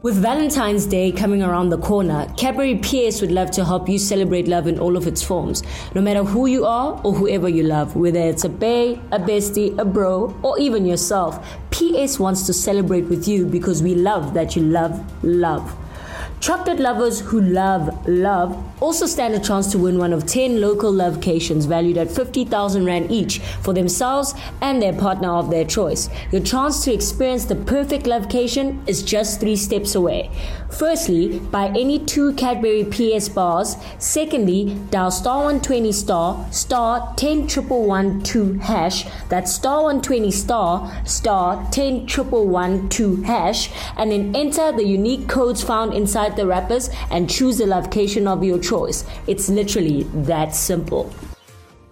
With 0.00 0.14
Valentine's 0.22 0.86
Day 0.86 1.10
coming 1.10 1.42
around 1.42 1.70
the 1.70 1.78
corner, 1.78 2.32
Cadbury 2.36 2.76
PS 2.76 3.20
would 3.20 3.32
love 3.32 3.50
to 3.50 3.64
help 3.64 3.88
you 3.88 3.98
celebrate 3.98 4.46
love 4.46 4.68
in 4.68 4.78
all 4.78 4.96
of 4.96 5.08
its 5.08 5.24
forms. 5.24 5.64
No 5.92 6.00
matter 6.00 6.22
who 6.22 6.46
you 6.46 6.66
are 6.66 7.00
or 7.02 7.12
whoever 7.12 7.48
you 7.48 7.64
love, 7.64 7.96
whether 7.96 8.20
it's 8.20 8.44
a 8.44 8.48
bae, 8.48 9.00
a 9.10 9.18
bestie, 9.18 9.76
a 9.76 9.84
bro, 9.84 10.38
or 10.44 10.56
even 10.60 10.86
yourself, 10.86 11.44
PS 11.72 12.20
wants 12.20 12.46
to 12.46 12.52
celebrate 12.52 13.08
with 13.08 13.26
you 13.26 13.44
because 13.44 13.82
we 13.82 13.96
love 13.96 14.34
that 14.34 14.54
you 14.54 14.62
love 14.62 15.04
love. 15.24 15.74
Chocolate 16.40 16.78
lovers 16.78 17.18
who 17.20 17.40
love 17.40 18.06
love 18.06 18.56
also 18.80 19.06
stand 19.06 19.34
a 19.34 19.40
chance 19.40 19.72
to 19.72 19.78
win 19.78 19.98
one 19.98 20.12
of 20.12 20.24
10 20.24 20.60
local 20.60 20.92
lovecations 20.92 21.66
valued 21.66 21.98
at 21.98 22.08
50,000 22.10 22.84
Rand 22.84 23.10
each 23.10 23.40
for 23.40 23.74
themselves 23.74 24.34
and 24.60 24.80
their 24.80 24.92
partner 24.92 25.30
of 25.30 25.50
their 25.50 25.64
choice. 25.64 26.08
Your 26.30 26.40
chance 26.40 26.84
to 26.84 26.92
experience 26.92 27.44
the 27.44 27.56
perfect 27.56 28.06
lovecation 28.06 28.80
is 28.86 29.02
just 29.02 29.40
three 29.40 29.56
steps 29.56 29.96
away. 29.96 30.30
Firstly, 30.70 31.40
buy 31.40 31.68
any 31.68 31.98
two 31.98 32.32
Cadbury 32.34 32.84
PS 32.84 33.28
bars. 33.28 33.76
Secondly, 33.98 34.76
dial 34.90 35.10
star 35.10 35.38
120 35.38 35.90
star 35.90 36.46
star 36.52 37.14
10 37.16 37.48
hash. 38.60 39.06
That's 39.28 39.52
star 39.52 39.82
120 39.82 40.30
star 40.30 41.02
star 41.04 41.66
10 41.72 42.06
hash 43.24 43.70
and 43.96 44.12
then 44.12 44.36
enter 44.36 44.70
the 44.70 44.84
unique 44.84 45.26
codes 45.28 45.64
found 45.64 45.94
inside 45.94 46.27
the 46.36 46.46
wrappers 46.46 46.90
and 47.10 47.28
choose 47.28 47.58
the 47.58 47.66
location 47.66 48.26
of 48.26 48.42
your 48.44 48.58
choice. 48.58 49.04
It's 49.26 49.48
literally 49.48 50.04
that 50.28 50.54
simple. 50.54 51.12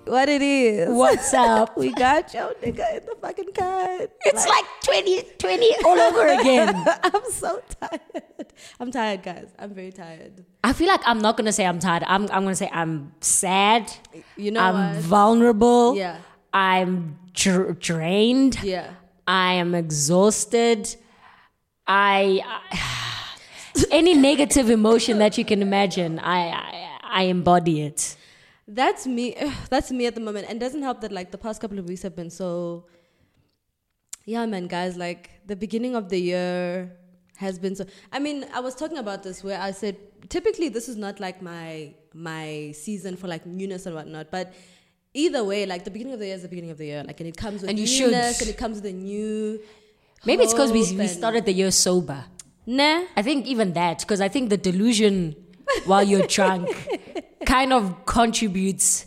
What 0.06 0.28
it 0.28 0.40
is? 0.40 0.88
What's 0.88 1.34
up? 1.34 1.76
we 1.82 1.92
got 1.92 2.32
your 2.32 2.54
nigga 2.62 2.98
in 2.98 3.06
the 3.06 3.16
fucking 3.20 3.52
cut. 3.52 4.12
It's 4.24 4.46
like, 4.46 4.64
like 4.64 5.04
2020 5.04 5.76
all 5.84 5.98
over 5.98 6.26
again. 6.40 6.84
I'm 7.02 7.30
so 7.32 7.60
tired. 7.80 8.52
I'm 8.78 8.92
tired, 8.92 9.24
guys. 9.24 9.48
I'm 9.58 9.74
very 9.74 9.90
tired. 9.90 10.44
I 10.62 10.72
feel 10.72 10.86
like 10.86 11.00
I'm 11.04 11.18
not 11.18 11.36
gonna 11.36 11.52
say 11.52 11.66
I'm 11.66 11.80
tired. 11.80 12.04
I'm 12.06 12.22
I'm 12.30 12.44
gonna 12.44 12.54
say 12.54 12.70
I'm 12.72 13.12
sad. 13.20 13.92
You 14.36 14.52
know, 14.52 14.60
I'm 14.60 14.94
what? 14.94 15.02
vulnerable. 15.02 15.96
Yeah. 15.96 16.18
I'm 16.52 17.18
dr- 17.32 17.78
drained. 17.80 18.62
Yeah. 18.62 18.90
I 19.26 19.54
am 19.54 19.74
exhausted. 19.74 20.94
I, 21.86 22.42
I 22.44 22.78
any 23.90 24.14
negative 24.14 24.70
emotion 24.70 25.18
that 25.18 25.36
you 25.38 25.44
can 25.44 25.60
imagine, 25.62 26.18
I, 26.18 26.38
I 26.50 26.88
I 27.02 27.22
embody 27.24 27.82
it. 27.82 28.16
That's 28.68 29.06
me. 29.06 29.34
That's 29.70 29.90
me 29.90 30.06
at 30.06 30.14
the 30.14 30.20
moment, 30.20 30.46
and 30.48 30.58
doesn't 30.60 30.82
help 30.82 31.00
that 31.02 31.12
like 31.12 31.30
the 31.30 31.38
past 31.38 31.60
couple 31.60 31.78
of 31.78 31.86
weeks 31.88 32.02
have 32.02 32.16
been 32.16 32.30
so. 32.30 32.86
Yeah, 34.24 34.44
man, 34.46 34.66
guys. 34.66 34.96
Like 34.96 35.30
the 35.46 35.56
beginning 35.56 35.94
of 35.94 36.08
the 36.08 36.18
year 36.18 36.92
has 37.36 37.58
been 37.58 37.76
so. 37.76 37.86
I 38.12 38.18
mean, 38.18 38.44
I 38.52 38.60
was 38.60 38.74
talking 38.74 38.98
about 38.98 39.22
this 39.22 39.44
where 39.44 39.60
I 39.60 39.70
said 39.70 39.96
typically 40.28 40.68
this 40.68 40.88
is 40.88 40.96
not 40.96 41.20
like 41.20 41.40
my 41.40 41.94
my 42.12 42.72
season 42.74 43.16
for 43.16 43.28
like 43.28 43.46
newness 43.46 43.86
and 43.86 43.94
whatnot, 43.94 44.30
but 44.30 44.52
either 45.14 45.44
way, 45.44 45.64
like 45.66 45.84
the 45.84 45.90
beginning 45.90 46.12
of 46.14 46.18
the 46.18 46.26
year 46.26 46.34
is 46.34 46.42
the 46.42 46.48
beginning 46.48 46.70
of 46.70 46.78
the 46.78 46.86
year. 46.86 47.04
Like, 47.04 47.20
and 47.20 47.28
it 47.28 47.36
comes 47.36 47.62
with 47.62 47.70
And 47.70 47.78
you 47.78 47.86
newness, 47.86 48.38
should. 48.38 48.48
and 48.48 48.54
it 48.54 48.58
comes 48.58 48.76
with 48.76 48.86
a 48.86 48.92
new. 48.92 49.60
Maybe 50.24 50.42
it's 50.42 50.52
because 50.52 50.72
we, 50.72 50.80
we 50.96 51.06
started 51.06 51.44
the 51.46 51.52
year 51.52 51.70
sober. 51.70 52.24
Nah. 52.66 53.04
I 53.16 53.22
think 53.22 53.46
even 53.46 53.72
that, 53.74 54.00
because 54.00 54.20
I 54.20 54.28
think 54.28 54.50
the 54.50 54.56
delusion 54.56 55.36
while 55.84 56.02
you're 56.02 56.26
drunk 56.38 56.68
kind 57.46 57.72
of 57.72 58.04
contributes 58.06 59.06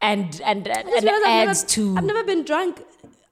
and 0.00 0.40
and, 0.44 0.68
and, 0.68 0.68
I 0.68 0.82
just 0.82 1.02
realized 1.02 1.24
I've 1.24 1.48
adds 1.48 1.62
never, 1.62 1.70
to. 1.72 1.98
I've 1.98 2.04
never 2.04 2.24
been 2.24 2.44
drunk 2.44 2.82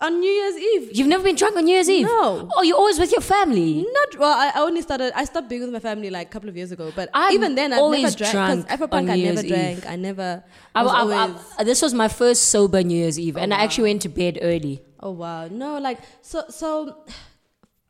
on 0.01 0.19
New 0.19 0.31
Year's 0.31 0.57
Eve. 0.57 0.91
You've 0.97 1.07
never 1.07 1.23
been 1.23 1.37
drunk 1.37 1.57
on 1.57 1.65
New 1.65 1.75
Year's 1.75 1.89
Eve? 1.89 2.07
No. 2.07 2.49
Oh, 2.57 2.63
you're 2.63 2.77
always 2.77 2.99
with 2.99 3.13
your 3.13 3.21
family? 3.21 3.87
Not 3.89 4.19
well. 4.19 4.37
I 4.37 4.53
I 4.55 4.61
only 4.61 4.83
started. 4.83 5.13
I 5.15 5.25
stopped 5.25 5.49
being 5.49 5.63
with 5.63 5.71
my 5.71 5.81
family 5.81 6.11
like 6.11 6.29
a 6.29 6.31
couple 6.31 6.49
of 6.49 6.57
years 6.57 6.73
ago. 6.73 6.93
But 6.95 7.11
I'm 7.15 7.33
even 7.33 7.55
then, 7.55 7.73
I've 7.73 7.91
never 7.91 8.17
drank 8.17 8.33
drunk 8.33 8.69
because 8.69 8.81
Afropunk. 8.81 9.11
I 9.11 9.17
never 9.17 9.43
drank. 9.43 9.79
Eve. 9.79 9.87
I 9.87 9.97
never. 9.97 10.45
I, 10.75 10.83
was 10.83 10.93
I- 10.93 11.01
always, 11.01 11.57
this 11.65 11.83
was 11.83 11.95
my 11.95 12.09
first 12.09 12.45
sober 12.47 12.83
New 12.83 12.97
Year's 12.97 13.19
Eve, 13.19 13.37
and 13.37 13.55
I 13.55 13.61
oh, 13.61 13.65
actually 13.65 13.91
went 13.91 14.03
to 14.03 14.09
bed 14.09 14.39
early. 14.43 14.83
oh 15.01 15.13
wow, 15.13 15.49
no, 15.49 15.79
like 15.79 15.99
so. 16.23 16.45
So, 16.49 17.05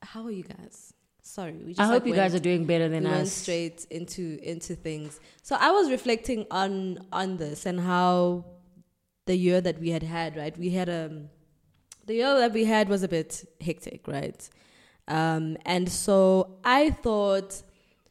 how 0.02 0.24
are 0.24 0.30
you 0.30 0.44
guys? 0.44 0.91
Sorry, 1.32 1.52
we 1.52 1.72
just. 1.72 1.80
I 1.80 1.86
hope 1.86 2.02
like, 2.02 2.08
you 2.08 2.14
guys 2.14 2.34
are 2.34 2.44
doing 2.50 2.66
better 2.66 2.90
than 2.90 3.04
we 3.04 3.10
went 3.10 3.26
straight 3.26 3.86
into 3.88 4.38
into 4.42 4.74
things. 4.74 5.18
So 5.40 5.56
I 5.58 5.70
was 5.70 5.90
reflecting 5.90 6.44
on 6.50 6.98
on 7.10 7.38
this 7.38 7.64
and 7.64 7.80
how 7.80 8.44
the 9.24 9.34
year 9.34 9.62
that 9.62 9.78
we 9.80 9.88
had 9.88 10.02
had. 10.02 10.36
Right, 10.36 10.54
we 10.58 10.68
had 10.68 10.90
um 10.90 11.30
the 12.04 12.16
year 12.16 12.38
that 12.38 12.52
we 12.52 12.66
had 12.66 12.90
was 12.90 13.02
a 13.02 13.08
bit 13.08 13.48
hectic, 13.62 14.06
right? 14.06 14.46
Um, 15.08 15.56
and 15.64 15.90
so 15.90 16.58
I 16.64 16.90
thought, 16.90 17.62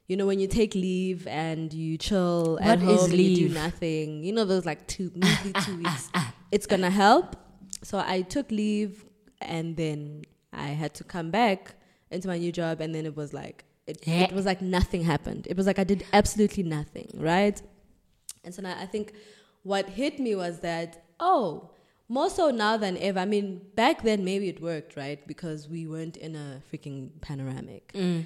you 0.08 0.18
know, 0.18 0.26
when 0.26 0.40
you 0.40 0.48
take 0.48 0.74
leave 0.74 1.28
and 1.28 1.72
you 1.72 2.00
chill 2.00 2.58
at 2.60 2.80
What 2.80 2.90
is 2.90 3.02
home 3.02 3.12
and 3.12 3.20
you 3.20 3.50
do 3.50 3.54
nothing, 3.54 4.24
you 4.24 4.34
know, 4.34 4.46
those 4.46 4.66
like 4.66 4.88
two 4.88 5.12
measly 5.16 5.54
two 5.64 5.78
weeks, 5.78 6.10
it's 6.52 6.66
gonna 6.66 6.90
help. 6.90 7.36
So 7.84 8.00
I 8.00 8.24
took 8.24 8.50
leave, 8.50 9.06
and 9.40 9.78
then 9.78 10.24
I 10.52 10.70
had 10.70 10.96
to 10.96 11.04
come 11.04 11.30
back 11.30 11.76
into 12.12 12.28
my 12.28 12.38
new 12.38 12.52
job, 12.52 12.82
and 12.82 12.94
then 12.94 13.06
it 13.06 13.16
was 13.16 13.34
like 13.34 13.64
it, 13.88 14.08
it 14.08 14.32
was 14.32 14.46
like 14.46 14.62
nothing 14.62 15.04
happened. 15.04 15.48
It 15.50 15.58
was 15.58 15.66
like 15.66 15.80
I 15.80 15.84
did 15.84 16.06
absolutely 16.14 16.64
nothing, 16.64 17.10
right? 17.16 17.62
And 18.44 18.54
so 18.54 18.62
now 18.62 18.76
I 18.80 18.86
think 18.86 19.14
what 19.64 19.90
hit 19.90 20.20
me 20.20 20.36
was 20.36 20.60
that, 20.60 21.04
oh, 21.20 21.72
more 22.08 22.30
so 22.30 22.50
now 22.50 22.78
than 22.78 22.98
ever. 22.98 23.20
I 23.20 23.26
mean, 23.26 23.62
back 23.76 24.04
then 24.04 24.24
maybe 24.26 24.50
it 24.50 24.62
worked, 24.62 24.96
right? 24.96 25.26
Because 25.28 25.68
we 25.70 25.88
weren't 25.88 26.18
in 26.18 26.36
a 26.36 26.62
freaking 26.72 27.10
panoramic. 27.22 27.92
Mm. 27.94 28.26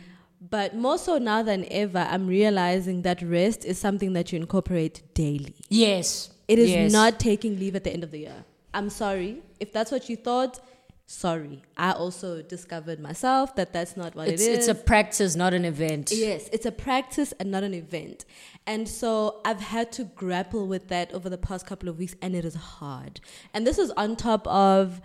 But 0.50 0.75
more 0.75 0.97
so 0.97 1.18
now 1.18 1.44
than 1.44 1.66
ever, 1.72 2.00
I'm 2.00 2.28
realizing 2.28 3.01
that 3.03 3.22
rest 3.22 3.66
is 3.66 3.78
something 3.79 4.13
that 4.13 4.31
you 4.31 4.40
incorporate 4.40 5.01
daily. 5.13 5.56
Yes. 5.69 6.29
It 6.47 6.59
is 6.59 6.69
Yes. 6.69 6.91
not 6.91 7.19
taking 7.19 7.59
leave 7.59 7.75
at 7.75 7.84
the 7.84 7.91
end 7.91 8.03
of 8.03 8.12
the 8.12 8.19
year. 8.19 8.44
I'm 8.74 8.90
sorry. 8.90 9.41
If 9.59 9.72
that's 9.72 9.91
what 9.91 10.09
you 10.09 10.16
thought, 10.18 10.59
sorry. 11.08 11.64
I 11.78 11.92
also 11.92 12.42
discovered 12.42 13.00
myself 13.00 13.56
that 13.56 13.72
that's 13.74 13.96
not 13.96 14.16
what 14.16 14.28
It's, 14.28 14.42
it 14.44 14.52
is. 14.52 14.58
it's 14.60 14.68
a 14.68 14.76
practice, 14.76 15.36
not 15.36 15.54
an 15.54 15.66
event. 15.66 16.12
Yes, 16.12 16.50
it's 16.52 16.66
a 16.66 16.72
practice 16.72 17.32
and 17.40 17.52
not 17.52 17.64
an 17.64 17.74
event. 17.74 18.26
And 18.66 18.88
so 18.90 19.42
I've 19.46 19.60
had 19.62 19.92
to 19.94 20.04
grapple 20.06 20.68
with 20.68 20.88
that 20.88 21.14
over 21.14 21.30
the 21.30 21.38
past 21.38 21.66
couple 21.68 21.90
of 21.90 21.98
weeks, 22.00 22.16
and 22.22 22.36
it 22.36 22.44
is 22.46 22.56
hard. 22.56 23.20
And 23.54 23.66
this 23.68 23.78
is 23.78 23.92
on 23.92 24.16
top 24.16 24.48
of 24.48 25.02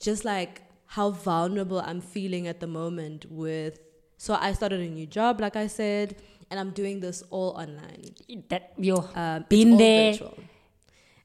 just 0.00 0.24
like 0.24 0.62
how 0.86 1.10
vulnerable 1.10 1.80
I'm 1.80 2.00
feeling 2.00 2.46
at 2.48 2.60
the 2.60 2.66
moment 2.66 3.26
with. 3.30 3.78
So 4.16 4.34
I 4.34 4.52
started 4.52 4.80
a 4.80 4.88
new 4.88 5.06
job, 5.06 5.40
like 5.40 5.56
I 5.56 5.66
said, 5.66 6.16
and 6.50 6.58
I'm 6.58 6.70
doing 6.70 7.00
this 7.00 7.22
all 7.30 7.50
online. 7.50 8.14
That 8.48 8.72
you're 8.76 9.08
Um, 9.14 9.44
been 9.48 9.76
there. 9.76 10.12
virtual. 10.12 10.34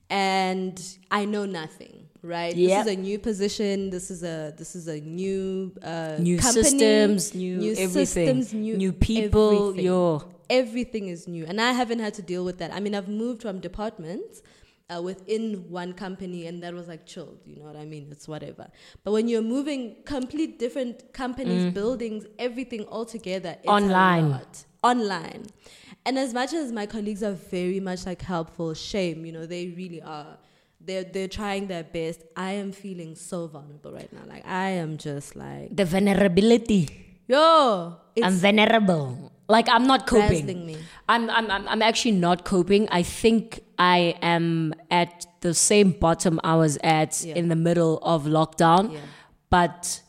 And 0.10 0.82
I 1.12 1.26
know 1.26 1.46
nothing, 1.46 2.09
right? 2.22 2.56
Yep. 2.56 2.86
This 2.86 2.94
is 2.94 2.98
a 2.98 3.02
new 3.02 3.20
position. 3.20 3.90
This 3.90 4.12
is 4.12 4.24
a 4.24 4.54
this 4.58 4.76
is 4.76 4.88
a 4.88 5.00
new 5.00 5.72
uh, 5.82 6.18
New 6.20 6.38
company, 6.38 6.64
systems, 6.64 7.34
new, 7.34 7.58
new 7.58 7.72
everything, 7.72 8.06
systems, 8.06 8.54
new, 8.54 8.78
new 8.78 8.92
people. 8.94 9.70
everything. 9.70 9.86
You're 9.86 10.24
everything 10.50 11.08
is 11.08 11.28
new. 11.28 11.46
And 11.46 11.62
i 11.62 11.72
haven't 11.72 12.00
had 12.00 12.14
to 12.16 12.22
deal 12.22 12.44
with 12.44 12.58
that. 12.60 12.74
I 12.74 12.80
mean 12.80 12.96
i've 12.96 13.08
moved 13.08 13.42
from 13.42 13.60
departments 13.60 14.42
uh, 14.90 15.02
within 15.02 15.70
one 15.70 15.94
company 15.94 16.48
and 16.48 16.64
that 16.64 16.74
was 16.74 16.88
like 16.88 17.06
chilled 17.06 17.38
you 17.46 17.56
know 17.58 17.66
what 17.66 17.76
i 17.76 17.86
mean? 17.86 18.08
It's 18.12 18.28
whatever. 18.28 18.68
But 19.04 19.12
when 19.12 19.28
you're 19.28 19.44
moving 19.44 19.98
complete 20.06 20.58
different 20.60 21.14
companies 21.14 21.74
buildings 21.74 22.26
everything 22.40 22.84
all 22.86 23.06
together 23.06 23.58
Online. 23.68 24.42
online. 24.84 25.46
And 26.06 26.18
as 26.18 26.34
much 26.34 26.54
as 26.54 26.72
my 26.72 26.86
colleagues 26.86 27.22
are 27.22 27.34
very 27.34 27.80
much 27.80 28.06
like 28.06 28.22
helpful 28.22 28.74
shame 28.74 29.26
you 29.26 29.32
know 29.32 29.46
they 29.46 29.68
really 29.70 30.02
are 30.02 30.38
they're, 30.82 31.04
they're 31.04 31.28
trying 31.28 31.68
their 31.68 31.84
best 31.84 32.24
i 32.36 32.52
am 32.52 32.72
feeling 32.72 33.16
so 33.16 33.48
vulnerable 33.48 33.92
right 33.92 34.12
now 34.14 34.22
like 34.28 34.46
i 34.48 34.70
am 34.70 34.98
just 34.98 35.36
like 35.36 35.76
the 35.76 35.86
vulnerability. 35.86 36.88
yo 37.28 37.96
I'm 38.22 38.34
vulnerable. 38.34 39.32
Like 39.48 39.68
I'm 39.70 39.88
not 39.88 40.06
coping. 40.06 40.78
I'm, 41.08 41.30
I'm 41.30 41.50
I'm 41.50 41.68
I'm 41.68 41.82
actually 41.82 42.12
not 42.12 42.44
coping. 42.44 42.88
I 42.92 43.02
think 43.02 43.62
I 43.80 44.16
am 44.22 44.74
at 44.92 45.26
the 45.42 45.54
same 45.54 45.92
bottom 45.92 46.40
I 46.44 46.56
was 46.56 46.78
at 46.84 47.24
Yeah. 47.24 47.36
in 47.36 47.48
the 47.48 47.56
middle 47.56 47.98
of 48.04 48.26
lockdown. 48.26 48.94
Yeah. 48.94 49.00
But 49.50 50.02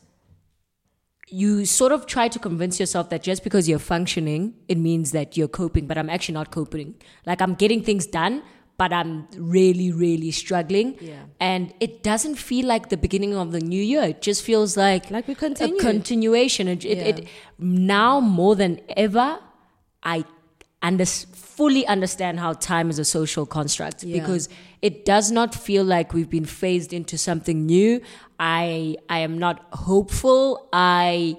you 1.29 1.65
sort 1.65 1.91
of 1.93 2.05
try 2.05 2.27
to 2.27 2.37
convince 2.37 2.79
yourself 2.79 3.09
that 3.09 3.23
just 3.23 3.43
because 3.43 3.69
you're 3.69 3.79
functioning, 3.79 4.53
it 4.67 4.77
means 4.77 5.11
that 5.11 5.37
you're 5.37 5.47
coping, 5.47 5.87
but 5.87 5.97
I'm 5.97 6.09
actually 6.09 6.33
not 6.33 6.51
coping. 6.51 6.95
Like 7.25 7.41
I'm 7.41 7.55
getting 7.55 7.81
things 7.81 8.05
done, 8.05 8.43
but 8.81 8.91
I'm 8.99 9.11
really, 9.55 9.89
really 10.03 10.31
struggling. 10.31 10.87
Yeah. 10.99 11.25
And 11.39 11.63
it 11.79 11.91
doesn't 12.09 12.37
feel 12.49 12.65
like 12.73 12.89
the 12.93 12.97
beginning 13.05 13.33
of 13.43 13.51
the 13.55 13.59
new 13.73 13.83
year. 13.93 14.05
It 14.13 14.21
just 14.29 14.41
feels 14.49 14.75
like 14.75 15.03
Like 15.17 15.27
we 15.27 15.33
a 15.33 15.41
continue. 15.47 15.79
continuation. 15.79 16.67
It, 16.67 16.83
it, 16.85 16.99
it 17.11 17.27
now 17.59 18.19
more 18.39 18.55
than 18.61 18.79
ever, 19.07 19.27
I 20.13 20.25
under, 20.81 21.05
fully 21.05 21.85
understand 21.95 22.39
how 22.39 22.53
time 22.53 22.89
is 22.89 22.97
a 22.97 23.05
social 23.05 23.45
construct 23.45 24.03
Yeah. 24.03 24.19
because 24.19 24.49
it 24.81 25.05
does 25.05 25.31
not 25.31 25.53
feel 25.67 25.83
like 25.95 26.07
we've 26.17 26.33
been 26.39 26.49
phased 26.61 26.91
into 26.99 27.17
something 27.27 27.57
new. 27.75 28.01
I 28.39 28.95
I 29.17 29.19
am 29.27 29.37
not 29.45 29.57
hopeful. 29.89 30.43
I 30.73 31.37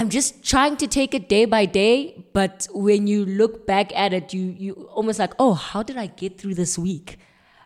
I'm 0.00 0.08
just 0.08 0.42
trying 0.42 0.76
to 0.78 0.86
take 0.86 1.14
it 1.14 1.28
day 1.28 1.44
by 1.44 1.66
day. 1.66 2.24
But 2.32 2.66
when 2.72 3.06
you 3.06 3.24
look 3.26 3.66
back 3.66 3.94
at 3.94 4.12
it, 4.12 4.32
you 4.34 4.54
you 4.58 4.72
almost 4.94 5.18
like, 5.18 5.34
oh, 5.38 5.52
how 5.54 5.82
did 5.82 5.96
I 5.96 6.06
get 6.06 6.38
through 6.40 6.54
this 6.54 6.78
week? 6.78 7.18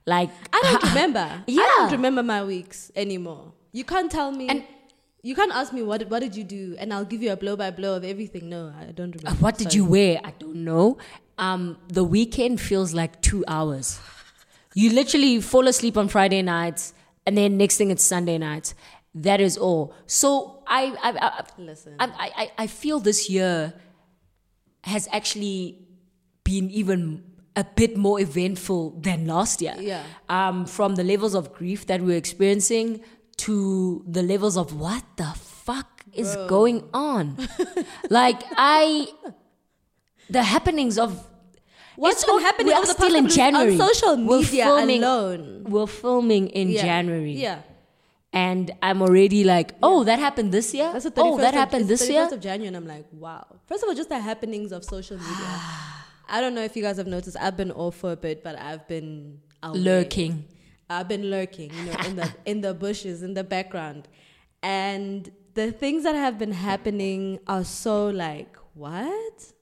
Like 0.06 0.31
I 0.52 0.60
don't 0.62 0.82
remember. 0.92 1.26
Yeah. 1.46 1.62
I 1.62 1.76
don't 1.78 1.92
remember 1.92 2.22
my 2.22 2.44
weeks 2.44 2.90
anymore. 2.96 3.52
You 3.72 3.84
can't 3.84 4.10
tell 4.10 4.31
me. 4.32 4.48
And- 4.48 4.64
you 5.26 5.34
can't 5.34 5.52
ask 5.52 5.72
me 5.72 5.82
what 5.82 5.98
did- 6.00 6.10
what 6.10 6.20
did 6.20 6.36
you 6.36 6.44
do, 6.44 6.76
and 6.78 6.92
I'll 6.92 7.06
give 7.06 7.22
you 7.22 7.32
a 7.32 7.36
blow 7.36 7.56
by 7.56 7.70
blow 7.70 7.96
of 7.96 8.04
everything. 8.04 8.50
No, 8.50 8.70
I 8.78 8.92
don't 8.92 9.14
remember. 9.16 9.40
what 9.42 9.56
did 9.56 9.72
Sorry. 9.72 9.76
you 9.76 9.84
wear? 9.86 10.20
I 10.22 10.32
don't 10.38 10.56
know. 10.66 10.98
Um, 11.38 11.78
the 11.88 12.04
weekend 12.04 12.60
feels 12.60 12.92
like 12.92 13.22
two 13.22 13.42
hours. 13.48 13.98
You 14.75 14.90
literally 14.90 15.40
fall 15.40 15.66
asleep 15.66 15.96
on 15.96 16.08
Friday 16.08 16.42
nights, 16.42 16.92
and 17.25 17.38
then 17.38 17.56
next 17.56 17.78
thing 17.78 17.90
it's 17.90 18.04
Sunday 18.04 18.36
nights. 18.36 18.75
That 19.14 19.40
is 19.40 19.56
all. 19.56 19.94
So 20.06 20.62
I, 20.66 20.87
I, 21.02 21.11
I 21.28 21.44
Listen. 21.58 21.94
I, 22.00 22.06
I, 22.37 22.50
I- 22.58 22.66
feel 22.66 22.99
this 23.00 23.31
year 23.31 23.75
has 24.82 25.08
actually 25.12 25.78
been 26.43 26.69
even 26.70 27.22
a 27.56 27.64
bit 27.64 27.96
more 27.96 28.19
eventful 28.20 28.99
than 29.00 29.26
last 29.26 29.62
year. 29.62 29.75
Yeah. 29.78 30.02
Um, 30.28 30.66
from 30.66 30.96
the 30.96 31.05
levels 31.05 31.34
of 31.34 31.52
grief 31.55 31.87
that 31.87 32.00
we're 32.02 32.16
experiencing 32.16 33.00
to 33.38 34.05
the 34.08 34.22
levels 34.22 34.56
of 34.56 34.78
what 34.78 35.05
the 35.17 35.25
fuck 35.37 36.02
is 36.12 36.34
going 36.49 36.88
on. 36.93 37.37
like 38.10 38.43
I, 38.56 39.06
the 40.28 40.43
happenings 40.43 40.99
of 40.99 41.28
What's 41.96 42.25
been 42.25 42.40
happening 42.40 42.67
we 42.67 42.72
over 42.72 42.82
are 42.82 42.87
the 42.87 42.93
still 42.94 43.14
in 43.14 43.28
January 43.28 43.78
on 43.81 43.88
social 43.88 44.17
We're 44.17 44.40
media 44.40 44.64
filming- 44.64 45.05
alone? 45.05 45.64
We're 45.69 45.87
filming 45.87 46.49
in 46.49 46.70
Yeah. 46.70 46.82
January. 46.82 47.32
Yeah. 47.34 47.60
And 48.34 48.72
I'm 48.82 49.00
already 49.00 49.44
like, 49.44 49.75
oh, 49.81 50.02
that 50.04 50.19
happened 50.19 50.50
this 50.50 50.75
year. 50.75 50.92
That's 50.92 51.04
the 51.04 51.12
31st 51.12 51.22
oh, 51.25 51.36
that 51.38 51.54
of, 51.54 51.54
happened 51.54 51.88
this 51.88 52.02
31st 52.02 52.10
year. 52.10 52.28
of 52.34 52.40
January, 52.40 52.66
and 52.66 52.76
I'm 52.76 52.86
like, 52.86 53.06
wow. 53.12 53.46
First 53.69 53.84
of 53.84 53.88
all, 53.88 53.94
just 53.94 54.08
the 54.08 54.19
happenings 54.19 54.72
of 54.72 54.84
social 54.84 55.16
media. 55.16 55.60
I 56.28 56.40
don't 56.40 56.54
know 56.54 56.62
if 56.62 56.75
you 56.76 56.82
guys 56.82 56.96
have 56.96 57.06
noticed. 57.06 57.36
I've 57.40 57.56
been 57.56 57.70
off 57.70 57.96
for 57.96 58.12
a 58.12 58.16
bit, 58.16 58.42
but 58.42 58.58
I've 58.58 58.86
been. 58.88 59.40
Lurking. 59.72 60.44
I've 60.90 61.08
been 61.08 61.31
lurking, 61.31 61.72
you 61.72 61.84
know, 61.86 61.96
in 62.06 62.16
the 62.16 62.34
in 62.44 62.60
the 62.60 62.75
bushes, 62.75 63.22
in 63.22 63.34
the 63.34 63.44
background, 63.44 64.08
and 64.62 65.31
the 65.54 65.72
things 65.72 66.02
that 66.02 66.14
have 66.14 66.38
been 66.38 66.52
happening 66.52 67.38
are 67.46 67.64
so 67.64 68.08
like, 68.08 68.56
what? 68.75 69.53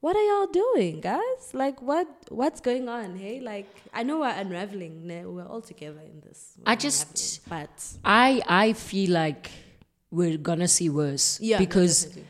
What 0.00 0.14
are 0.14 0.22
y'all 0.22 0.46
doing, 0.46 1.00
guys? 1.00 1.52
Like, 1.52 1.82
what 1.82 2.06
what's 2.28 2.60
going 2.60 2.88
on? 2.88 3.16
Hey, 3.16 3.40
like, 3.40 3.66
I 3.92 4.04
know 4.04 4.20
we're 4.20 4.28
unraveling. 4.30 5.06
We're 5.34 5.44
all 5.46 5.60
together 5.60 6.00
in 6.00 6.20
this. 6.20 6.54
I 6.64 6.72
We're 6.72 6.76
just- 6.76 7.48
but 7.48 7.70
I 8.04 8.40
I 8.46 8.72
feel 8.74 9.10
like 9.10 9.50
we're 10.10 10.38
gonna 10.38 10.68
see 10.68 10.88
worse. 10.88 11.40
yeah, 11.40 11.58
because 11.58 12.04
definitely. 12.04 12.28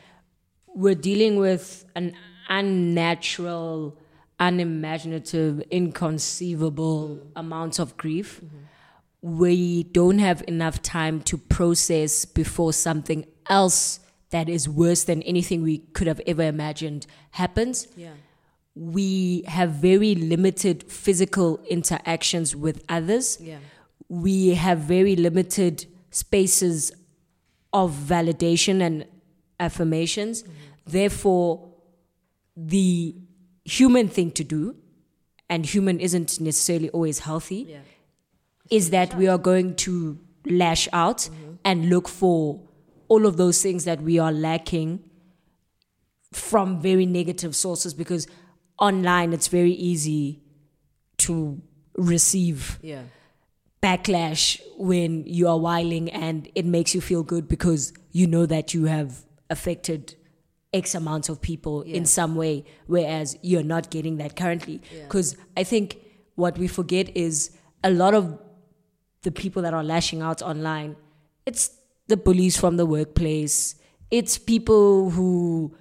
we're 0.75 0.95
dealing 0.95 1.37
with 1.37 1.85
an 1.95 2.15
unnatural, 2.49 3.99
unimaginative, 4.41 5.61
inconceivable 5.71 7.21
amounts 7.37 7.79
of 7.79 7.97
grief. 7.99 8.41
Mm-hmm. 8.43 9.39
We 9.39 9.83
don't 9.83 10.21
have 10.21 10.43
enough 10.49 10.81
time 10.81 11.21
to 11.23 11.37
process 11.37 12.25
before 12.25 12.73
something 12.73 13.27
else 13.51 14.01
that 14.31 14.49
is 14.49 14.69
worse 14.69 15.05
than 15.05 15.23
anything 15.23 15.63
we 15.63 15.79
could 15.79 16.07
have 16.07 16.21
ever 16.27 16.43
imagined 16.43 17.07
happens. 17.31 17.89
yeah, 17.97 18.11
We 18.75 19.43
have 19.49 19.71
very 19.71 20.15
limited 20.15 20.85
physical 20.91 21.61
interactions 21.69 22.55
with 22.55 22.85
others 22.89 23.39
yeah, 23.41 23.59
we 24.09 24.55
have 24.55 24.79
very 24.79 25.17
limited 25.17 25.87
spaces 26.11 26.93
of 27.73 27.93
validation 27.93 28.81
and 28.81 29.07
affirmations. 29.61 30.43
Mm-hmm. 30.43 30.53
Therefore, 30.87 31.69
the 32.57 33.15
human 33.65 34.09
thing 34.09 34.31
to 34.33 34.45
do, 34.45 34.77
and 35.51 35.67
human 35.67 36.01
isn't 36.01 36.41
necessarily 36.41 36.89
always 36.91 37.21
healthy, 37.21 37.67
yeah. 37.69 37.79
is 38.71 38.91
that 38.91 39.15
we 39.17 39.29
are 39.29 39.39
going 39.39 39.77
to 39.77 40.19
lash 40.47 40.89
out 40.93 41.19
mm-hmm. 41.19 41.55
and 41.65 41.91
look 41.91 42.09
for 42.09 42.61
all 43.09 43.27
of 43.27 43.37
those 43.37 43.63
things 43.63 43.85
that 43.85 44.03
we 44.03 44.19
are 44.19 44.33
lacking 44.33 45.01
from 46.33 46.81
very 46.81 47.07
negative 47.07 47.57
sources 47.57 47.95
because 47.95 48.27
online 48.79 49.33
it's 49.33 49.49
very 49.49 49.73
easy 49.73 50.41
to 51.19 51.61
receive 51.97 52.79
Yeah. 52.83 53.03
backlash 53.83 54.61
when 54.77 55.25
you 55.27 55.49
are 55.49 55.59
whiling 55.59 56.11
and 56.11 56.49
it 56.55 56.65
makes 56.67 56.95
you 56.95 57.01
feel 57.01 57.23
good 57.23 57.49
because 57.49 57.93
you 58.13 58.27
know 58.27 58.47
that 58.47 58.75
you 58.75 58.85
have 58.85 59.25
affected 59.51 60.15
X 60.73 60.95
amount 60.95 61.29
of 61.31 61.41
people 61.41 61.83
Yeah. 61.87 61.97
in 61.97 62.05
some 62.05 62.35
way, 62.37 62.65
whereas 62.87 63.39
you're 63.43 63.63
not 63.63 63.89
getting 63.91 64.19
that 64.19 64.37
currently. 64.37 64.83
Yeah. 64.95 65.05
Because 65.05 65.35
I 65.57 65.65
think 65.65 65.97
what 66.35 66.59
we 66.59 66.69
forget 66.69 67.17
is 67.17 67.51
a 67.83 67.91
lot 67.91 68.13
of 68.15 68.39
the 69.23 69.31
people 69.31 69.63
that 69.63 69.73
are 69.73 69.83
lashing 69.83 70.21
out 70.21 70.43
online, 70.43 70.97
it's 71.47 71.71
the 72.09 72.17
bullies 72.17 72.57
from 72.57 72.77
the 72.77 72.87
workplace, 72.87 73.75
it's 74.11 74.39
people 74.39 75.11
who 75.11 75.75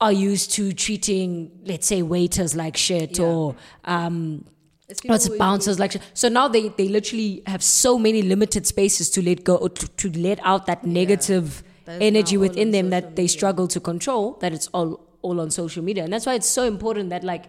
are 0.00 0.12
used 0.12 0.52
to 0.52 0.72
treating, 0.72 1.50
let's 1.64 1.86
say, 1.86 2.02
waiters 2.02 2.54
like 2.54 2.76
shit 2.76 3.18
Yeah. 3.18 3.24
or 3.26 3.56
um, 3.84 4.44
It's 4.88 5.00
of 5.04 5.38
bouncers 5.38 5.78
like 5.78 5.92
shit. 5.92 6.02
so 6.12 6.28
now 6.28 6.46
they 6.48 6.68
they 6.68 6.88
literally 6.88 7.42
have 7.46 7.62
so 7.62 7.96
many 7.98 8.20
limited 8.22 8.66
spaces 8.66 9.08
to 9.10 9.22
let 9.22 9.44
go 9.44 9.66
to, 9.68 9.88
to 9.88 10.10
let 10.20 10.38
out 10.42 10.66
that 10.66 10.84
negative 10.84 11.62
is 11.86 11.98
energy 12.00 12.36
within 12.36 12.70
them 12.70 12.90
that 12.90 13.16
they 13.16 13.26
struggle 13.26 13.66
to 13.68 13.80
control 13.80 14.32
that 14.40 14.52
it's 14.52 14.68
all 14.74 15.00
all 15.22 15.40
on 15.40 15.50
social 15.50 15.82
media 15.82 16.02
and 16.04 16.12
that's 16.12 16.26
why 16.26 16.34
it's 16.34 16.46
so 16.46 16.64
important 16.64 17.08
that 17.10 17.24
like 17.24 17.44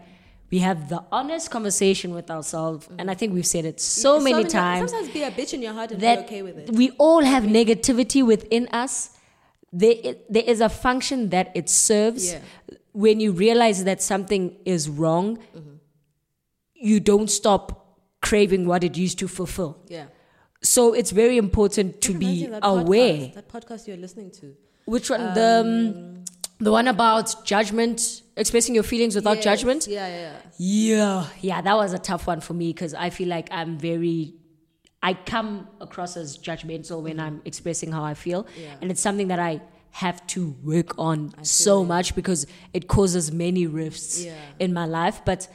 we 0.51 0.59
have 0.59 0.89
the 0.89 1.03
honest 1.11 1.49
conversation 1.51 2.13
with 2.13 2.29
ourselves 2.29 2.87
mm. 2.87 2.95
and 2.99 3.09
I 3.09 3.13
think 3.13 3.33
we've 3.33 3.47
said 3.47 3.65
it 3.65 3.79
so, 3.79 4.19
many, 4.19 4.43
times 4.43 4.91
Sometimes 4.91 5.13
be 5.13 5.23
a 5.23 5.31
bitch 5.31 5.53
in 5.53 5.61
your 5.61 5.73
heart 5.73 5.91
and 5.91 6.01
that 6.01 6.19
be 6.19 6.25
okay 6.25 6.41
with 6.41 6.57
it. 6.57 6.71
we 6.71 6.91
all 6.91 7.21
have 7.21 7.43
negativity 7.43 8.25
within 8.25 8.67
us 8.69 9.11
there, 9.71 10.15
there 10.29 10.43
is 10.45 10.61
a 10.61 10.69
function 10.69 11.29
that 11.29 11.51
it 11.55 11.69
serves 11.69 12.31
Yeah. 12.31 12.39
when 12.93 13.19
you 13.19 13.31
realize 13.31 13.83
that 13.83 14.01
something 14.01 14.55
is 14.65 14.89
wrong 14.89 15.37
mm-hmm. 15.37 15.75
you 16.73 16.99
don't 16.99 17.29
stop 17.29 17.99
craving 18.21 18.65
what 18.65 18.83
it 18.83 18.97
used 18.97 19.19
to 19.19 19.27
fulfill 19.27 19.77
Yeah. 19.87 20.05
so 20.61 20.93
it's 20.93 21.11
very 21.11 21.37
important 21.37 22.01
to 22.01 22.13
be 22.13 22.45
that 22.45 22.59
aware 22.63 23.13
Podcast, 23.13 23.33
that 23.33 23.49
podcast 23.49 23.87
you're 23.87 23.97
listening 23.97 24.31
to. 24.31 24.55
which 24.85 25.09
one 25.09 25.33
the 25.33 25.51
um, 25.61 25.67
um 25.67 26.25
the 26.59 26.71
one 26.71 26.87
about 26.87 27.45
judgment 27.45 28.21
expressing 28.37 28.75
your 28.75 28.83
feelings 28.83 29.15
without 29.15 29.35
Yes, 29.37 29.43
judgment 29.43 29.87
Yeah, 29.87 30.07
yeah, 30.07 30.19
yeah. 30.19 30.39
yeah 30.57 31.27
yeah 31.41 31.61
that 31.61 31.75
was 31.75 31.93
a 31.93 31.99
tough 31.99 32.27
one 32.27 32.41
for 32.41 32.53
me 32.53 32.73
because 32.73 32.93
i 32.93 33.09
feel 33.09 33.29
like 33.29 33.47
i'm 33.51 33.77
very 33.77 34.33
i 35.01 35.13
come 35.13 35.67
across 35.79 36.17
as 36.17 36.37
judgmental 36.37 37.01
when 37.01 37.19
i'm 37.19 37.41
expressing 37.45 37.91
how 37.91 38.03
i 38.03 38.13
feel. 38.13 38.45
Yeah. 38.59 38.75
and 38.81 38.91
it's 38.91 39.01
something 39.01 39.29
that 39.29 39.39
i 39.39 39.61
have 39.91 40.25
to 40.27 40.53
work 40.63 40.97
on 40.99 41.33
so 41.43 41.85
much 41.85 42.15
because 42.15 42.45
it 42.73 42.87
causes 42.89 43.31
many 43.31 43.65
rifts 43.67 44.25
Yeah. 44.25 44.33
in 44.59 44.73
my 44.73 44.85
life 44.85 45.21
but 45.25 45.47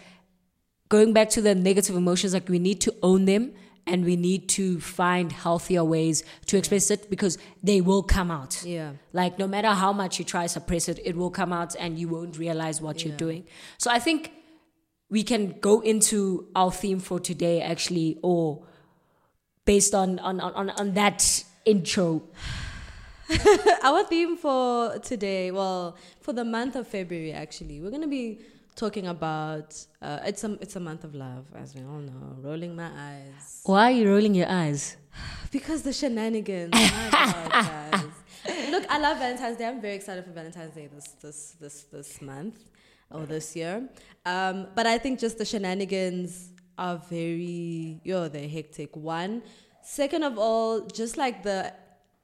going 0.89 1.13
back 1.13 1.29
to 1.31 1.43
the 1.43 1.55
negative 1.55 1.95
emotions 1.97 2.33
like 2.33 2.49
we 2.49 2.59
need 2.59 2.81
to 2.81 2.95
own 3.03 3.27
them 3.27 3.53
and 3.87 4.05
we 4.05 4.17
need 4.17 4.49
to 4.51 4.79
find 4.81 5.33
healthier 5.33 5.83
ways 5.85 6.23
to 6.47 6.57
express 6.57 6.91
it 6.91 7.11
because 7.11 7.39
they 7.63 7.81
will 7.81 8.03
come 8.03 8.31
out 8.31 8.63
Yeah. 8.65 8.93
like 9.13 9.39
no 9.39 9.47
matter 9.47 9.69
how 9.69 9.93
much 9.93 10.19
you 10.19 10.25
try 10.25 10.43
to 10.45 10.49
suppress 10.49 10.89
it, 10.89 10.99
it 11.05 11.17
will 11.17 11.31
come 11.31 11.53
out 11.53 11.75
and 11.79 11.99
you 11.99 12.09
won't 12.09 12.39
realize 12.39 12.81
what 12.81 13.05
you're 13.05 13.17
doing. 13.17 13.45
So 13.79 13.91
I 13.91 13.99
think 13.99 14.33
we 15.11 15.23
can 15.25 15.59
go 15.61 15.81
into 15.81 16.47
our 16.55 16.71
theme 16.71 17.01
for 17.01 17.19
today 17.19 17.61
actually, 17.63 18.19
or 18.23 18.63
based 19.65 19.95
on 19.95 20.19
on 20.21 20.41
on, 20.41 20.71
on 20.71 20.95
that 20.95 21.45
intro. 21.65 22.23
Our 23.83 24.03
theme 24.05 24.37
for 24.37 24.99
today, 24.99 25.51
well, 25.53 25.97
for 26.21 26.33
the 26.33 26.45
month 26.45 26.75
of 26.75 26.89
February, 26.89 27.33
actually, 27.33 27.81
we're 27.81 27.91
gonna 27.93 28.09
be 28.09 28.41
talking 28.81 29.07
about. 29.09 29.69
Uh, 30.01 30.31
it's 30.31 30.43
a 30.49 30.51
it's 30.65 30.77
a 30.77 30.81
month 30.89 31.05
of 31.05 31.15
love, 31.15 31.45
as 31.63 31.75
we 31.75 31.83
all 31.83 32.03
know. 32.11 32.23
Rolling 32.49 32.75
my 32.75 32.91
eyes 33.11 33.61
Why 33.65 33.83
are 33.89 33.97
you 33.99 34.09
rolling 34.09 34.35
your 34.35 34.49
eyes? 34.49 34.97
because 35.57 35.83
the 35.83 35.93
shenanigans. 35.93 36.73
God. 36.73 38.13
Look, 38.75 38.85
I 38.89 38.99
love 38.99 39.19
Valentine's 39.19 39.59
Day. 39.59 39.67
I'm 39.67 39.81
very 39.81 39.97
excited 40.01 40.25
for 40.25 40.33
Valentine's 40.33 40.75
Day 40.75 40.87
this 40.95 41.09
this 41.25 41.41
this 41.61 41.77
this 41.93 42.23
month 42.23 42.59
or 43.11 43.27
this 43.35 43.55
year. 43.55 43.75
Um, 44.25 44.57
but 44.75 44.87
I 44.87 44.97
think 45.03 45.21
just 45.27 45.37
the 45.37 45.45
shenanigans 45.45 46.53
are 46.79 46.97
very 46.97 48.01
yo, 48.03 48.29
they're 48.29 48.49
hectic. 48.49 48.97
One, 48.97 49.43
second 49.83 50.23
of 50.23 50.39
all, 50.39 50.87
just 51.01 51.19
like 51.19 51.43
the 51.43 51.75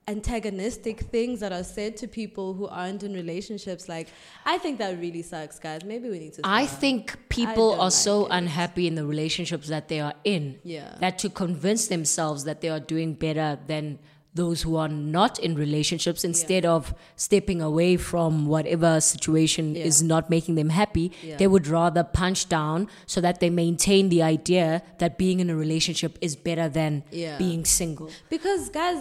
antagonistic 0.08 1.00
things 1.00 1.40
that 1.40 1.52
are 1.52 1.64
said 1.64 1.96
to 1.96 2.06
people 2.06 2.54
who 2.54 2.66
aren't 2.68 3.02
in 3.02 3.12
relationships 3.12 3.88
like 3.88 4.08
i 4.44 4.56
think 4.56 4.78
that 4.78 4.98
really 5.00 5.22
sucks 5.22 5.58
guys 5.58 5.82
maybe 5.84 6.08
we 6.08 6.18
need 6.18 6.32
to 6.32 6.40
I 6.44 6.64
think 6.66 7.16
people 7.28 7.70
don't 7.70 7.78
are 7.80 7.84
like 7.84 7.92
so 7.92 8.26
it. 8.26 8.32
unhappy 8.32 8.86
in 8.86 8.94
the 8.94 9.04
relationships 9.04 9.68
that 9.68 9.88
they 9.88 10.00
are 10.00 10.14
in. 10.24 10.58
Yeah. 10.62 10.94
That 11.00 11.18
to 11.20 11.28
convince 11.28 11.88
themselves 11.88 12.44
that 12.44 12.60
they 12.60 12.68
are 12.68 12.80
doing 12.80 13.14
better 13.14 13.58
than 13.66 13.98
those 14.34 14.62
who 14.62 14.76
are 14.76 14.88
not 14.88 15.38
in 15.38 15.54
relationships 15.54 16.22
instead 16.22 16.64
of 16.66 16.94
stepping 17.16 17.60
away 17.62 17.96
from 17.96 18.46
whatever 18.46 19.00
situation 19.00 19.74
Yeah. 19.74 19.84
is 19.90 20.02
not 20.12 20.30
making 20.30 20.54
them 20.60 20.68
happy 20.70 21.06
Yeah. 21.22 21.36
they 21.40 21.46
would 21.46 21.66
rather 21.66 22.04
punch 22.04 22.48
down 22.48 22.88
so 23.06 23.20
that 23.26 23.40
they 23.40 23.50
maintain 23.50 24.08
the 24.08 24.22
idea 24.22 24.82
that 24.98 25.18
being 25.18 25.40
in 25.40 25.48
a 25.50 25.56
relationship 25.56 26.16
is 26.20 26.36
better 26.36 26.68
than 26.68 27.02
Yeah. 27.10 27.38
being 27.38 27.64
single 27.64 28.10
Because 28.30 28.68
guys, 28.80 28.98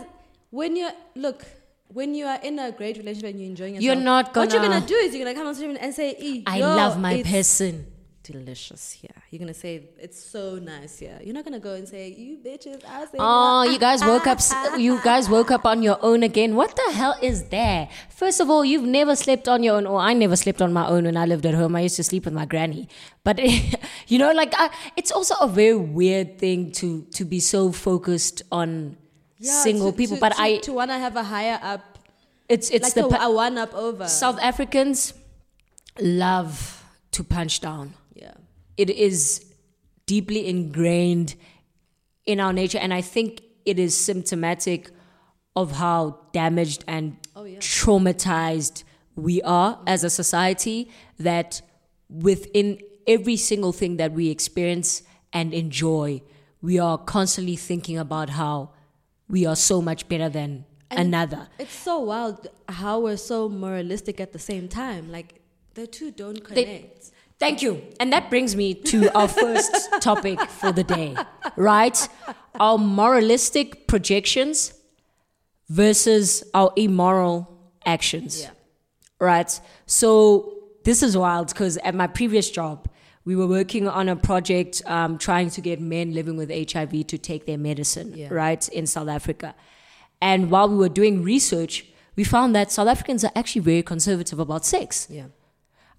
when 0.60 0.76
you're 0.80 0.96
look, 1.16 1.46
when 2.00 2.16
you 2.20 2.26
are 2.34 2.40
in 2.50 2.60
a 2.60 2.72
great 2.72 2.98
relationship 2.98 3.30
and 3.32 3.40
you're 3.40 3.50
enjoying 3.50 3.76
yourself, 3.76 3.86
You're 3.96 4.04
not 4.12 4.36
What 4.36 4.54
you're 4.54 4.62
gonna- 4.62 4.80
gonna 4.80 4.94
do 4.94 5.00
is 5.06 5.14
you're 5.14 5.26
gonna 5.26 5.38
come 5.40 5.48
on 5.48 5.56
stream 5.56 5.78
and 5.88 5.94
say, 5.94 6.16
"E, 6.30 6.32
i 6.48 6.58
yo, 6.60 6.76
love 6.84 7.00
my 7.08 7.22
person 7.34 7.86
Delicious 8.26 8.92
here. 8.94 9.18
You're 9.30 9.40
gonna 9.40 9.54
say 9.54 9.84
it's 10.06 10.20
so 10.20 10.58
nice 10.58 10.98
here. 10.98 11.20
You're 11.24 11.36
not 11.36 11.44
gonna 11.44 11.60
go 11.60 11.74
and 11.80 11.88
say, 11.88 12.04
"You 12.10 12.38
bitches." 12.46 12.84
I 12.84 13.06
say, 13.06 13.20
Oh, 13.20 13.64
no." 13.64 13.72
you 13.72 13.78
guys 13.78 14.04
woke 14.04 14.26
up. 14.26 14.40
You 14.80 15.00
guys 15.04 15.30
woke 15.30 15.52
up 15.52 15.64
on 15.64 15.84
your 15.84 16.00
own 16.02 16.24
again. 16.24 16.56
What 16.56 16.76
the 16.76 16.88
hell 16.92 17.16
is 17.22 17.44
there? 17.50 17.88
First 18.10 18.40
of 18.40 18.50
all, 18.50 18.66
you've 18.66 18.90
never 19.00 19.16
slept 19.16 19.48
on 19.48 19.62
your 19.62 19.76
own, 19.78 19.86
or 19.86 20.00
I 20.00 20.14
never 20.14 20.36
slept 20.36 20.60
on 20.60 20.74
my 20.74 20.88
own 20.88 21.04
when 21.04 21.18
I 21.18 21.28
lived 21.28 21.46
at 21.46 21.54
home. 21.54 21.76
I 21.76 21.82
used 21.82 21.98
to 21.98 22.04
sleep 22.04 22.26
with 22.26 22.34
my 22.34 22.46
granny. 22.46 22.88
But 23.24 23.40
you 24.08 24.18
know, 24.18 24.32
like 24.32 24.54
I, 24.58 24.72
it's 24.98 25.12
also 25.12 25.36
a 25.40 25.48
very 25.48 25.76
weird 25.76 26.40
thing 26.40 26.72
to 26.82 27.04
to 27.18 27.26
be 27.26 27.40
so 27.40 27.72
focused 27.72 28.42
on 28.52 28.98
Yeah, 29.46 29.62
single 29.64 29.92
to- 29.92 29.98
people. 29.98 30.18
to- 30.18 30.22
but 30.22 30.34
to, 30.34 30.42
I, 30.42 30.58
to 30.68 30.74
wanna 30.74 30.98
have 31.00 31.16
a 31.16 31.24
higher 31.24 31.60
up, 31.62 32.00
it's 32.50 32.70
it's 32.70 32.84
like 32.84 32.94
the 32.94 33.08
pa- 33.10 33.26
a 33.28 33.32
one 33.32 33.58
up 33.58 33.74
over. 33.74 34.08
South 34.08 34.40
Africans 34.42 35.14
love 36.02 36.84
to 37.12 37.24
punch 37.24 37.60
down. 37.62 37.94
yeah, 38.14 38.34
it 38.78 38.90
is 38.90 39.46
deeply 40.06 40.48
ingrained 40.48 41.36
in 42.26 42.40
our 42.40 42.54
nature 42.54 42.78
and 42.78 42.94
i 42.94 43.02
think 43.02 43.42
it 43.66 43.80
is 43.80 43.96
symptomatic 43.98 44.92
of 45.56 45.72
how 45.74 46.20
damaged 46.34 46.84
and 46.88 47.18
Oh, 47.36 47.44
yeah. 47.46 47.58
traumatized 47.60 48.84
we 49.16 49.42
are 49.42 49.80
as 49.88 50.04
a 50.04 50.10
society 50.10 50.90
that 51.18 51.62
within 52.10 52.80
every 53.08 53.36
single 53.38 53.72
thing 53.74 53.98
that 53.98 54.12
we 54.12 54.30
experience 54.30 55.02
and 55.34 55.54
enjoy 55.54 56.22
we 56.62 56.78
are 56.78 56.98
constantly 57.00 57.56
thinking 57.56 57.98
about 57.98 58.30
how 58.32 58.70
we 59.28 59.46
are 59.46 59.56
so 59.56 59.82
much 59.82 60.08
better 60.08 60.30
than 60.30 60.66
And 60.90 61.08
another 61.08 61.48
it's 61.58 61.74
so 61.74 62.00
wild 62.00 62.48
how 62.70 63.00
we're 63.00 63.18
so 63.18 63.50
moralistic 63.50 64.20
at 64.20 64.32
the 64.34 64.40
same 64.40 64.68
time. 64.68 65.12
Like 65.12 65.42
the 65.74 65.88
two 65.88 66.12
don't 66.12 66.44
connect. 66.44 67.12
Thank 67.38 67.62
you. 67.62 67.82
And 68.00 68.14
that 68.14 68.30
brings 68.30 68.56
me 68.56 68.74
to 68.74 69.16
our 69.18 69.28
first 69.28 69.90
topic 70.02 70.40
for 70.40 70.72
the 70.72 70.84
day, 70.84 71.16
right? 71.58 72.08
Our 72.60 72.78
moralistic 72.78 73.88
projections 73.88 74.74
versus 75.68 76.44
our 76.54 76.72
immoral 76.78 77.52
actions, 77.86 78.44
yeah, 78.44 78.52
right? 79.20 79.60
So 79.86 80.54
this 80.86 81.04
is 81.04 81.18
wild 81.18 81.48
because 81.50 81.78
at 81.78 81.94
my 81.94 82.08
previous 82.08 82.50
job, 82.50 82.88
we 83.26 83.36
were 83.36 83.48
working 83.48 83.88
on 83.88 84.08
a 84.08 84.16
project 84.16 84.82
um, 84.86 85.18
trying 85.18 85.50
to 85.50 85.62
get 85.62 85.82
men 85.82 86.14
living 86.14 86.38
with 86.38 86.50
HIV 86.50 87.08
to 87.08 87.18
take 87.18 87.46
their 87.46 87.58
medicine, 87.58 88.14
Yeah. 88.16 88.28
right, 88.32 88.68
in 88.70 88.86
South 88.88 89.08
Africa. 89.10 89.56
And 90.22 90.50
while 90.52 90.70
we 90.70 90.76
were 90.78 90.90
doing 90.90 91.24
research, 91.24 91.86
we 92.16 92.24
found 92.24 92.56
that 92.56 92.72
South 92.72 92.88
Africans 92.88 93.24
are 93.24 93.32
actually 93.36 93.62
very 93.62 93.84
conservative 93.84 94.40
about 94.40 94.64
sex 94.66 95.08
yeah, 95.10 95.26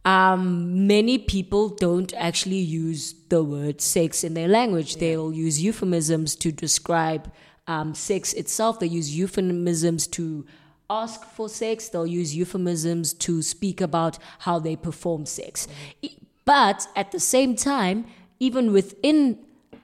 um, 0.05 0.87
many 0.87 1.19
people 1.19 1.69
don't 1.69 2.13
actually 2.15 2.59
use 2.59 3.15
the 3.29 3.43
word 3.43 3.81
sex 3.81 4.23
in 4.23 4.35
their 4.35 4.47
language. 4.49 4.97
They'll 4.97 5.33
use 5.33 5.61
euphemisms 5.61 6.37
to 6.37 6.53
describe 6.53 7.33
um, 7.67 7.93
sex 7.95 8.33
itself. 8.33 8.79
They 8.79 8.87
use 8.87 9.17
euphemisms 9.17 10.07
to 10.09 10.47
ask 10.89 11.25
for 11.25 11.49
sex. 11.49 11.89
They'll 11.89 12.07
use 12.07 12.37
euphemisms 12.37 13.15
to 13.15 13.43
speak 13.43 13.81
about 13.81 14.19
how 14.39 14.61
they 14.61 14.77
perform 14.77 15.27
sex. 15.27 15.67
E- 16.03 16.19
But 16.47 16.89
at 16.97 17.13
the 17.13 17.21
same 17.21 17.57
time, 17.57 18.07
even 18.41 18.73
within 18.73 19.39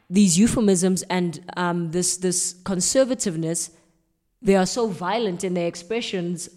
these 0.09 0.39
euphemisms 0.39 1.03
and 1.11 1.41
um, 1.57 1.91
this 1.91 2.17
this 2.17 2.55
conservativeness, 2.63 3.71
they 4.41 4.57
are 4.57 4.67
so 4.67 4.87
violent 4.87 5.45
in 5.45 5.55
their 5.55 5.67
expressions 5.67 6.49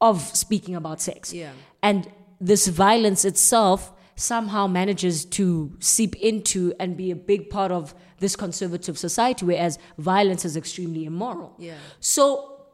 of 0.00 0.20
speaking 0.20 0.74
about 0.76 1.00
sex. 1.00 1.32
Yeah. 1.32 1.52
And 1.82 2.10
this 2.40 2.68
violence 2.68 3.24
itself 3.24 3.92
somehow 4.16 4.66
manages 4.66 5.24
to 5.24 5.76
seep 5.78 6.16
into 6.16 6.74
and 6.78 6.96
be 6.96 7.10
a 7.10 7.16
big 7.16 7.50
part 7.50 7.72
of 7.72 7.94
this 8.18 8.36
conservative 8.36 8.98
society, 8.98 9.44
whereas 9.44 9.78
violence 9.98 10.44
is 10.44 10.56
extremely 10.56 11.04
immoral. 11.04 11.54
Yeah. 11.58 11.76
So 12.00 12.66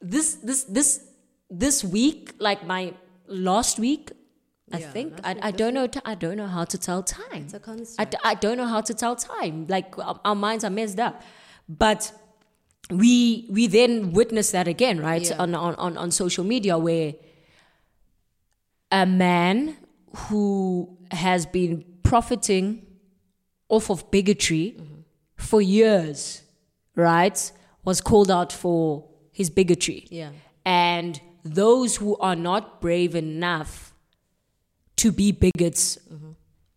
this 0.00 0.34
this 0.34 0.64
this 0.64 1.04
this 1.48 1.84
week, 1.84 2.34
like 2.38 2.66
my 2.66 2.94
last 3.26 3.78
week, 3.78 4.10
I 4.72 4.78
Yeah, 4.78 4.90
think 4.90 5.14
I, 5.22 5.36
I 5.42 5.50
don't 5.52 5.74
know 5.74 5.86
t- 5.86 6.00
I 6.04 6.14
don't 6.16 6.36
know 6.36 6.48
how 6.48 6.64
to 6.64 6.78
tell 6.78 7.02
time. 7.02 7.44
It's 7.44 7.54
a 7.54 7.56
I, 7.56 7.60
construct. 7.60 8.10
d- 8.10 8.18
I 8.24 8.34
don't 8.34 8.56
know 8.56 8.66
how 8.66 8.80
to 8.80 8.94
tell 8.94 9.14
time. 9.14 9.66
Like 9.68 9.96
our, 9.98 10.20
our 10.24 10.34
minds 10.34 10.64
are 10.64 10.70
messed 10.70 10.98
up. 10.98 11.22
But 11.68 12.12
we 12.90 13.46
we 13.50 13.66
then 13.68 14.12
witness 14.12 14.50
that 14.52 14.66
again, 14.68 15.00
right? 15.00 15.28
Yeah. 15.28 15.36
On, 15.38 15.54
on, 15.54 15.74
on, 15.76 15.96
on 15.96 16.10
social 16.10 16.44
media 16.44 16.78
where 16.78 17.14
a 18.90 19.06
man 19.06 19.76
who 20.16 20.96
has 21.10 21.46
been 21.46 21.84
profiting 22.02 22.86
off 23.68 23.90
of 23.90 24.10
bigotry 24.10 24.76
mm-hmm. 24.78 25.00
for 25.36 25.60
years, 25.60 26.42
right, 26.94 27.52
was 27.84 28.00
called 28.00 28.30
out 28.30 28.52
for 28.52 29.04
his 29.32 29.50
bigotry. 29.50 30.06
Yeah. 30.10 30.30
And 30.64 31.20
those 31.44 31.96
who 31.96 32.16
are 32.18 32.36
not 32.36 32.80
brave 32.80 33.14
enough 33.14 33.85
to 34.96 35.12
be 35.12 35.32
bigots 35.32 35.98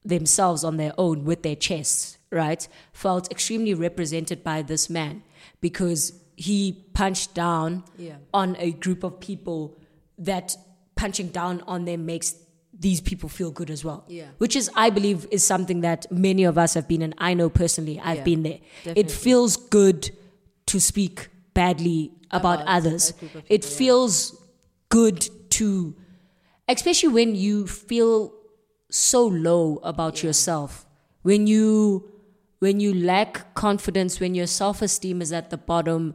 themselves 0.04 0.64
on 0.64 0.78
their 0.78 0.94
own 0.98 1.24
with 1.26 1.44
their 1.44 1.56
chests, 1.56 2.18
right, 2.32 2.68
felt 2.94 3.30
extremely 3.32 3.74
represented 3.74 4.44
by 4.44 4.62
this 4.62 4.90
man 4.90 5.24
because 5.62 6.14
he 6.36 6.72
punched 6.94 7.34
down 7.34 7.84
Yeah. 7.98 8.16
on 8.34 8.56
a 8.60 8.72
group 8.72 9.04
of 9.04 9.20
people 9.20 9.78
that 10.18 10.56
punching 10.96 11.30
down 11.30 11.62
on 11.68 11.86
them 11.86 12.06
makes 12.06 12.36
these 12.78 13.02
people 13.02 13.28
feel 13.28 13.52
good 13.52 13.70
as 13.70 13.84
well. 13.84 14.06
Yeah. 14.08 14.28
Which 14.38 14.56
is, 14.56 14.70
I 14.74 14.90
believe, 14.90 15.28
is 15.32 15.44
something 15.44 15.82
that 15.82 16.10
many 16.12 16.46
of 16.46 16.58
us 16.58 16.76
have 16.76 16.88
been, 16.88 17.02
and 17.02 17.14
I 17.18 17.34
know 17.34 17.50
personally, 17.50 18.00
I've 18.00 18.20
Yeah, 18.20 18.24
been 18.24 18.44
there. 18.44 18.60
definitely. 18.86 19.02
It 19.02 19.12
feels 19.12 19.58
good 19.58 20.12
to 20.68 20.80
speak 20.80 21.28
badly 21.54 22.12
about, 22.32 22.62
About 22.62 22.68
others. 22.68 23.10
of 23.10 23.44
it 23.50 23.66
feels 23.66 24.36
good 24.90 25.28
to, 25.52 25.94
especially 26.70 27.10
when 27.10 27.36
you 27.36 27.68
feel 27.68 28.34
so 28.90 29.26
low 29.28 29.80
about 29.84 30.24
yourself, 30.24 30.86
when 31.24 31.48
you 31.48 32.10
when 32.60 32.80
you 32.80 32.94
lack 32.94 33.54
confidence, 33.56 34.20
when 34.20 34.36
your 34.36 34.48
self 34.48 34.82
esteem 34.82 35.22
is 35.22 35.34
at 35.34 35.50
the 35.50 35.58
bottom, 35.58 36.14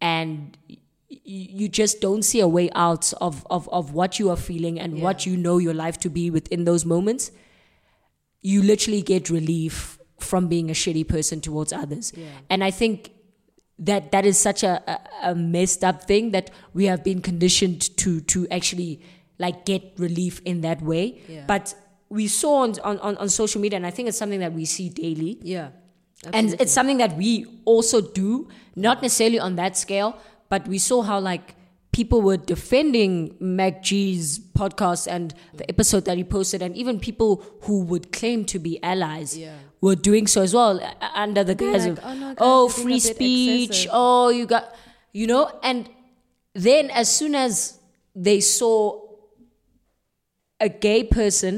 and 0.00 0.56
you 1.08 1.68
just 1.68 2.00
don't 2.00 2.22
see 2.22 2.40
a 2.40 2.48
way 2.48 2.70
out 2.74 3.12
of, 3.20 3.46
of, 3.50 3.68
of 3.68 3.92
what 3.92 4.18
you 4.18 4.30
are 4.30 4.36
feeling 4.36 4.80
and 4.80 5.00
what 5.02 5.26
you 5.26 5.36
know 5.36 5.58
your 5.58 5.74
life 5.74 5.98
to 6.00 6.08
be 6.08 6.30
within 6.30 6.64
those 6.64 6.84
moments, 6.84 7.30
you 8.40 8.62
literally 8.62 9.02
get 9.02 9.28
relief 9.28 9.98
from 10.18 10.48
being 10.48 10.70
a 10.70 10.72
shitty 10.72 11.06
person 11.06 11.40
towards 11.40 11.72
others. 11.72 12.12
Yeah. 12.16 12.26
And 12.48 12.64
I 12.64 12.70
think 12.70 13.12
that 13.78 14.10
that 14.12 14.24
is 14.24 14.38
such 14.38 14.62
a, 14.62 14.82
a, 14.90 15.30
a 15.30 15.34
messed 15.34 15.84
up 15.84 16.04
thing 16.04 16.30
that 16.30 16.50
we 16.72 16.86
have 16.86 17.04
been 17.04 17.20
conditioned 17.20 17.96
to 17.98 18.20
to 18.22 18.48
actually 18.50 19.02
like 19.44 19.58
get 19.70 19.82
relief 20.06 20.40
in 20.50 20.56
that 20.66 20.80
way. 20.82 21.04
Yeah. 21.28 21.44
But 21.52 21.74
we 22.08 22.26
saw 22.28 22.54
on, 22.64 22.72
on, 22.80 23.16
on 23.22 23.28
social 23.28 23.60
media, 23.64 23.76
and 23.80 23.86
I 23.86 23.90
think 23.96 24.08
it's 24.08 24.18
something 24.22 24.40
that 24.46 24.52
we 24.60 24.64
see 24.76 24.88
daily 25.04 25.32
Yeah. 25.54 25.68
and 26.38 26.46
it's 26.62 26.74
something 26.78 26.98
that 27.04 27.16
we 27.22 27.30
also 27.64 27.98
do 28.22 28.28
not 28.76 29.02
necessarily 29.02 29.40
on 29.46 29.56
that 29.62 29.76
scale 29.84 30.10
but 30.52 30.62
we 30.72 30.78
saw 30.78 30.98
how 31.02 31.18
like 31.18 31.46
people 31.98 32.20
were 32.28 32.36
defending 32.52 33.12
MacG's 33.40 34.38
podcast 34.60 35.08
and 35.10 35.34
the 35.60 35.66
episode 35.74 36.04
that 36.08 36.16
he 36.20 36.24
posted 36.24 36.62
and 36.62 36.76
even 36.82 37.00
people 37.00 37.42
who 37.62 37.76
would 37.90 38.12
claim 38.12 38.44
to 38.52 38.58
be 38.66 38.72
allies 38.92 39.36
Yeah. 39.36 39.56
were 39.80 39.96
doing 39.96 40.26
so 40.34 40.42
as 40.42 40.54
well 40.54 40.80
uh, 40.80 40.92
under 41.24 41.42
the 41.50 41.54
guise 41.56 41.86
like, 41.86 41.98
of 41.98 42.04
"Oh, 42.04 42.14
no, 42.14 42.28
guys, 42.28 42.36
oh 42.40 42.68
free 42.68 43.00
speech 43.00 43.70
excessive." 43.70 43.90
oh 43.92 44.28
you 44.38 44.46
got 44.46 44.64
you 45.12 45.26
know 45.26 45.50
and 45.62 45.88
then 46.54 46.90
as 46.90 47.08
soon 47.18 47.34
as 47.34 47.78
they 48.14 48.40
saw 48.40 49.00
a 50.62 50.68
gay 50.86 51.02
person 51.04 51.54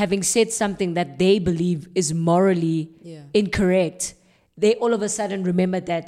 having 0.00 0.22
said 0.22 0.48
something 0.52 0.94
that 0.94 1.18
they 1.18 1.38
believe 1.38 1.88
is 1.94 2.14
morally 2.14 2.78
Yeah. 3.02 3.22
incorrect, 3.34 4.14
they 4.56 4.74
all 4.76 4.92
of 4.94 5.02
a 5.02 5.08
sudden 5.08 5.42
remember 5.52 5.80
that 5.92 6.06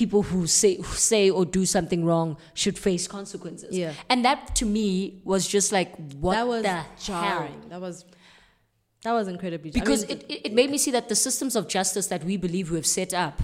people 0.00 0.22
who 0.30 0.46
say 0.46 0.76
who 0.76 0.94
say 1.12 1.28
or 1.28 1.44
do 1.58 1.62
something 1.66 2.04
wrong 2.08 2.36
should 2.54 2.78
face 2.78 3.04
consequences. 3.18 3.76
Yeah. 3.76 3.92
And 4.10 4.24
that 4.24 4.38
to 4.60 4.64
me 4.64 5.20
was 5.24 5.42
just 5.56 5.72
like 5.78 5.90
what 6.24 6.34
that 6.34 6.46
was 6.52 6.62
the 6.62 6.68
hell? 6.68 6.86
jarring. 7.08 7.60
That 7.68 7.80
was 7.80 8.04
that 9.04 9.12
was 9.18 9.26
incredibly 9.28 9.70
jarring. 9.70 9.84
Because 9.84 10.04
I 10.04 10.08
mean, 10.08 10.16
it, 10.18 10.30
it, 10.32 10.40
it 10.46 10.52
made 10.60 10.70
me 10.70 10.78
see 10.78 10.92
that 10.92 11.08
the 11.08 11.16
systems 11.26 11.56
of 11.56 11.68
justice 11.68 12.06
that 12.12 12.22
we 12.24 12.36
believe 12.36 12.70
we 12.70 12.76
have 12.76 12.86
set 12.86 13.12
up 13.12 13.42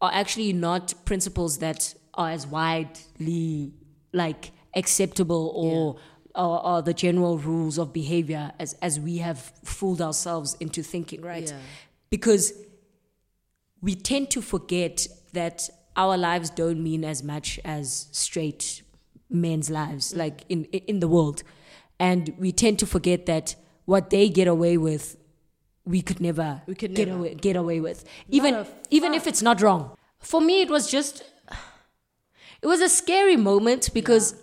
are 0.00 0.12
actually 0.22 0.52
not 0.52 0.94
principles 1.04 1.58
that 1.58 1.94
are 2.14 2.30
as 2.30 2.46
widely 2.46 3.72
like 4.12 4.52
acceptable 4.74 5.52
or 5.54 5.96
are, 6.40 6.60
are 6.60 6.82
the 6.82 6.94
general 6.94 7.36
rules 7.38 7.78
of 7.78 7.92
behavior 7.92 8.52
as 8.58 8.72
as 8.80 8.98
we 8.98 9.18
have 9.18 9.38
fooled 9.64 10.00
ourselves 10.00 10.56
into 10.60 10.82
thinking, 10.82 11.20
right? 11.20 11.48
Yeah. 11.48 11.58
Because 12.08 12.52
we 13.82 13.94
tend 13.94 14.30
to 14.30 14.40
forget 14.42 15.06
that 15.34 15.68
our 15.96 16.16
lives 16.16 16.50
don't 16.50 16.82
mean 16.82 17.04
as 17.04 17.22
much 17.22 17.60
as 17.64 18.08
straight 18.12 18.82
men's 19.28 19.68
lives, 19.70 20.12
mm. 20.12 20.16
like 20.16 20.44
in 20.48 20.64
in 20.92 21.00
the 21.00 21.08
world, 21.08 21.42
and 21.98 22.32
we 22.38 22.52
tend 22.52 22.78
to 22.78 22.86
forget 22.86 23.26
that 23.26 23.54
what 23.84 24.10
they 24.10 24.28
get 24.28 24.48
away 24.48 24.76
with, 24.78 25.16
we 25.84 26.00
could 26.00 26.20
never, 26.20 26.62
We 26.66 26.74
could 26.74 26.94
get 26.94 27.08
never. 27.08 27.20
away 27.20 27.34
get 27.34 27.56
away 27.56 27.80
with, 27.80 28.04
even 28.28 28.66
even 28.90 29.14
if 29.14 29.26
it's 29.26 29.42
not 29.42 29.60
wrong. 29.60 29.90
For 30.18 30.40
me, 30.40 30.62
it 30.62 30.70
was 30.70 30.90
just, 30.90 31.22
it 32.62 32.66
was 32.66 32.80
a 32.80 32.88
scary 32.88 33.36
moment 33.36 33.90
because 33.94 34.34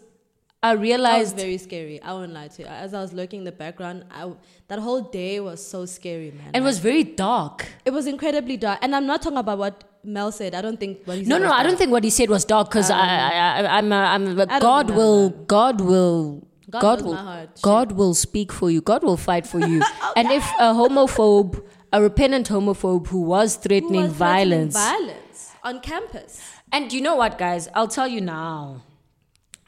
I 0.70 0.74
realized 0.88 1.32
That 1.32 1.36
was 1.38 1.44
very 1.44 1.58
scary. 1.68 1.98
I 2.02 2.12
won't 2.18 2.34
lie 2.34 2.48
to 2.56 2.62
you. 2.62 2.68
As 2.86 2.94
I 2.94 3.02
was 3.06 3.12
looking 3.20 3.40
in 3.44 3.48
the 3.52 3.58
background, 3.64 4.06
I, 4.12 4.32
that 4.70 4.80
whole 4.80 5.02
day 5.02 5.34
was 5.40 5.60
so 5.74 5.86
scary, 5.86 6.32
man. 6.32 6.48
and 6.54 6.58
it 6.64 6.66
was 6.72 6.80
very 6.80 7.04
dark. 7.04 7.66
It 7.86 7.92
was 8.00 8.06
incredibly 8.16 8.58
dark. 8.58 8.80
And 8.84 8.96
I'm 8.96 9.08
not 9.14 9.22
talking 9.24 9.38
about 9.46 9.58
what 9.66 9.84
Mel 10.04 10.32
said. 10.32 10.52
I 10.60 10.62
don't 10.62 10.80
think 10.80 11.00
what 11.06 11.18
he 11.18 11.24
No, 11.24 11.36
said 11.36 11.42
no, 11.44 11.50
was 11.50 11.60
I 11.60 11.64
don't 11.64 11.78
think 11.78 11.92
what 11.92 12.04
he 12.04 12.10
said 12.20 12.30
was 12.30 12.46
dark 12.46 12.70
because 12.70 12.90
I, 12.90 13.00
I, 13.00 13.30
I, 13.40 13.78
I'm, 13.78 13.92
uh, 13.92 13.96
I'm. 14.14 14.24
I 14.42 14.46
don't 14.46 14.60
God 14.62 14.92
will. 14.92 15.30
God 15.58 15.82
will, 15.82 16.48
God 16.70 16.82
God, 16.82 17.02
will. 17.08 17.48
God 17.62 17.92
will 17.94 18.14
speak 18.14 18.52
for 18.60 18.70
you. 18.72 18.82
God 18.82 19.04
will 19.04 19.18
fight 19.30 19.46
for 19.48 19.60
you. 19.60 19.82
And 20.16 20.32
if 20.32 20.44
a 20.60 20.74
homophobe, 20.82 21.64
a 21.94 22.02
repentant 22.02 22.50
homophobe 22.50 23.08
who 23.08 23.22
was 23.22 23.56
Who 23.56 23.62
threatening 23.64 24.04
was 24.08 24.18
threatening 24.18 24.70
violence, 24.72 24.74
Violence 24.76 25.52
on 25.64 25.80
campus. 25.82 26.42
and 26.72 26.92
you 26.94 27.02
know 27.02 27.16
what, 27.16 27.38
guys? 27.38 27.68
I'll 27.74 27.88
tell 28.00 28.08
you 28.08 28.22
now. 28.22 28.82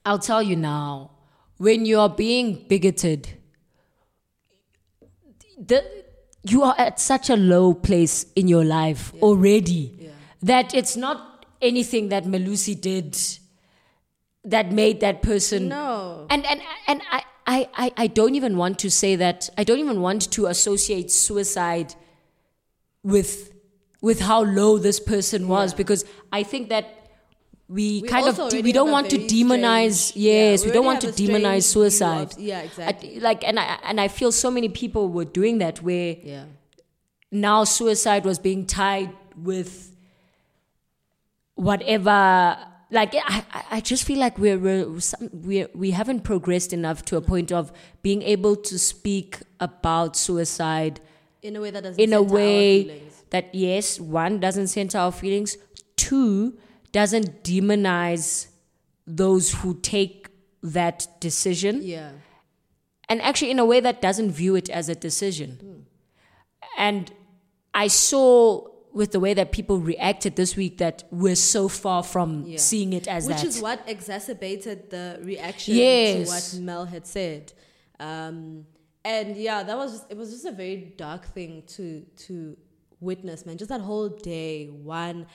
I'll 0.06 0.20
tell 0.20 0.42
you 0.42 0.56
now. 0.56 1.12
When 1.58 1.86
you 1.86 2.00
are 2.00 2.10
being 2.10 2.66
bigoted, 2.70 3.28
the 5.58 5.84
you 6.44 6.64
are 6.64 6.76
at 6.78 7.00
such 7.00 7.30
a 7.30 7.36
low 7.36 7.74
place 7.74 8.26
in 8.36 8.48
your 8.48 8.64
life 8.64 9.12
already 9.22 9.94
Yeah. 10.00 10.10
that 10.42 10.74
it's 10.74 10.96
not 10.96 11.46
anything 11.62 12.10
that 12.10 12.24
Malusi 12.24 12.80
did 12.80 13.18
that 14.46 14.72
made 14.72 15.02
that 15.02 15.22
person 15.22 15.68
No. 15.68 16.28
and 16.30 16.46
and 16.46 16.62
and 16.88 17.02
I, 17.12 17.24
I 17.46 17.70
I 17.76 17.92
I 17.98 18.08
don't 18.08 18.36
even 18.36 18.56
want 18.56 18.80
to 18.80 18.90
say 18.90 19.18
that 19.18 19.50
I 19.58 19.66
don't 19.66 19.80
even 19.80 20.00
want 20.00 20.32
to 20.32 20.46
associate 20.48 21.12
suicide 21.12 21.94
with 23.04 23.52
with 24.02 24.22
how 24.22 24.44
low 24.44 24.78
this 24.78 25.00
person 25.02 25.50
was 25.50 25.74
Yeah. 25.74 25.78
because 25.78 26.06
I 26.32 26.44
think 26.44 26.70
that 26.70 26.86
we, 27.70 28.02
We 28.02 28.08
kind 28.08 28.28
of 28.28 28.40
already 28.40 28.64
we 28.64 28.72
don't 28.72 28.90
want 28.92 29.10
to 29.12 29.18
demonize 29.20 29.94
strange- 30.10 30.26
yeah, 30.26 30.34
yes 30.52 30.62
we 30.64 30.68
we 30.70 30.74
don't 30.74 30.86
want 30.86 31.02
to 31.02 31.08
demonize 31.10 31.18
view 31.18 31.58
of- 31.58 31.64
suicide. 31.64 32.34
Yeah, 32.38 32.60
I- 32.60 32.64
exactly. 32.64 33.20
like 33.20 33.44
and 33.44 33.60
I 33.60 33.78
and 33.84 34.02
I 34.02 34.08
feel 34.08 34.32
so 34.32 34.50
many 34.50 34.70
people 34.70 35.08
were 35.10 35.26
doing 35.40 35.60
that 35.60 35.82
where 35.84 36.16
Yeah. 36.24 36.46
now 37.32 37.64
suicide 37.66 38.26
was 38.26 38.40
being 38.40 38.66
tied 38.66 39.12
with 39.38 39.92
whatever 41.56 42.58
like 42.92 43.14
I, 43.16 43.46
I- 43.54 43.66
I 43.72 43.80
just 43.82 44.04
feel 44.04 44.18
like 44.18 44.38
we're, 44.40 44.58
we're 44.58 45.00
some, 45.00 45.30
we're 45.32 45.68
we 45.76 45.92
haven't 45.92 46.22
progressed 46.22 46.74
enough 46.74 47.06
to 47.06 47.18
a 47.18 47.22
point 47.22 47.52
of 47.52 47.72
being 48.02 48.22
able 48.24 48.56
to 48.56 48.80
speak 48.80 49.38
about 49.60 50.16
suicide 50.16 51.00
In 51.44 51.56
a 51.56 51.62
way 51.62 51.70
that 51.72 51.84
doesn't 51.84 52.00
in 52.02 52.14
a 52.14 52.22
way 52.22 53.04
that 53.30 53.54
yes 53.54 54.00
one 54.00 54.40
doesn't 54.40 54.68
center 54.70 54.98
our 54.98 55.12
feelings. 55.12 55.56
Two 55.98 56.58
doesn't 56.92 57.44
demonize 57.44 58.48
those 59.06 59.52
who 59.54 59.76
take 59.82 60.28
that 60.62 61.08
decision 61.20 61.82
Yeah. 61.82 62.12
and 63.08 63.22
actually 63.22 63.52
in 63.52 63.60
a 63.60 63.66
way 63.66 63.80
that 63.80 64.02
doesn't 64.02 64.32
view 64.32 64.56
it 64.56 64.70
as 64.70 64.90
a 64.90 64.96
decision. 64.96 65.86
And 66.78 67.12
I 67.74 67.88
saw 67.88 68.68
with 68.92 69.12
the 69.12 69.20
way 69.20 69.34
that 69.36 69.52
people 69.52 69.78
reacted 69.80 70.36
this 70.36 70.56
week 70.56 70.78
that 70.80 71.04
we're 71.12 71.36
so 71.36 71.68
far 71.68 72.02
from 72.04 72.46
Yeah. 72.46 72.58
seeing 72.58 72.94
it 72.94 73.08
as 73.08 73.28
that. 73.28 73.34
Which 73.36 73.42
that. 73.44 73.48
is 73.48 73.62
what 73.62 73.84
exacerbated 73.88 74.90
the 74.90 75.20
reaction 75.24 75.76
Yes. 75.76 76.28
to 76.52 76.58
what 76.58 76.64
Mel 76.66 76.86
had 76.86 77.06
said. 77.06 77.54
Um, 78.00 78.66
and 79.06 79.38
yeah, 79.38 79.64
that 79.64 79.78
was 79.78 79.92
just, 79.94 80.06
it 80.12 80.18
was 80.18 80.32
just 80.32 80.46
a 80.46 80.52
very 80.52 80.94
dark 80.98 81.26
thing 81.34 81.64
to 81.68 82.02
to 82.28 82.58
witness, 83.00 83.46
man. 83.46 83.58
Just 83.58 83.70
that 83.70 83.82
whole 83.82 84.10
day, 84.10 84.68
one. 84.68 85.28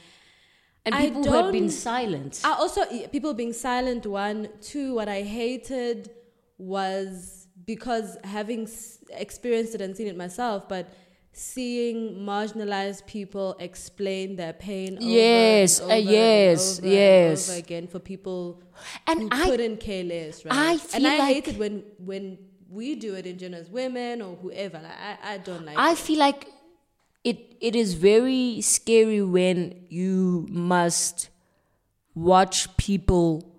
And 0.86 0.94
people 0.94 1.24
who 1.24 1.32
had 1.32 1.52
been 1.52 1.70
silent. 1.70 2.40
I 2.44 2.52
also 2.54 2.84
people 3.08 3.32
being 3.34 3.52
silent. 3.52 4.06
One, 4.06 4.48
two. 4.60 4.94
What 4.94 5.08
I 5.08 5.22
hated 5.22 6.10
was 6.58 7.46
because 7.64 8.16
having 8.24 8.64
s- 8.64 8.98
experienced 9.10 9.74
it 9.74 9.80
and 9.80 9.96
seen 9.96 10.06
it 10.08 10.16
myself, 10.16 10.68
but 10.68 10.88
seeing 11.32 12.14
marginalized 12.16 13.06
people 13.06 13.56
explain 13.58 14.36
their 14.36 14.52
pain. 14.52 14.96
Over 14.98 15.06
Yes, 15.06 15.80
and 15.80 15.90
uh, 15.90 15.94
over 15.94 16.00
and 16.00 16.10
yes, 16.10 16.78
over 16.78 16.88
yes. 16.88 17.48
over 17.50 17.58
again 17.58 17.86
for 17.88 17.98
people 17.98 18.62
And 19.06 19.22
who 19.22 19.28
I- 19.32 19.44
couldn't 19.50 19.78
care 19.78 20.04
less, 20.04 20.44
right? 20.44 20.54
I 20.54 20.78
and 20.94 21.06
I 21.06 21.18
like- 21.18 21.34
hate 21.34 21.48
it 21.48 21.58
when 21.58 21.82
when 21.98 22.38
we 22.70 22.94
do 22.96 23.14
it 23.14 23.26
in 23.26 23.38
general 23.38 23.60
as 23.62 23.70
women 23.70 24.20
or 24.22 24.36
whoever. 24.36 24.78
Like, 24.82 24.92
I 25.10 25.34
I 25.34 25.38
don't 25.38 25.64
like. 25.64 25.76
I 25.78 25.92
it. 25.92 25.98
feel 25.98 26.18
like 26.18 26.48
it 27.24 27.56
it 27.60 27.74
is 27.74 27.94
very 27.94 28.60
scary 28.60 29.22
when 29.22 29.58
you 29.88 30.46
must 30.50 31.28
watch 32.14 32.76
people 32.76 33.50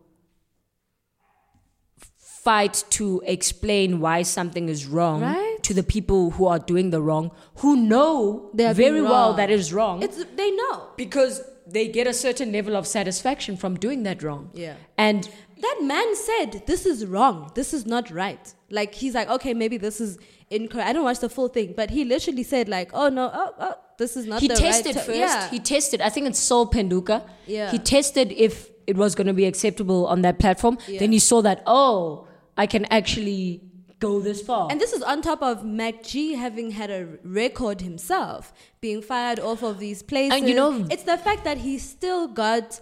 fight 2.17 2.83
to 2.91 3.23
explain 3.25 3.99
why 3.99 4.21
something 4.21 4.69
is 4.69 4.85
wrong 4.85 5.21
Right. 5.21 5.57
to 5.63 5.73
the 5.73 5.81
people 5.83 6.31
who 6.31 6.45
are 6.45 6.59
doing 6.59 6.91
the 6.91 7.01
wrong 7.01 7.31
who 7.57 7.75
know 7.75 8.51
They 8.53 8.65
are 8.67 8.73
very 8.73 9.01
well 9.01 9.33
that 9.33 9.49
is 9.49 9.73
wrong 9.73 10.03
It's 10.03 10.23
they 10.35 10.51
know. 10.51 10.89
because 10.95 11.41
they 11.67 11.87
get 11.87 12.05
a 12.05 12.13
certain 12.13 12.51
level 12.51 12.75
of 12.75 12.85
satisfaction 12.85 13.57
from 13.57 13.75
doing 13.75 14.03
that 14.03 14.21
wrong 14.21 14.51
Yeah. 14.53 14.75
and 14.97 15.27
That 15.61 15.79
man 15.81 16.09
said, 16.17 16.63
"This 16.67 16.85
is 16.85 17.05
wrong. 17.05 17.49
This 17.55 17.73
is 17.73 17.85
not 17.85 18.11
right." 18.11 18.45
Like 18.69 18.93
he's 18.93 19.13
like, 19.15 19.29
"Okay, 19.35 19.53
maybe 19.53 19.77
this 19.77 20.01
is 20.01 20.17
incorrect." 20.49 20.89
I 20.89 20.93
don't 20.93 21.03
watch 21.03 21.19
the 21.19 21.29
full 21.29 21.47
thing, 21.47 21.73
but 21.75 21.89
he 21.89 22.05
literally 22.05 22.43
said, 22.43 22.69
"Like, 22.69 22.91
oh 22.93 23.09
no, 23.09 23.31
oh, 23.33 23.53
oh 23.59 23.73
this 23.97 24.15
is 24.17 24.25
not." 24.25 24.41
The 24.41 24.47
right." 24.49 24.57
He 24.57 24.63
tested 24.63 24.95
right 24.95 25.05
first. 25.05 25.17
Yeah. 25.17 25.49
He 25.49 25.59
tested. 25.59 26.01
I 26.01 26.09
think 26.09 26.27
it's 26.27 26.39
Sol 26.39 26.67
Phenduka. 26.69 27.23
Yeah. 27.45 27.71
He 27.71 27.79
tested 27.79 28.31
if 28.31 28.69
it 28.87 28.95
was 28.95 29.15
going 29.15 29.27
to 29.27 29.33
be 29.33 29.45
acceptable 29.45 30.05
on 30.07 30.21
that 30.21 30.39
platform. 30.39 30.77
Yeah. 30.87 30.99
Then 30.99 31.11
he 31.11 31.19
saw 31.19 31.41
that 31.41 31.63
oh, 31.65 32.27
I 32.57 32.67
can 32.67 32.85
actually 32.85 33.61
go 33.99 34.19
this 34.19 34.41
far. 34.41 34.67
and 34.69 34.79
this 34.79 34.91
is 34.91 35.01
on 35.01 35.21
top 35.21 35.41
of 35.41 35.63
MacG 35.63 36.35
having 36.35 36.71
had 36.71 36.91
a 36.91 37.07
record 37.23 37.81
himself, 37.81 38.53
being 38.81 39.01
fired 39.01 39.39
off 39.39 39.63
of 39.63 39.79
these 39.79 40.03
places. 40.03 40.37
And 40.37 40.49
you 40.49 40.55
know- 40.55 40.85
it's 40.91 41.03
the 41.03 41.17
fact 41.17 41.43
that 41.45 41.59
he 41.59 41.77
still 41.77 42.27
got 42.27 42.81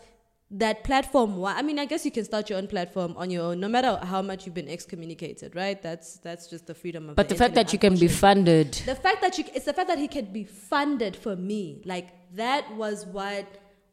that 0.56 0.84
platform. 0.84 1.38
Why- 1.38 1.56
I 1.58 1.62
mean, 1.64 1.80
I 1.80 1.86
guess 1.86 2.06
you 2.06 2.12
can 2.12 2.24
start 2.26 2.50
your 2.50 2.60
own 2.60 2.68
platform 2.68 3.16
on 3.18 3.32
your 3.32 3.44
own, 3.46 3.60
no 3.60 3.68
matter 3.68 4.00
how 4.04 4.22
much 4.22 4.46
you've 4.46 4.54
been 4.54 4.70
excommunicated, 4.70 5.56
right? 5.56 5.82
That's 5.82 6.18
that's 6.18 6.48
just 6.48 6.68
the 6.68 6.76
freedom 6.76 7.10
of. 7.10 7.16
but 7.16 7.28
the 7.30 7.36
fact 7.36 7.52
internet, 7.52 7.68
that 7.68 7.74
you 7.74 7.80
can 7.80 7.96
be 7.98 8.08
funded, 8.08 8.74
the 8.86 8.96
fact 8.96 9.22
that 9.22 9.38
you 9.38 9.46
it's 9.56 9.66
the 9.66 9.74
fact 9.74 9.88
that 9.88 9.98
he 9.98 10.08
can 10.08 10.26
be 10.32 10.44
funded 10.44 11.16
for 11.16 11.36
me 11.36 11.82
like 11.86 12.10
that 12.36 12.64
was 12.76 13.06
what 13.08 13.46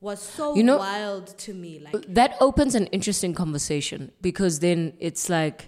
was 0.03 0.21
so 0.21 0.55
You 0.55 0.63
know- 0.65 0.79
wild 0.79 1.27
to 1.47 1.55
me 1.55 1.79
like 1.79 1.95
uh, 1.95 2.01
that 2.09 2.37
opens 2.41 2.75
an 2.75 2.87
interesting 2.89 3.33
conversation 3.35 4.13
because 4.21 4.61
then 4.61 4.93
it's 4.99 5.29
like 5.29 5.67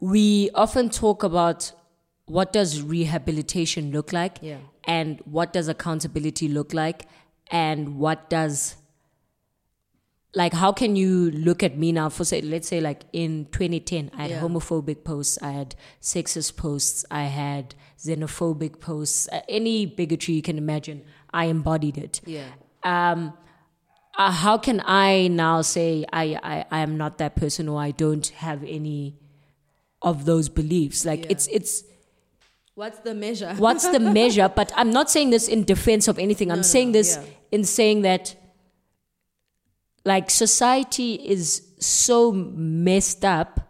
we 0.00 0.50
often 0.54 0.88
talk 0.90 1.22
about 1.22 1.72
what 2.26 2.52
does 2.52 2.82
rehabilitation 2.82 3.90
look 3.92 4.12
like 4.12 4.38
Yeah. 4.42 4.58
and 4.84 5.20
what 5.24 5.52
does 5.52 5.68
accountability 5.68 6.48
look 6.48 6.72
like 6.74 7.06
and 7.50 7.98
what 7.98 8.28
does 8.30 8.76
like 10.34 10.52
how 10.54 10.72
can 10.72 10.96
you 10.96 11.30
look 11.32 11.62
at 11.62 11.76
me 11.76 11.92
now 11.92 12.08
for 12.08 12.24
say 12.24 12.40
let's 12.40 12.66
say 12.68 12.80
like 12.80 13.02
in 13.12 13.46
2010 13.52 14.10
i 14.16 14.22
had 14.22 14.30
Yeah. 14.30 14.40
homophobic 14.40 15.04
posts 15.04 15.38
i 15.42 15.50
had 15.50 15.74
sexist 16.00 16.56
posts 16.56 17.04
i 17.10 17.24
had 17.24 17.74
xenophobic 17.98 18.80
posts 18.80 19.28
uh, 19.30 19.40
any 19.48 19.84
bigotry 19.86 20.34
you 20.34 20.42
can 20.42 20.56
imagine 20.58 21.04
i 21.32 21.44
embodied 21.46 21.98
it 21.98 22.20
yeah 22.24 22.46
um, 22.84 23.32
uh, 24.18 24.30
how 24.30 24.58
can 24.58 24.82
I 24.84 25.28
now 25.28 25.62
say 25.62 26.04
I, 26.12 26.36
I, 26.42 26.64
I 26.70 26.80
am 26.80 26.96
not 26.98 27.18
that 27.18 27.34
person 27.36 27.68
or 27.68 27.80
I 27.80 27.92
don't 27.92 28.26
have 28.28 28.62
any 28.64 29.16
of 30.02 30.24
those 30.24 30.48
beliefs? 30.48 31.06
Like 31.06 31.20
Yeah. 31.20 31.30
it's 31.30 31.46
it's 31.46 31.84
what's 32.74 32.98
the 32.98 33.14
measure 33.14 33.54
what's 33.56 33.86
the 33.88 34.00
measure? 34.20 34.50
But 34.54 34.72
I'm 34.76 34.90
not 34.90 35.10
saying 35.10 35.30
this 35.30 35.48
in 35.48 35.64
defense 35.64 36.08
of 36.08 36.18
anything. 36.18 36.50
I'm 36.50 36.58
no, 36.58 36.62
saying 36.62 36.92
this 36.92 37.16
yeah. 37.16 37.24
in 37.52 37.64
saying 37.64 38.02
that 38.02 38.34
like 40.04 40.30
society 40.30 41.14
is 41.14 41.62
so 41.78 42.32
messed 42.32 43.24
up 43.24 43.60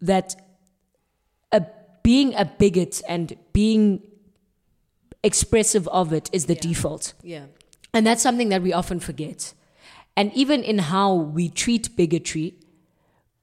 that 0.00 0.34
a, 1.52 1.62
being 2.02 2.34
a 2.34 2.44
bigot 2.44 3.02
and 3.08 3.36
being 3.52 4.00
expressive 5.22 5.88
of 5.88 6.12
it 6.12 6.30
is 6.32 6.46
the 6.46 6.54
Yeah. 6.54 6.60
default. 6.60 7.14
yeah 7.22 7.46
And 7.94 8.06
that's 8.06 8.22
something 8.22 8.50
that 8.50 8.62
we 8.62 8.72
often 8.72 9.00
forget. 9.00 9.54
And 10.16 10.32
even 10.34 10.62
in 10.62 10.78
how 10.78 11.14
we 11.14 11.48
treat 11.48 11.96
bigotry, 11.96 12.54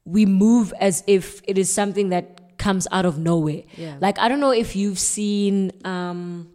we 0.06 0.26
move 0.26 0.72
as 0.80 1.04
if 1.08 1.42
it 1.48 1.58
is 1.58 1.70
something 1.74 2.10
that 2.10 2.58
comes 2.58 2.88
out 2.92 3.06
of 3.06 3.18
nowhere. 3.18 3.64
Yeah. 3.76 3.98
Like 4.00 4.20
I 4.20 4.28
don't 4.30 4.40
know 4.40 4.52
if 4.54 4.76
you've 4.76 5.00
seen 5.00 5.72
um 5.84 6.50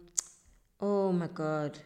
oh 0.79 1.11
my 1.11 1.27
god. 1.27 1.79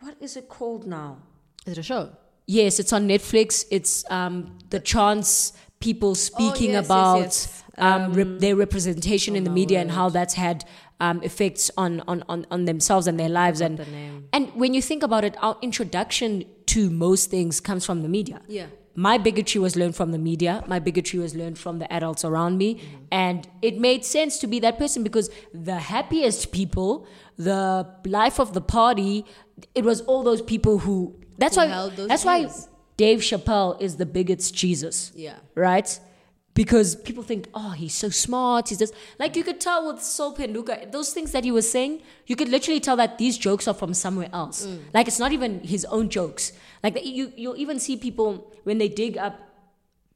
What 0.00 0.16
is 0.20 0.36
it 0.36 0.48
called 0.48 0.86
now? 0.86 1.18
Is 1.66 1.72
it 1.72 1.78
a 1.78 1.82
show? 1.82 2.10
Yes, 2.48 2.80
it's 2.80 2.92
on 2.92 3.06
Netflix. 3.06 3.64
It's 3.70 4.04
um 4.10 4.58
the 4.70 4.80
trans 4.80 5.52
people 5.80 6.14
speaking 6.14 6.70
yes, 6.72 6.82
yes, 6.82 6.86
about 6.86 7.20
yes. 7.20 7.64
Um, 7.78 8.12
rep- 8.12 8.40
their 8.40 8.56
representation 8.56 9.36
in 9.36 9.44
the 9.44 9.50
media 9.50 9.78
and 9.80 9.92
how 9.92 10.08
that's 10.08 10.34
had 10.34 10.64
um, 10.98 11.22
effects 11.22 11.70
on, 11.76 12.02
on, 12.08 12.24
on, 12.28 12.44
on 12.50 12.64
themselves 12.64 13.06
and 13.06 13.20
their 13.20 13.28
lives. 13.28 13.60
And 13.60 13.78
the 13.78 13.86
and 14.32 14.48
when 14.56 14.74
you 14.74 14.82
think 14.82 15.04
about 15.04 15.22
it, 15.22 15.36
our 15.40 15.56
introduction 15.62 16.44
to 16.66 16.90
most 16.90 17.30
things 17.30 17.60
comes 17.60 17.86
from 17.86 18.02
the 18.02 18.08
media. 18.08 18.40
Yeah. 18.48 18.66
My 18.96 19.16
bigotry 19.16 19.60
was 19.60 19.76
learned 19.76 19.94
from 19.94 20.10
the 20.10 20.18
media. 20.18 20.64
My 20.66 20.80
bigotry 20.80 21.20
was 21.20 21.36
learned 21.36 21.56
from 21.56 21.78
the 21.78 21.92
adults 21.92 22.24
around 22.24 22.58
me. 22.58 22.74
Mm-hmm. 22.74 22.96
And 23.12 23.48
it 23.62 23.78
made 23.78 24.04
sense 24.04 24.38
to 24.40 24.48
be 24.48 24.58
that 24.58 24.76
person 24.76 25.04
because 25.04 25.30
the 25.54 25.76
happiest 25.76 26.50
people, 26.50 27.06
the 27.36 27.86
life 28.04 28.40
of 28.40 28.54
the 28.54 28.60
party, 28.60 29.24
it 29.74 29.84
was 29.84 30.00
all 30.02 30.22
those 30.22 30.42
people 30.42 30.78
who. 30.78 31.14
That's 31.38 31.56
Who 31.56 31.62
why. 31.62 31.90
That's 32.08 32.24
why. 32.24 32.48
Dave 32.96 33.20
Chappelle 33.20 33.80
is 33.80 33.96
the 33.96 34.06
biggest 34.06 34.54
Jesus. 34.54 35.12
Yeah. 35.14 35.36
Right? 35.54 36.00
Because 36.54 36.96
people 36.96 37.22
think, 37.22 37.46
oh, 37.54 37.70
he's 37.70 37.94
so 37.94 38.08
smart. 38.08 38.70
He's 38.70 38.78
just 38.78 38.92
like 39.20 39.36
you 39.36 39.44
could 39.44 39.60
tell 39.60 39.86
with 39.92 40.02
Sol 40.02 40.34
Phenduka, 40.34 40.90
those 40.90 41.12
things 41.12 41.30
that 41.30 41.44
he 41.44 41.52
was 41.52 41.70
saying, 41.70 42.02
you 42.26 42.34
could 42.34 42.48
literally 42.48 42.80
tell 42.80 42.96
that 42.96 43.16
these 43.16 43.38
jokes 43.38 43.68
are 43.68 43.74
from 43.74 43.94
somewhere 43.94 44.28
else. 44.32 44.66
Mm. 44.66 44.80
Like 44.92 45.06
it's 45.06 45.20
not 45.20 45.30
even 45.30 45.60
his 45.60 45.84
own 45.84 46.08
jokes. 46.08 46.50
Like 46.82 46.98
you, 47.04 47.32
you'll 47.36 47.56
even 47.56 47.78
see 47.78 47.96
people 47.96 48.52
when 48.64 48.78
they 48.78 48.88
dig 48.88 49.16
up 49.16 49.38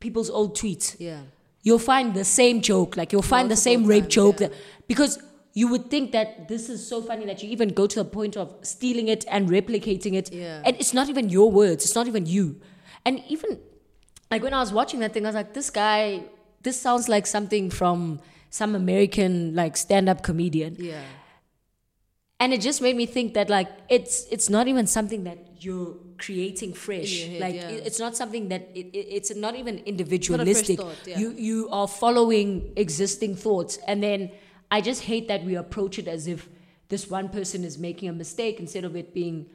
people's 0.00 0.28
old 0.28 0.56
tweets. 0.56 0.96
Yeah. 0.98 1.20
You'll 1.62 1.78
find 1.78 2.12
the 2.12 2.24
same 2.24 2.60
joke. 2.60 2.96
Like 2.96 3.12
you'll 3.12 3.22
find 3.22 3.48
the 3.48 3.54
Multiple 3.54 3.62
same 3.62 3.86
rape 3.86 4.02
times, 4.04 4.14
joke. 4.14 4.40
yeah. 4.40 4.48
That, 4.48 4.56
because 4.88 5.22
you 5.54 5.68
would 5.68 5.90
think 5.90 6.12
that 6.12 6.48
this 6.48 6.68
is 6.68 6.86
so 6.86 7.02
funny 7.02 7.26
that 7.26 7.42
you 7.42 7.50
even 7.50 7.68
go 7.70 7.86
to 7.86 7.98
the 8.02 8.04
point 8.04 8.36
of 8.36 8.54
stealing 8.62 9.08
it 9.08 9.24
and 9.28 9.48
replicating 9.48 10.14
it. 10.14 10.32
Yeah. 10.32 10.62
And 10.64 10.76
it's 10.78 10.94
not 10.94 11.08
even 11.08 11.28
your 11.28 11.50
words. 11.50 11.84
It's 11.84 11.94
not 11.94 12.06
even 12.06 12.26
you. 12.26 12.60
And 13.04 13.22
even 13.28 13.58
like 14.30 14.42
when 14.42 14.54
I 14.54 14.60
was 14.60 14.72
watching 14.72 15.00
that 15.00 15.12
thing, 15.12 15.26
I 15.26 15.28
was 15.28 15.34
like, 15.34 15.52
this 15.52 15.68
guy, 15.68 16.22
this 16.62 16.80
sounds 16.80 17.08
like 17.08 17.26
something 17.26 17.68
from 17.70 18.20
some 18.48 18.74
American 18.74 19.54
like 19.54 19.76
stand-up 19.76 20.22
comedian. 20.22 20.76
Yeah. 20.78 21.02
And 22.40 22.52
it 22.52 22.60
just 22.60 22.82
made 22.82 22.96
me 22.96 23.06
think 23.06 23.34
that 23.34 23.48
like 23.48 23.68
it's 23.88 24.26
it's 24.30 24.50
not 24.50 24.66
even 24.68 24.86
something 24.86 25.24
that 25.24 25.62
you're 25.62 25.94
creating 26.18 26.72
fresh. 26.74 27.22
Head, 27.22 27.40
like 27.40 27.54
yeah. 27.54 27.68
it- 27.68 27.86
it's 27.86 28.00
not 28.00 28.16
something 28.16 28.48
that 28.48 28.68
it, 28.74 28.86
it, 28.92 29.06
it's 29.16 29.34
not 29.36 29.54
even 29.54 29.78
individualistic. 29.78 30.80
thought, 30.80 30.96
yeah. 31.06 31.18
You 31.18 31.30
you 31.32 31.68
are 31.70 31.86
following 31.86 32.72
existing 32.74 33.36
thoughts, 33.36 33.78
and 33.86 34.02
then 34.02 34.32
I 34.72 34.80
just 34.80 35.02
hate 35.02 35.28
that 35.28 35.44
we 35.44 35.54
approach 35.54 35.98
it 35.98 36.08
as 36.08 36.26
if 36.26 36.48
this 36.88 37.10
one 37.10 37.28
person 37.28 37.62
is 37.62 37.76
making 37.76 38.08
a 38.08 38.12
mistake 38.14 38.58
instead 38.58 38.84
of 38.84 38.96
it 38.96 39.12
being 39.12 39.50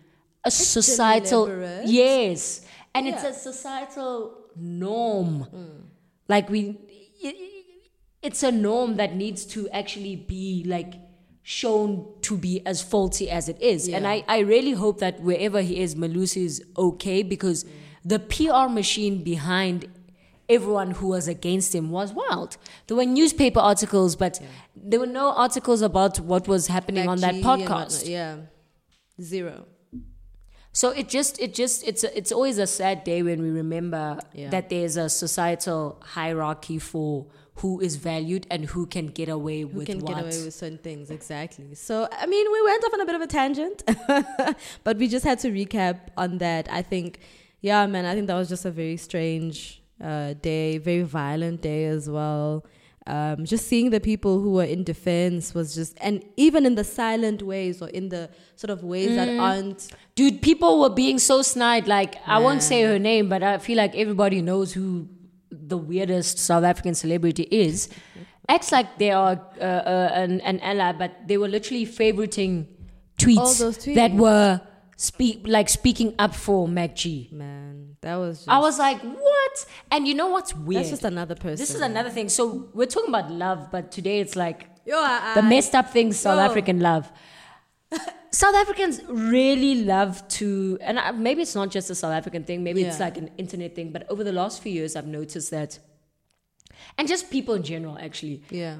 a 0.46 0.52
societal. 0.52 1.48
deliberate. 1.48 1.88
Yes, 1.88 2.62
and 2.94 3.08
it's 3.08 3.24
a 3.24 3.34
societal 3.34 4.46
norm. 4.56 5.42
Hmm. 5.42 5.82
Like 6.28 6.52
we, 6.52 6.78
it, 7.20 7.36
it's 8.22 8.44
a 8.44 8.52
norm 8.52 8.98
that 8.98 9.16
needs 9.16 9.44
to 9.46 9.68
actually 9.70 10.16
be 10.16 10.64
like 10.68 10.94
shown 11.42 12.06
to 12.22 12.38
be 12.38 12.64
as 12.68 12.84
faulty 12.84 13.28
as 13.32 13.50
it 13.50 13.60
is. 13.60 13.90
And 13.90 14.06
I, 14.06 14.24
I 14.28 14.40
really 14.40 14.74
hope 14.74 15.00
that 15.00 15.20
wherever 15.22 15.62
he 15.62 15.80
is, 15.80 15.96
Malusi 15.96 16.46
is 16.46 16.64
okay 16.78 17.24
because 17.24 17.66
the 18.06 18.20
PR 18.20 18.72
machine 18.72 19.24
behind 19.24 19.90
everyone 20.50 20.92
who 20.92 21.08
was 21.10 21.28
against 21.28 21.74
him 21.76 21.90
was 21.92 22.14
wild. 22.14 22.58
There 22.88 22.96
were 22.98 23.06
newspaper 23.06 23.60
articles, 23.60 24.16
but 24.16 24.40
there 24.76 25.00
were 25.00 25.06
no 25.06 25.32
articles 25.34 25.82
about 25.82 26.20
what 26.20 26.48
was 26.48 26.68
happening 26.68 27.08
on 27.08 27.20
that 27.22 27.36
G 27.36 27.42
podcast. 27.44 28.08
Yeah. 28.08 28.38
Zero. 29.22 29.66
So 30.74 30.92
it 30.92 31.10
just 31.10 31.40
it 31.40 31.56
just 31.56 31.84
it's 31.88 32.04
a, 32.04 32.16
it's 32.18 32.32
always 32.32 32.60
a 32.60 32.68
sad 32.68 33.04
day 33.04 33.24
when 33.24 33.42
we 33.42 33.50
remember 33.50 34.20
Yeah. 34.34 34.50
that 34.50 34.70
there's 34.70 34.96
a 34.96 35.10
societal 35.10 36.00
hierarchy 36.04 36.78
for 36.78 37.26
who 37.56 37.80
is 37.82 37.96
valued 37.96 38.46
and 38.52 38.66
who 38.66 38.86
can 38.86 39.08
get 39.08 39.28
away 39.30 39.62
Who 39.62 39.70
with 39.80 39.88
can 39.88 39.98
what. 40.02 40.08
get 40.14 40.20
away 40.20 40.44
with 40.46 40.54
certain 40.54 40.78
things, 40.78 41.10
exactly. 41.10 41.74
So, 41.74 42.08
I 42.12 42.28
mean, 42.28 42.46
we 42.52 42.62
went 42.62 42.84
off 42.86 42.94
on 42.94 43.02
a 43.02 43.06
bit 43.08 43.16
of 43.16 43.22
a 43.22 43.26
tangent, 43.26 43.82
but 44.84 44.98
we 44.98 45.08
just 45.08 45.26
had 45.26 45.40
to 45.40 45.50
recap 45.50 46.02
on 46.16 46.38
that. 46.38 46.68
I 46.72 46.84
think, 46.84 47.18
yeah, 47.62 47.88
man, 47.88 48.06
I 48.06 48.14
think 48.14 48.28
that 48.28 48.36
was 48.36 48.48
just 48.48 48.66
a 48.66 48.70
very 48.70 48.96
strange 48.98 49.82
uh, 50.04 50.34
day, 50.42 50.78
very 50.78 51.04
violent 51.04 51.62
day 51.62 51.86
as 51.86 52.10
well. 52.10 52.66
Um, 53.08 53.46
just 53.46 53.68
seeing 53.68 53.90
the 53.92 54.02
people 54.02 54.42
who 54.42 54.52
were 54.52 54.66
in 54.66 54.84
defense 54.84 55.54
was 55.54 55.74
just, 55.74 55.98
and 56.02 56.22
even 56.36 56.66
in 56.66 56.76
the 56.76 56.84
silent 56.84 57.42
ways 57.42 57.82
or 57.82 57.88
in 57.90 58.10
the 58.10 58.30
sort 58.58 58.70
of 58.70 58.84
ways 58.84 59.16
that 59.16 59.30
Mm. 59.30 59.42
aren't, 59.42 59.88
Dude, 60.16 60.42
people 60.42 60.80
were 60.82 60.90
being 60.90 61.18
so 61.20 61.42
snide. 61.42 61.88
Like 61.88 62.16
I 62.28 62.40
won't 62.40 62.62
say 62.64 62.82
her 62.84 63.00
name, 63.00 63.30
but 63.30 63.44
I 63.44 63.60
feel 63.60 63.78
like 63.78 63.96
everybody 63.96 64.42
knows 64.42 64.74
who 64.74 65.08
the 65.52 65.78
weirdest 65.78 66.38
South 66.40 66.66
African 66.66 66.96
celebrity 66.96 67.48
is. 67.50 67.88
Acts 68.50 68.72
like 68.74 68.98
they 68.98 69.12
are 69.12 69.40
uh, 69.60 69.64
uh, 69.64 70.10
an, 70.14 70.42
an 70.42 70.60
ally, 70.60 70.92
but 70.92 71.12
they 71.28 71.38
were 71.38 71.48
literally 71.48 71.86
favoriting 71.86 72.66
tweets, 73.18 73.60
those 73.60 73.78
that 73.96 74.12
were 74.14 74.60
speak 75.00 75.48
like 75.48 75.70
speaking 75.70 76.14
up 76.20 76.34
for 76.36 76.68
MacG. 76.68 77.32
man, 77.32 77.96
that 78.02 78.16
was 78.16 78.40
just, 78.40 78.50
I 78.50 78.58
was 78.60 78.78
like, 78.80 79.00
what? 79.02 79.66
And 79.92 80.08
you 80.08 80.14
know 80.16 80.28
what's 80.28 80.54
weird? 80.56 80.80
that's 80.82 80.90
just 80.90 81.04
another 81.06 81.36
person. 81.36 81.58
This 81.58 81.74
is 81.74 81.82
another 81.82 82.10
thing. 82.10 82.28
So 82.30 82.68
we're 82.74 82.88
talking 82.88 83.10
about 83.10 83.32
love, 83.32 83.70
but 83.72 83.92
today 83.92 84.20
it's 84.20 84.36
like 84.36 84.70
Yo, 84.86 84.98
I, 84.98 85.34
the 85.36 85.44
messed 85.44 85.76
up 85.76 85.92
things 85.92 86.18
South 86.20 86.38
Yo. 86.40 86.44
African 86.46 86.80
love. 86.80 87.12
South 88.32 88.56
Africans 88.56 89.02
really 89.08 89.84
love 89.86 90.28
to, 90.30 90.78
and 90.82 91.00
maybe 91.24 91.42
it's 91.44 91.56
not 91.56 91.70
just 91.72 91.90
a 91.90 91.96
South 91.96 92.12
African 92.14 92.44
thing, 92.44 92.64
maybe 92.64 92.84
it's 92.84 93.00
like 93.00 93.18
an 93.18 93.30
internet 93.38 93.74
thing, 93.76 93.92
but 93.92 94.06
over 94.10 94.24
the 94.24 94.34
last 94.34 94.62
few 94.62 94.72
years, 94.72 94.96
I've 94.98 95.08
noticed 95.08 95.50
that, 95.52 95.80
and 96.98 97.08
just 97.08 97.32
people 97.32 97.54
in 97.56 97.64
general, 97.64 97.98
actually, 97.98 98.44
Yeah. 98.50 98.76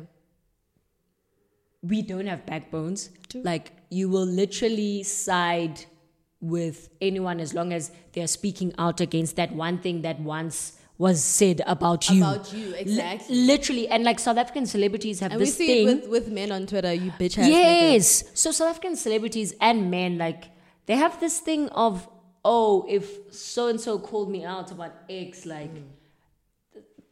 we 1.82 2.02
don't 2.02 2.28
have 2.28 2.46
backbones. 2.46 3.10
True. 3.30 3.42
Like, 3.44 3.72
you 3.90 4.10
will 4.10 4.26
literally 4.26 5.04
side 5.04 5.86
with 6.40 6.90
anyone 7.02 7.40
as 7.40 7.54
long 7.54 7.74
as 7.74 7.92
they're 8.14 8.28
speaking 8.28 8.74
out 8.78 9.02
against 9.02 9.36
that 9.38 9.52
one 9.54 9.80
thing 9.80 10.02
that 10.04 10.20
once 10.20 10.78
was 10.98 11.24
said 11.24 11.62
about 11.68 12.10
you. 12.10 12.24
About 12.24 12.52
you, 12.54 12.74
exactly. 12.74 13.36
literally, 13.36 13.88
and 13.88 14.04
like 14.04 14.20
South 14.20 14.38
African 14.38 14.66
celebrities 14.66 15.20
have 15.20 15.32
And 15.32 15.40
we 15.40 15.46
this 15.46 15.56
see 15.56 15.68
thing. 15.68 15.88
it 15.88 16.02
with, 16.02 16.10
with 16.10 16.32
men 16.32 16.52
on 16.52 16.66
Twitter, 16.66 16.94
you 16.94 17.12
bitch 17.12 17.38
niggas. 17.38 17.50
yes. 17.50 18.24
So 18.34 18.52
South 18.52 18.70
African 18.70 18.96
celebrities 18.96 19.54
and 19.62 19.92
men, 19.92 20.18
like, 20.18 20.46
they 20.88 20.96
have 20.96 21.20
this 21.20 21.40
thing 21.40 21.70
of, 21.70 22.08
oh, 22.44 22.86
if 22.90 23.34
so 23.34 23.68
and 23.68 23.80
so 23.80 24.00
called 24.00 24.32
me 24.32 24.44
out 24.44 24.72
about 24.72 24.94
X, 25.10 25.46
like 25.46 25.74
mm. 25.74 25.84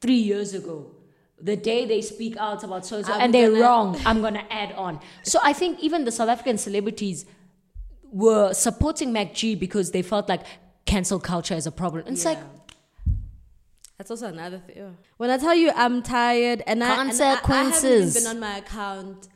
three 0.02 0.16
years 0.16 0.54
ago, 0.56 0.92
the 1.40 1.56
day 1.56 1.86
they 1.86 2.02
speak 2.02 2.38
out 2.38 2.64
about 2.64 2.86
so 2.86 2.98
and 2.98 3.06
so, 3.06 3.14
and 3.14 3.34
they're 3.34 3.52
wrong, 3.52 4.00
I'm 4.06 4.22
gonna 4.22 4.46
add 4.50 4.72
on. 4.74 5.00
So 5.24 5.40
I 5.44 5.54
think 5.54 5.80
even 5.82 6.06
the 6.06 6.12
South 6.12 6.30
African 6.30 6.58
celebrities 6.58 7.26
were 8.24 8.54
supporting 8.54 9.12
MacG 9.14 9.60
because 9.60 9.92
they 9.92 10.02
felt 10.02 10.30
like 10.30 10.44
cancel 10.86 11.20
culture 11.20 11.54
is 11.62 11.68
a 11.68 11.72
problem. 11.72 12.04
And 12.08 12.16
it's 12.16 12.24
like, 12.24 12.40
That's 13.98 14.10
also 14.12 14.28
another 14.28 14.58
thing. 14.60 14.76
yeah. 14.78 14.90
When 15.18 15.30
I 15.30 15.38
tell 15.38 15.54
you 15.56 15.72
I'm 15.76 16.02
tired 16.02 16.64
and 16.66 16.84
I, 16.84 17.02
and 17.02 17.12
I, 17.12 17.14
I 17.14 17.16
haven't 17.16 17.16
even 17.16 17.38
Consequences. 17.40 18.14
been 18.24 18.28
on 18.34 18.40
my 18.40 18.58
account 18.58 19.28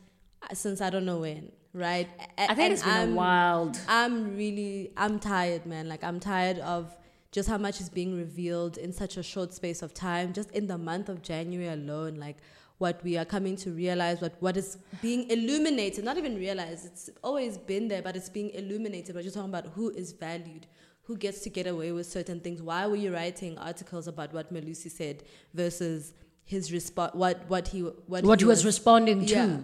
uh, 0.42 0.54
since 0.54 0.80
I 0.80 0.88
don't 0.90 1.04
know 1.04 1.18
when, 1.18 1.52
right? 1.74 2.08
A- 2.38 2.42
I 2.50 2.54
think 2.54 2.58
and 2.60 2.72
it's 2.74 2.82
been 2.82 2.92
I'm, 2.92 3.14
wild. 3.14 3.78
I'm 3.88 4.36
really, 4.36 4.92
I'm 4.96 5.18
tired, 5.18 5.66
man. 5.66 5.88
Like 5.88 6.02
I'm 6.02 6.18
tired 6.20 6.58
of 6.60 6.96
just 7.32 7.48
how 7.48 7.58
much 7.58 7.80
is 7.82 7.88
being 7.90 8.16
revealed 8.16 8.76
in 8.78 8.92
such 8.92 9.16
a 9.18 9.22
short 9.22 9.52
space 9.52 9.82
of 9.82 9.92
time. 9.94 10.32
Just 10.32 10.50
in 10.52 10.66
the 10.68 10.78
month 10.78 11.08
of 11.08 11.22
January 11.22 11.68
alone, 11.68 12.14
like 12.16 12.38
what 12.80 13.02
we 13.04 13.16
are 13.18 13.26
coming 13.26 13.56
to 13.56 13.70
realize, 13.70 14.20
what 14.22 14.34
what 14.40 14.56
is 14.56 14.78
being 15.02 15.28
illuminated. 15.30 16.02
Not 16.02 16.16
even 16.18 16.34
realize 16.36 16.84
it's 16.90 17.10
always 17.22 17.58
been 17.58 17.88
there, 17.88 18.02
but 18.02 18.16
it's 18.16 18.30
being 18.30 18.50
illuminated. 18.50 19.14
But 19.14 19.22
you're 19.24 19.32
talking 19.38 19.50
about 19.50 19.66
who 19.74 19.90
is 19.90 20.12
valued. 20.12 20.66
Who 21.04 21.16
gets 21.16 21.40
to 21.40 21.50
get 21.50 21.66
away 21.66 21.90
with 21.92 22.06
certain 22.06 22.40
things? 22.40 22.62
Why 22.62 22.86
were 22.86 22.96
you 23.04 23.12
writing 23.12 23.58
articles 23.58 24.06
about 24.06 24.32
what 24.32 24.52
Malusi 24.54 24.90
said 24.90 25.22
versus 25.52 26.14
his 26.44 26.72
response? 26.72 27.14
What 27.14 27.44
what 27.48 27.68
he 27.68 27.80
what 27.82 28.24
What 28.24 28.40
he 28.40 28.46
was 28.46 28.64
responding 28.64 29.26
to. 29.26 29.34
yeah. 29.34 29.56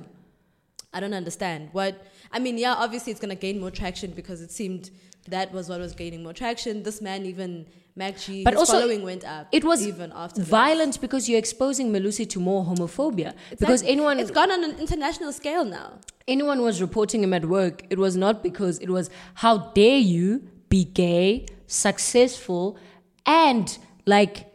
I 0.93 1.01
don't 1.01 1.15
understand. 1.15 1.71
What 1.73 1.95
I 2.33 2.39
mean, 2.39 2.59
yeah, 2.59 2.75
obviously 2.75 3.13
it's 3.13 3.21
gonna 3.21 3.35
gain 3.49 3.61
more 3.61 3.71
traction 3.71 4.11
because 4.11 4.41
it 4.43 4.51
seemed 4.51 4.91
that 5.29 5.53
was 5.53 5.69
what 5.71 5.81
was 5.81 5.95
gaining 5.95 6.23
more 6.23 6.33
traction. 6.35 6.83
This 6.83 7.01
man 7.01 7.25
even 7.27 7.67
But 7.99 8.57
also, 8.57 8.73
following 8.75 9.03
went 9.03 9.25
up. 9.25 9.49
It 9.53 9.65
was 9.65 9.87
even 9.87 10.13
after 10.15 10.41
that. 10.43 10.47
violent 10.49 11.01
because 11.01 11.29
you're 11.29 11.39
exposing 11.39 11.91
Melusi 11.93 12.29
to 12.31 12.39
more 12.41 12.63
homophobia. 12.65 13.33
because 13.59 13.83
anyone 13.85 14.21
it's 14.21 14.31
gone 14.31 14.51
on 14.51 14.63
an 14.65 14.79
international 14.79 15.33
scale 15.33 15.65
now. 15.65 15.99
anyone 16.29 16.61
was 16.61 16.81
reporting 16.83 17.23
him 17.23 17.33
at 17.33 17.47
work, 17.47 17.85
it 17.89 17.99
was 17.99 18.15
not 18.17 18.43
because 18.43 18.79
it 18.81 18.91
was 18.91 19.09
how 19.35 19.55
dare 19.75 19.99
you 19.99 20.43
be 20.69 20.85
gay, 20.85 21.47
successful, 21.67 22.77
and 23.25 23.79
like 24.05 24.47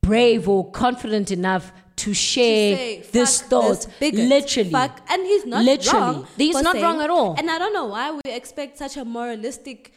brave 0.00 0.48
or 0.48 0.70
confident 0.70 1.30
enough 1.30 1.72
to 1.96 2.14
share 2.14 2.76
say, 2.76 3.04
this 3.12 3.42
thought. 3.42 3.68
this 3.72 3.86
bigot." 4.00 4.28
literally. 4.28 4.70
Fuck- 4.70 5.00
and 5.10 5.22
he's 5.26 5.44
not 5.46 5.64
Literally. 5.64 5.98
wrong. 6.00 6.26
He's 6.36 6.54
not 6.62 6.72
saying- 6.72 6.84
wrong 6.84 7.00
at 7.02 7.10
all. 7.10 7.34
And 7.38 7.50
I 7.50 7.58
don't 7.58 7.72
know 7.72 7.86
why 7.86 8.12
we 8.12 8.20
expect 8.30 8.78
such 8.78 8.96
a 8.96 9.04
moralistic 9.04 9.92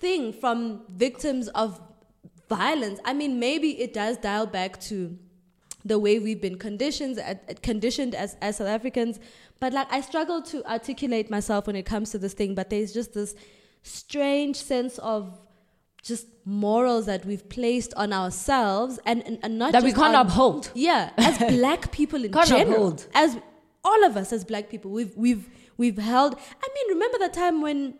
thing 0.00 0.32
from 0.32 0.82
victims 0.88 1.48
of 1.48 1.80
violence. 2.48 2.98
I 3.04 3.12
mean, 3.14 3.38
maybe 3.38 3.80
it 3.80 3.92
does 3.92 4.16
dial 4.18 4.46
back 4.46 4.80
to 4.82 5.18
the 5.84 5.98
way 5.98 6.18
we've 6.18 6.40
been 6.40 6.58
conditioned, 6.58 7.18
uh, 7.18 7.34
conditioned 7.62 8.14
as, 8.14 8.36
as 8.40 8.56
South 8.56 8.68
Africans. 8.68 9.18
But 9.60 9.72
like, 9.72 9.90
I 9.92 10.00
struggle 10.00 10.42
to 10.42 10.64
articulate 10.70 11.30
myself 11.30 11.66
when 11.66 11.76
it 11.76 11.86
comes 11.86 12.10
to 12.10 12.18
this 12.18 12.32
thing. 12.34 12.54
But 12.54 12.70
there's 12.70 12.92
just 12.92 13.14
this 13.14 13.34
strange 13.82 14.56
sense 14.56 14.98
of 14.98 15.38
just 16.02 16.26
morals 16.44 17.06
that 17.06 17.24
we've 17.24 17.48
placed 17.48 17.92
on 17.94 18.12
ourselves 18.12 18.98
and, 19.04 19.22
and, 19.26 19.38
and 19.42 19.58
not 19.58 19.72
That 19.72 19.82
we 19.82 19.92
can't 19.92 20.14
on- 20.14 20.26
uphold. 20.26 20.70
yeah, 20.74 21.10
as 21.16 21.38
black 21.56 21.90
people 21.92 22.24
in 22.24 22.32
Can't 22.32 22.48
general, 22.48 22.74
uphold. 22.88 23.06
as 23.14 23.36
all 23.84 24.04
of 24.04 24.16
us 24.16 24.32
as 24.32 24.44
black 24.44 24.68
people, 24.70 24.90
we've 24.90 25.16
we've 25.16 25.48
we've 25.76 25.98
held. 25.98 26.34
I 26.34 26.68
mean, 26.74 26.94
remember 26.96 27.18
the 27.18 27.28
time 27.28 27.60
when 27.62 27.94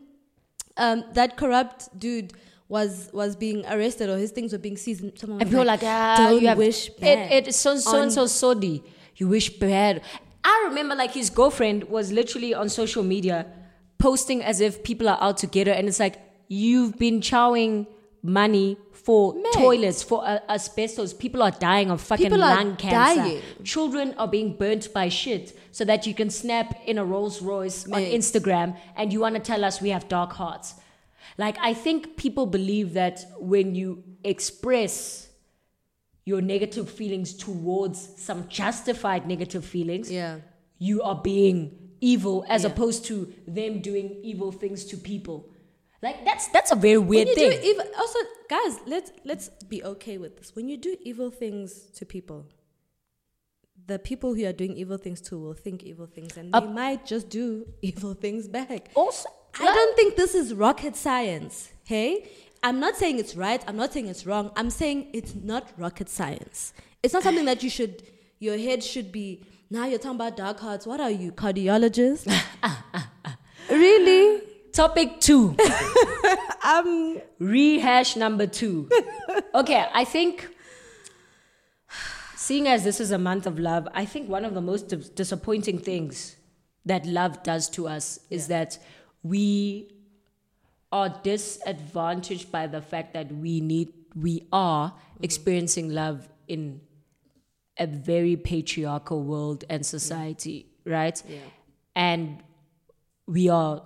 um, 0.78 1.04
that 1.12 1.36
corrupt 1.36 1.98
dude 1.98 2.32
was 2.68 3.10
was 3.12 3.36
being 3.36 3.64
arrested 3.66 4.08
or 4.10 4.16
his 4.18 4.30
things 4.30 4.52
were 4.52 4.58
being 4.58 4.76
seized? 4.76 5.02
And 5.02 5.18
someone 5.18 5.40
And 5.40 5.50
people 5.50 5.62
are 5.62 5.66
like, 5.66 5.82
ah, 5.82 6.14
don't 6.18 6.40
you 6.40 6.48
have 6.48 6.58
wish 6.58 6.88
bad 6.90 7.32
it. 7.32 7.48
It's 7.48 7.58
so 7.58 7.76
so 7.76 8.02
and 8.02 8.12
so 8.12 8.24
sodi. 8.24 8.82
You 9.16 9.28
wish 9.28 9.50
bad. 9.58 10.02
I 10.44 10.66
remember 10.68 10.94
like 10.94 11.12
his 11.12 11.30
girlfriend 11.30 11.84
was 11.84 12.12
literally 12.12 12.54
on 12.54 12.68
social 12.68 13.02
media 13.02 13.46
posting 13.98 14.42
as 14.42 14.60
if 14.60 14.82
people 14.84 15.08
are 15.08 15.18
out 15.20 15.38
to 15.38 15.46
get 15.46 15.66
her, 15.66 15.72
and 15.72 15.88
it's 15.88 16.00
like 16.00 16.20
you've 16.48 16.96
been 16.98 17.20
chowing 17.20 17.86
money 18.22 18.76
for 18.92 19.34
Mate. 19.34 19.52
toilets 19.54 20.02
for 20.02 20.24
uh, 20.26 20.40
asbestos. 20.48 21.14
People 21.14 21.42
are 21.42 21.50
dying 21.52 21.90
of 21.90 22.00
fucking 22.00 22.26
People 22.26 22.42
are 22.42 22.56
lung 22.56 22.76
cancer. 22.76 23.22
dying. 23.22 23.42
Children 23.64 24.14
are 24.18 24.28
being 24.28 24.54
burnt 24.56 24.92
by 24.92 25.08
shit 25.08 25.56
so 25.70 25.84
that 25.84 26.06
you 26.06 26.14
can 26.14 26.28
snap 26.30 26.78
in 26.86 26.98
a 26.98 27.04
Rolls 27.04 27.40
Royce 27.40 27.86
on 27.86 28.02
Instagram, 28.02 28.76
and 28.96 29.12
you 29.12 29.20
want 29.20 29.34
to 29.36 29.40
tell 29.40 29.64
us 29.64 29.80
we 29.80 29.90
have 29.90 30.08
dark 30.08 30.32
hearts. 30.32 30.74
Like 31.38 31.56
I 31.60 31.72
think 31.74 32.16
people 32.16 32.46
believe 32.46 32.94
that 32.94 33.24
when 33.38 33.74
you 33.74 34.02
express 34.24 35.28
your 36.24 36.40
negative 36.42 36.90
feelings 36.90 37.32
towards 37.34 38.08
some 38.20 38.48
justified 38.48 39.26
negative 39.26 39.64
feelings, 39.64 40.10
Yeah. 40.10 40.40
you 40.78 41.00
are 41.02 41.14
being 41.22 41.56
evil 42.00 42.44
as 42.48 42.62
Yeah. 42.64 42.70
opposed 42.70 43.04
to 43.06 43.32
them 43.46 43.80
doing 43.80 44.16
evil 44.22 44.52
things 44.52 44.84
to 44.86 44.96
people. 44.96 45.48
Like 46.02 46.24
that's 46.24 46.48
that's 46.48 46.70
a 46.70 46.76
very 46.76 46.98
weird 46.98 47.28
thing. 47.34 47.52
evil, 47.62 47.84
also, 47.98 48.18
guys, 48.48 48.78
let's 48.86 49.10
let's 49.24 49.48
be 49.68 49.82
okay 49.82 50.16
with 50.18 50.36
this. 50.38 50.54
When 50.54 50.68
you 50.68 50.76
do 50.76 50.96
evil 51.02 51.30
things 51.30 51.90
to 51.96 52.06
people, 52.06 52.46
the 53.86 53.98
people 53.98 54.34
who 54.34 54.44
are 54.46 54.52
doing 54.52 54.76
evil 54.76 54.96
things 54.98 55.20
to 55.22 55.38
will 55.38 55.54
think 55.54 55.82
evil 55.82 56.06
things, 56.06 56.36
and 56.36 56.54
Uh, 56.54 56.60
they 56.60 56.66
might 56.68 57.04
just 57.04 57.28
do 57.28 57.66
evil 57.82 58.14
things 58.14 58.46
back. 58.46 58.90
also, 58.94 59.28
I 59.58 59.64
don't 59.64 59.96
think 59.96 60.14
this 60.16 60.34
is 60.36 60.54
rocket 60.54 60.94
science. 60.94 61.70
Hey, 61.84 62.28
I'm 62.62 62.78
not 62.78 62.96
saying 62.96 63.18
it's 63.18 63.34
right. 63.34 63.62
I'm 63.66 63.76
not 63.76 63.92
saying 63.92 64.06
it's 64.06 64.24
wrong. 64.24 64.52
I'm 64.56 64.70
saying 64.70 65.08
it's 65.12 65.34
not 65.34 65.64
rocket 65.76 66.08
science. 66.08 66.74
It's 67.02 67.12
not 67.14 67.22
something 67.24 67.44
that 67.46 67.62
you 67.64 67.70
should. 67.70 68.02
Your 68.38 68.56
head 68.56 68.84
should 68.84 69.10
be. 69.10 69.42
Now 69.68 69.86
you're 69.86 69.98
talking 69.98 70.14
about 70.16 70.36
dark 70.36 70.60
hearts. 70.60 70.86
What 70.86 71.00
are 71.00 71.10
you, 71.10 71.32
cardiologist? 71.32 72.24
really? 73.70 74.42
Topic 74.78 75.18
two. 75.18 75.56
Um. 76.64 77.20
Rehash 77.40 78.14
number 78.14 78.46
two. 78.46 78.88
Okay, 79.54 79.86
I 79.92 80.04
think, 80.04 80.48
seeing 82.36 82.68
as 82.68 82.84
this 82.84 83.00
is 83.00 83.10
a 83.10 83.18
month 83.18 83.46
of 83.46 83.58
love, 83.58 83.88
I 83.94 84.04
think 84.04 84.28
one 84.28 84.44
of 84.44 84.54
the 84.54 84.60
most 84.60 84.88
dis- 84.88 85.08
disappointing 85.08 85.78
things 85.78 86.36
that 86.84 87.06
love 87.06 87.42
does 87.42 87.68
to 87.70 87.88
us 87.88 88.20
is 88.30 88.48
that 88.48 88.78
we 89.22 89.90
are 90.92 91.08
disadvantaged 91.22 92.52
by 92.52 92.66
the 92.66 92.82
fact 92.82 93.14
that 93.14 93.32
we 93.32 93.60
need, 93.60 93.92
we 94.14 94.46
are 94.52 94.92
experiencing 95.22 95.88
love 95.88 96.28
in 96.46 96.80
a 97.78 97.86
very 97.86 98.36
patriarchal 98.36 99.22
world 99.22 99.64
and 99.70 99.84
society, 99.86 100.66
right? 100.84 101.20
Yeah. 101.26 101.38
And 101.96 102.42
we 103.26 103.48
are 103.48 103.82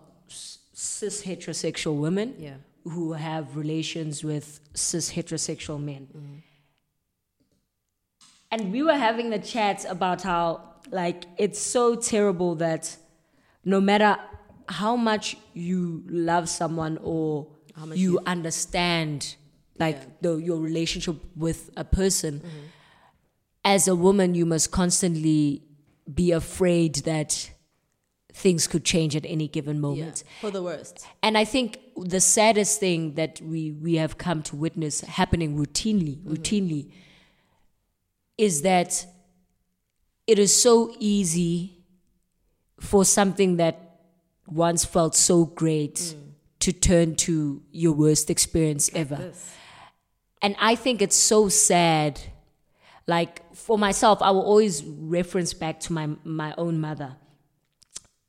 cis 0.73 1.23
heterosexual 1.23 1.97
women 1.97 2.35
Yeah. 2.39 2.57
who 2.85 3.13
have 3.13 3.57
relations 3.57 4.25
with 4.25 4.61
cis 4.75 5.13
heterosexual 5.13 5.83
men. 5.83 6.09
Mm-hmm. 6.17 6.37
And 8.51 8.73
we 8.73 8.83
were 8.83 8.97
having 8.97 9.31
the 9.31 9.39
chat 9.39 9.87
about 9.89 10.23
how, 10.23 10.61
like, 10.91 11.25
it's 11.39 11.59
so 11.59 11.95
terrible 11.97 12.55
that 12.57 12.97
no 13.65 13.81
matter 13.81 14.17
how 14.69 14.97
much 14.97 15.37
you 15.55 16.05
love 16.09 16.49
someone 16.49 16.99
or 17.03 17.49
much 17.77 17.97
you 17.99 18.19
understand, 18.27 19.37
like, 19.79 19.97
Yeah. 19.97 20.05
the, 20.21 20.37
your 20.37 20.59
relationship 20.61 21.17
with 21.35 21.71
a 21.77 21.85
person, 21.85 22.41
mm-hmm. 22.41 22.67
as 23.65 23.89
a 23.89 23.97
woman, 23.97 24.35
you 24.35 24.45
must 24.45 24.71
constantly 24.71 25.63
be 26.13 26.33
afraid 26.33 26.97
that 26.97 27.51
things 28.33 28.67
could 28.67 28.85
change 28.85 29.15
at 29.15 29.25
any 29.27 29.49
given 29.49 29.77
Yeah. 29.77 29.81
moment. 29.81 30.25
For 30.41 30.51
the 30.51 30.63
worst. 30.63 31.07
And 31.23 31.37
I 31.37 31.45
think 31.45 31.79
the 31.97 32.21
saddest 32.21 32.81
thing 32.81 33.15
that 33.15 33.41
we, 33.41 33.73
we 33.73 33.97
have 33.97 34.19
come 34.19 34.43
to 34.45 34.57
witness 34.57 35.01
happening 35.03 35.57
routinely, 35.57 36.17
mm-hmm. 36.17 36.33
routinely, 36.33 36.93
is 38.39 38.63
that 38.63 39.07
it 40.27 40.39
is 40.39 40.55
so 40.55 40.95
easy 40.99 41.85
for 42.81 43.05
something 43.05 43.57
that 43.59 44.01
once 44.47 44.85
felt 44.85 45.15
so 45.15 45.45
great 45.45 45.97
mm. 45.97 46.19
to 46.61 46.73
turn 46.73 47.15
to 47.15 47.63
your 47.71 47.93
worst 47.93 48.31
experience 48.31 48.91
ever. 48.95 49.33
And 50.41 50.57
I 50.59 50.75
think 50.75 51.01
it's 51.03 51.17
so 51.17 51.49
sad. 51.49 52.21
Like 53.07 53.55
for 53.55 53.79
myself, 53.79 54.21
I 54.23 54.31
will 54.31 54.43
always 54.43 54.83
reference 54.85 55.55
back 55.55 55.81
to 55.81 55.93
my 55.93 56.11
my 56.25 56.55
own 56.57 56.81
mother 56.81 57.17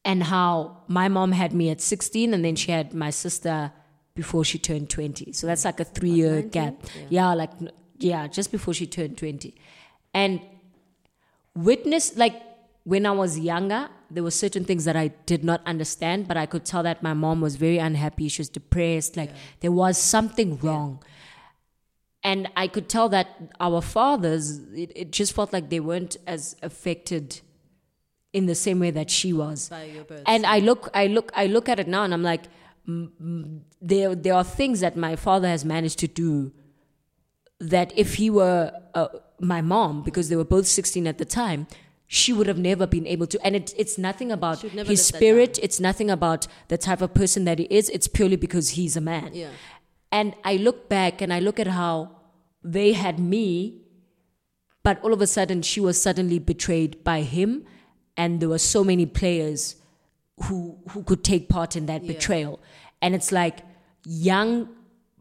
and 0.06 0.24
how 0.24 0.78
my 0.88 1.08
mom 1.08 1.32
had 1.32 1.54
me 1.54 1.70
at 1.70 1.82
16 1.82 2.34
and 2.34 2.44
then 2.44 2.56
she 2.56 2.72
had 2.72 2.94
my 2.94 3.10
sister 3.10 3.72
before 4.16 4.44
she 4.44 4.60
turned 4.60 4.89
20. 4.89 5.32
So 5.34 5.48
that's 5.48 5.66
like 5.66 5.80
a 5.80 5.86
3 5.86 6.10
year 6.10 6.36
19? 6.36 6.50
gap. 6.50 6.76
Yeah. 6.96 7.08
Yeah. 7.10 7.34
like 7.34 7.52
yeah, 7.98 8.28
just 8.28 8.52
before 8.52 8.74
she 8.74 8.86
turned 8.86 9.18
20. 9.18 9.56
And 10.13 10.42
witness 11.56 12.18
like 12.18 12.42
when 12.84 13.06
I 13.06 13.12
was 13.12 13.39
younger, 13.39 13.89
there 14.12 14.24
were 14.24 14.32
certain 14.32 14.66
things 14.66 14.86
that 14.86 14.96
I 14.96 15.08
did 15.26 15.44
not 15.44 15.62
understand, 15.66 16.28
but 16.28 16.36
I 16.36 16.46
could 16.46 16.66
tell 16.66 16.84
that 16.84 17.02
my 17.02 17.13
mom 17.13 17.39
was 17.39 17.56
very 17.56 17.78
unhappy. 17.78 18.28
She 18.28 18.42
was 18.42 18.50
depressed. 18.50 19.16
Like 19.16 19.32
there 19.62 19.72
was 19.72 19.98
something 19.98 20.60
wrong. 20.60 21.02
And 22.26 22.50
I 22.56 22.68
could 22.68 22.88
tell 22.88 23.10
that 23.10 23.28
our 23.60 23.82
fathers, 23.82 24.60
it, 24.74 24.92
it 24.96 25.12
just 25.12 25.34
felt 25.34 25.52
like 25.52 25.70
they 25.70 25.80
weren't 25.80 26.16
as 26.26 26.56
affected 26.62 27.42
in 28.34 28.48
the 28.48 28.56
same 28.56 28.80
way 28.80 28.91
that 28.91 29.10
she 29.10 29.32
was. 29.32 29.69
By 29.69 29.86
your 29.86 30.04
birth. 30.04 30.24
And 30.26 30.46
I 30.46 30.60
look, 30.60 30.89
I 30.93 31.08
look, 31.08 31.32
I 31.36 31.48
look 31.48 31.69
at 31.69 31.80
it 31.80 31.88
now, 31.88 32.04
and 32.04 32.13
I'm 32.13 32.24
like, 32.24 32.43
there, 33.82 34.15
there 34.15 34.34
are 34.34 34.43
things 34.43 34.82
that 34.82 34.98
my 34.98 35.15
father 35.15 35.48
has 35.48 35.63
managed 35.63 36.00
to 36.00 36.08
do 36.08 36.52
that 37.60 37.98
if 37.98 38.15
he 38.15 38.30
were 38.30 38.74
uh, 38.93 39.08
my 39.39 39.62
mom, 39.62 40.04
because 40.04 40.30
they 40.30 40.36
were 40.36 40.43
both 40.43 40.67
16 40.67 41.08
at 41.08 41.17
the 41.17 41.26
time, 41.26 41.67
she 42.08 42.34
would 42.34 42.48
have 42.48 42.58
never 42.58 42.86
been 42.86 43.08
able 43.08 43.28
to. 43.28 43.39
And 43.46 43.56
it, 43.56 43.74
it's 43.78 43.98
nothing 43.98 44.32
about 44.32 44.60
She 44.60 44.67
would 44.67 44.76
never 44.76 44.89
his 44.89 45.06
spirit. 45.06 45.58
It's 45.62 45.80
nothing 45.80 46.10
about 46.12 46.48
the 46.67 46.78
type 46.78 47.02
of 47.02 47.13
person 47.13 47.46
that 47.46 47.60
he 47.60 47.65
is. 47.65 47.89
It's 47.89 48.08
purely 48.08 48.36
because 48.36 48.72
he's 48.72 48.98
a 48.98 49.02
man. 49.02 49.32
Yeah. 49.34 49.50
And 50.12 50.36
I 50.43 50.58
look 50.58 50.89
back 50.89 51.22
and 51.22 51.34
I 51.34 51.39
look 51.39 51.60
at 51.60 51.67
how 51.67 52.17
they 52.63 52.93
had 52.93 53.19
me, 53.19 53.82
but 54.84 55.04
all 55.04 55.13
of 55.13 55.22
a 55.22 55.28
sudden 55.28 55.62
she 55.62 55.80
was 55.80 56.02
suddenly 56.02 56.39
betrayed 56.39 57.04
by 57.04 57.22
him, 57.22 57.65
and 58.17 58.39
there 58.39 58.49
were 58.49 58.60
so 58.60 58.84
many 58.84 59.06
players 59.06 59.76
who 60.45 60.78
who 60.91 61.04
could 61.04 61.23
take 61.23 61.47
part 61.49 61.76
in 61.76 61.86
that 61.88 62.04
Yeah. 62.04 62.13
betrayal. 62.13 62.60
And 63.02 63.13
it's 63.15 63.32
like 63.32 63.60
young 64.06 64.69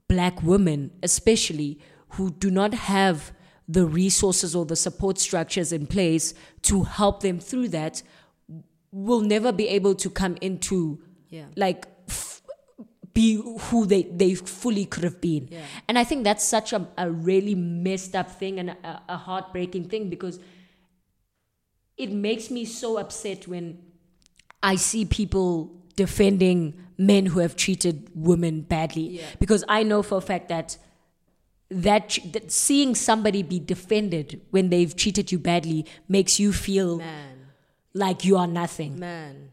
black 0.09 0.43
women, 0.43 0.91
especially 1.03 1.79
who 2.11 2.31
do 2.31 2.51
not 2.51 2.75
have 2.75 3.33
the 3.69 3.87
resources 3.87 4.55
or 4.55 4.65
the 4.67 4.77
support 4.77 5.19
structures 5.19 5.73
in 5.73 5.87
place 5.87 6.35
to 6.63 6.83
help 6.83 7.23
them 7.23 7.39
through 7.41 7.69
that, 7.69 8.03
will 8.91 9.21
never 9.21 9.53
be 9.53 9.69
able 9.69 9.95
to 9.95 10.11
come 10.11 10.37
into 10.41 11.01
Yeah. 11.31 11.47
like 11.57 11.87
f- 12.09 12.43
be 13.15 13.37
who 13.37 13.87
they, 13.87 14.03
they 14.05 14.35
fully 14.35 14.85
could 14.85 15.05
have 15.05 15.21
been. 15.21 15.49
Yeah. 15.51 15.61
And 15.89 15.99
I 15.99 16.05
think 16.05 16.25
that's 16.25 16.45
such 16.45 16.73
a, 16.73 16.87
a 16.99 17.11
really 17.11 17.55
messed 17.55 18.15
up 18.15 18.31
thing 18.31 18.59
and 18.59 18.71
a, 18.71 19.03
a 19.09 19.17
heartbreaking 19.17 19.89
thing 19.89 20.09
because 20.11 20.39
it 21.97 22.11
makes 22.11 22.51
me 22.51 22.65
so 22.65 22.99
upset 22.99 23.47
when 23.47 23.79
I 24.63 24.77
see 24.77 25.05
people 25.05 25.71
defending 25.97 26.75
men 26.99 27.27
who 27.27 27.41
have 27.41 27.57
treated 27.57 28.11
women 28.15 28.63
badly. 28.63 29.03
Yeah. 29.19 29.27
Because 29.39 29.65
I 29.69 29.83
know 29.83 30.03
for 30.03 30.19
a 30.19 30.21
fact 30.21 30.49
that 30.49 30.77
that, 31.71 32.19
that 32.33 32.53
seeing 32.53 32.95
somebody 32.95 33.43
be 33.43 33.59
defended 33.59 34.41
when 34.51 34.69
they've 34.69 34.95
treated 34.95 35.33
you 35.33 35.39
badly 35.39 35.87
makes 36.09 36.39
you 36.39 36.53
feel 36.53 36.99
Man, 36.99 37.47
like 37.95 38.25
you 38.25 38.37
are 38.37 38.47
nothing. 38.47 38.99
man, 38.99 39.53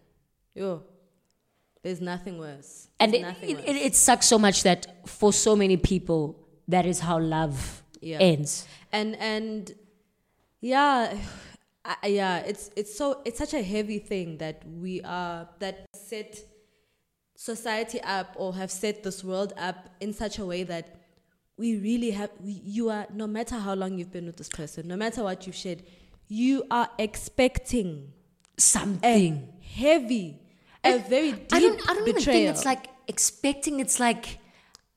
yo, 0.54 0.84
there's 1.82 2.02
nothing 2.02 2.38
worse. 2.38 2.90
and 3.00 3.16
it, 3.16 3.22
nothing 3.22 3.50
it, 3.52 3.56
worse. 3.58 3.66
it, 3.68 3.76
it 3.78 3.96
sucks 3.96 4.26
so 4.26 4.38
much 4.38 4.64
that 4.64 5.08
for 5.08 5.32
so 5.32 5.56
many 5.56 5.78
people, 5.78 6.38
that 6.68 6.86
is 6.86 7.00
how 7.00 7.20
love 7.20 7.84
Yeah. 8.02 8.18
ends. 8.20 8.68
and 8.92 9.16
and 9.16 9.72
yeah 10.62 11.18
I, 11.90 12.08
yeah 12.08 12.38
it's 12.52 12.70
it's 12.76 12.94
so 12.96 13.22
it's 13.26 13.40
such 13.40 13.54
a 13.56 13.64
heavy 13.64 14.00
thing 14.00 14.38
that 14.38 14.62
we 14.86 15.02
are 15.02 15.50
that 15.60 15.86
set 15.96 16.40
society 17.36 18.00
up 18.02 18.36
or 18.38 18.54
have 18.56 18.70
set 18.70 19.04
this 19.04 19.24
world 19.24 19.54
up 19.58 19.90
in 20.00 20.14
such 20.14 20.40
a 20.40 20.46
way 20.46 20.64
that 20.64 20.86
we 21.58 21.78
really 21.78 22.12
have 22.12 22.30
we, 22.44 22.52
you 22.64 22.90
are 22.90 23.08
no 23.14 23.26
matter 23.28 23.56
how 23.58 23.74
long 23.74 23.98
you've 23.98 24.12
been 24.12 24.26
with 24.28 24.38
this 24.38 24.50
person 24.50 24.88
no 24.88 24.96
matter 24.96 25.24
what 25.24 25.48
you've 25.48 25.56
shared 25.56 25.82
you 26.28 26.64
are 26.70 26.90
expecting 27.00 28.12
Something. 28.58 29.48
heavy 29.76 30.40
a 30.84 30.98
very 31.00 31.32
deep 31.32 31.54
I 31.54 31.60
don't, 31.60 31.90
I 31.90 31.94
don't 31.94 32.08
even 32.08 32.22
think 32.22 32.50
it's 32.50 32.66
like 32.66 32.88
expecting, 33.08 33.80
it's 33.80 34.00
like, 34.00 34.38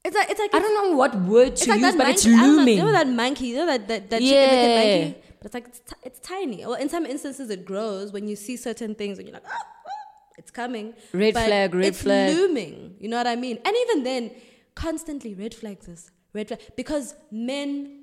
it's 0.05 0.15
like 0.15 0.31
it's 0.31 0.39
like 0.41 0.55
I 0.55 0.59
don't 0.61 0.75
know 0.91 0.97
what 0.97 1.15
word 1.17 1.57
to 1.57 1.71
like 1.71 1.81
use, 1.81 1.97
but 1.97 2.09
it's 2.09 2.25
monkey- 2.27 2.39
I 2.41 2.47
don't 2.47 2.51
know, 2.51 2.59
looming. 2.59 2.77
You 2.79 2.85
know 2.85 2.93
that 2.93 3.09
monkey? 3.09 3.47
You 3.49 3.57
know 3.57 3.67
that 3.67 3.89
that, 3.89 4.11
that 4.11 4.23
Yeah. 4.23 4.31
chicken 4.31 4.75
monkey? 4.77 5.32
But 5.43 5.47
it's 5.47 5.55
like 5.55 5.67
it's, 5.67 5.81
ti- 5.81 5.97
it's 6.05 6.21
tiny. 6.21 6.65
Well, 6.65 6.75
in 6.75 6.89
some 6.89 7.05
instances 7.05 7.51
it 7.51 7.65
grows 7.65 8.13
when 8.13 8.29
you 8.29 8.37
see 8.37 8.57
certain 8.57 8.95
things 8.95 9.19
and 9.19 9.27
you're 9.27 9.35
like, 9.35 9.43
ah, 9.49 9.59
ah, 9.59 9.91
it's 10.39 10.53
coming. 10.53 10.95
Red 11.13 11.35
But 11.35 11.47
flag, 11.47 11.75
red 11.75 11.85
it's 11.87 12.03
flag. 12.03 12.31
It's 12.31 12.39
looming. 12.39 12.95
You 13.01 13.09
know 13.09 13.17
what 13.17 13.27
I 13.27 13.35
mean? 13.35 13.59
And 13.65 13.77
even 13.77 14.05
then, 14.05 14.31
constantly 14.77 15.35
red 15.35 15.53
flags 15.53 15.87
this 15.87 16.11
red 16.33 16.47
flag 16.47 16.61
because 16.77 17.17
men 17.33 17.99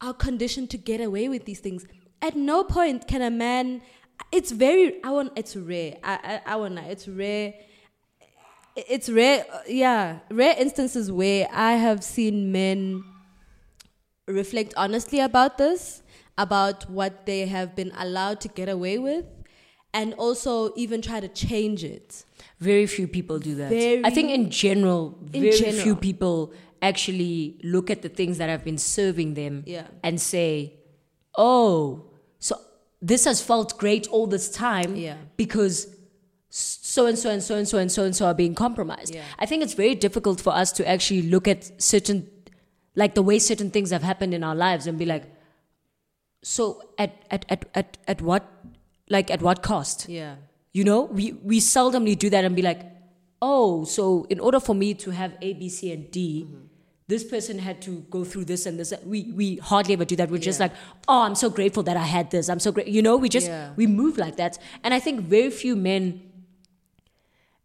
are 0.00 0.12
conditioned 0.12 0.70
to 0.70 0.78
get 0.78 1.00
away 1.00 1.28
with 1.28 1.44
these 1.44 1.60
things. 1.60 1.86
At 2.20 2.34
no 2.34 2.64
point 2.64 3.06
can 3.06 3.22
a 3.22 3.30
man. 3.30 3.80
It's 4.32 4.50
very. 4.50 5.02
I 5.04 5.10
want. 5.10 5.32
It's 5.36 5.54
rare. 5.54 5.96
I. 6.02 6.40
I, 6.46 6.52
I 6.54 6.56
want. 6.56 6.76
It's 6.80 7.06
rare 7.06 7.54
it's 8.86 9.08
rare 9.08 9.44
yeah 9.66 10.20
rare 10.30 10.54
instances 10.56 11.10
where 11.10 11.48
i 11.52 11.72
have 11.72 12.04
seen 12.04 12.52
men 12.52 13.02
reflect 14.28 14.72
honestly 14.76 15.18
about 15.18 15.58
this 15.58 16.02
about 16.44 16.88
what 16.98 17.26
they 17.26 17.40
have 17.46 17.74
been 17.80 17.92
allowed 17.98 18.40
to 18.44 18.48
get 18.48 18.68
away 18.68 18.96
with 18.98 19.24
and 19.92 20.14
also 20.14 20.72
even 20.76 21.02
try 21.02 21.18
to 21.20 21.28
change 21.46 21.82
it 21.96 22.24
Very 22.60 22.86
few 22.86 23.06
people 23.16 23.38
do 23.38 23.54
that. 23.60 23.70
Very- 23.70 24.04
I 24.04 24.10
think 24.10 24.30
in 24.38 24.44
general, 24.50 25.02
In 25.32 25.42
very 25.42 25.58
general. 25.58 25.82
few 25.86 25.94
people 26.08 26.52
actually 26.90 27.58
look 27.74 27.86
at 27.94 28.00
the 28.06 28.08
things 28.18 28.38
that 28.40 28.48
have 28.54 28.64
been 28.64 28.78
serving 28.78 29.34
them 29.34 29.54
Yeah. 29.66 29.86
and 30.06 30.20
say, 30.20 30.48
oh, 31.36 32.04
so 32.38 32.56
this 33.12 33.24
has 33.24 33.40
felt 33.50 33.78
great 33.78 34.04
all 34.08 34.26
this 34.26 34.48
time 34.50 34.90
Yeah. 34.96 35.16
because 35.36 35.76
so 36.50 37.06
and 37.06 37.18
so 37.22 37.30
and 37.30 37.42
so 37.42 37.54
and 37.56 37.68
so 37.68 37.78
and 37.78 37.90
so 37.92 38.04
and 38.04 38.14
so 38.16 38.26
are 38.26 38.34
being 38.34 38.54
compromised. 38.54 39.14
Yeah. 39.14 39.22
I 39.38 39.46
think 39.46 39.62
it's 39.62 39.74
very 39.74 39.94
difficult 39.94 40.40
for 40.40 40.52
us 40.62 40.72
to 40.72 40.88
actually 40.88 41.22
look 41.22 41.46
at 41.46 41.60
certain, 41.80 42.26
like 42.96 43.14
the 43.14 43.22
way 43.22 43.38
certain 43.38 43.70
things 43.70 43.90
have 43.90 44.02
happened 44.02 44.32
in 44.34 44.42
our 44.42 44.54
lives 44.56 44.86
and 44.86 44.98
be 44.98 45.04
like, 45.04 45.24
so 46.42 46.82
at, 46.98 47.12
at, 47.30 47.44
at, 47.48 47.64
at, 47.74 47.98
at 48.06 48.22
what, 48.22 48.44
like 49.10 49.30
at 49.30 49.42
what 49.42 49.62
cost? 49.62 50.08
yeah 50.08 50.36
You 50.72 50.84
know, 50.84 51.00
we, 51.04 51.32
we 51.42 51.58
seldomly 51.60 52.16
do 52.16 52.30
that 52.30 52.44
and 52.44 52.54
be 52.54 52.62
like, 52.62 52.80
oh, 53.42 53.84
so 53.84 54.26
in 54.30 54.38
order 54.40 54.60
for 54.60 54.74
me 54.74 54.94
to 54.94 55.10
have 55.10 55.32
A, 55.42 55.52
B, 55.54 55.68
C, 55.68 55.92
and 55.92 56.10
D, 56.10 56.44
Mm-hmm. 56.46 56.64
this 57.08 57.24
person 57.24 57.58
had 57.58 57.80
to 57.82 57.92
go 58.10 58.22
through 58.24 58.44
this 58.44 58.66
and 58.66 58.78
this. 58.78 58.92
We, 59.04 59.32
we 59.40 59.56
hardly 59.56 59.94
ever 59.94 60.04
do 60.04 60.14
that. 60.16 60.30
We're 60.30 60.44
just 60.50 60.60
like, 60.60 60.72
oh, 61.08 61.22
I'm 61.22 61.34
so 61.34 61.48
grateful 61.50 61.82
that 61.84 61.96
I 61.96 62.04
had 62.04 62.30
this. 62.30 62.48
I'm 62.52 62.60
so 62.60 62.70
great. 62.70 62.86
You 62.96 63.02
know, 63.06 63.16
we 63.16 63.28
just, 63.28 63.46
Yeah. 63.48 63.72
we 63.80 63.86
move 63.86 64.18
like 64.18 64.36
that. 64.36 64.58
And 64.84 64.92
I 64.92 65.00
think 65.00 65.22
very 65.22 65.50
few 65.50 65.74
men 65.74 66.04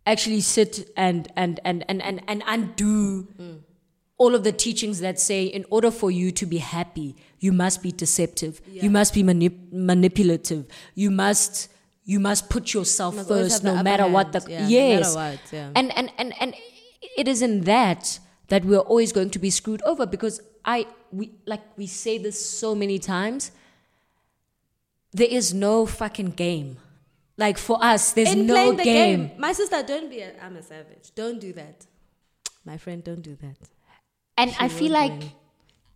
actually 0.06 0.42
sit 0.42 0.90
and, 0.98 1.28
and, 1.36 1.60
and, 1.66 1.84
and, 1.90 2.02
and, 2.02 2.22
and 2.28 2.44
undo 2.48 3.28
Mm. 3.40 3.60
All 4.18 4.36
of 4.36 4.44
the 4.44 4.52
teachings 4.52 5.00
that 5.00 5.20
say 5.20 5.44
in 5.46 5.66
order 5.70 5.90
for 5.92 6.12
you 6.12 6.32
to 6.32 6.46
be 6.46 6.58
happy 6.60 7.16
you 7.40 7.52
must 7.52 7.82
be 7.82 7.92
deceptive 7.92 8.62
Yeah. 8.68 8.84
you 8.84 8.90
must 8.90 9.14
be 9.14 9.24
manip- 9.24 9.72
manipulative 9.72 10.66
you 10.96 11.10
must 11.12 11.70
you 12.06 12.20
must 12.20 12.50
put 12.50 12.74
yourself 12.74 13.16
must 13.16 13.28
first 13.28 13.64
no 13.64 13.82
matter 13.82 14.08
what 14.08 14.32
the. 14.34 14.44
Yeah, 14.48 14.62
no 14.64 14.68
yes 14.70 15.16
what, 15.16 15.40
yeah. 15.52 15.70
and 15.76 15.92
and 15.98 16.12
and 16.18 16.34
and 16.40 16.54
it 17.18 17.28
is 17.28 17.42
in 17.42 17.62
that 17.62 18.20
that 18.50 18.66
we're 18.66 18.80
always 18.80 19.12
going 19.12 19.30
to 19.32 19.40
be 19.40 19.50
screwed 19.50 19.82
over 19.84 20.06
because 20.06 20.42
i 20.66 20.86
we 21.12 21.32
like 21.46 21.62
we 21.78 21.88
say 21.88 22.18
this 22.18 22.38
so 22.46 22.76
many 22.76 23.00
times 23.00 23.52
there 25.12 25.28
is 25.30 25.54
no 25.54 25.86
fucking 25.86 26.32
game 26.32 26.78
like 27.38 27.58
for 27.58 27.78
us 27.84 28.12
there's 28.14 28.34
in 28.34 28.46
no 28.48 28.72
the 28.74 28.84
game. 28.84 29.28
game. 29.28 29.40
my 29.40 29.52
sister 29.54 29.82
don't 29.84 30.10
be 30.10 30.20
a, 30.20 30.32
i'm 30.44 30.56
a 30.56 30.62
savage 30.62 31.12
don't 31.16 31.40
do 31.40 31.52
that 31.54 31.86
my 32.66 32.78
friend 32.78 33.04
don't 33.04 33.22
do 33.22 33.36
that 33.42 33.58
And 34.38 34.56
I 34.60 34.68
feel 34.68 34.92
like 34.92 35.12
win. 35.12 35.32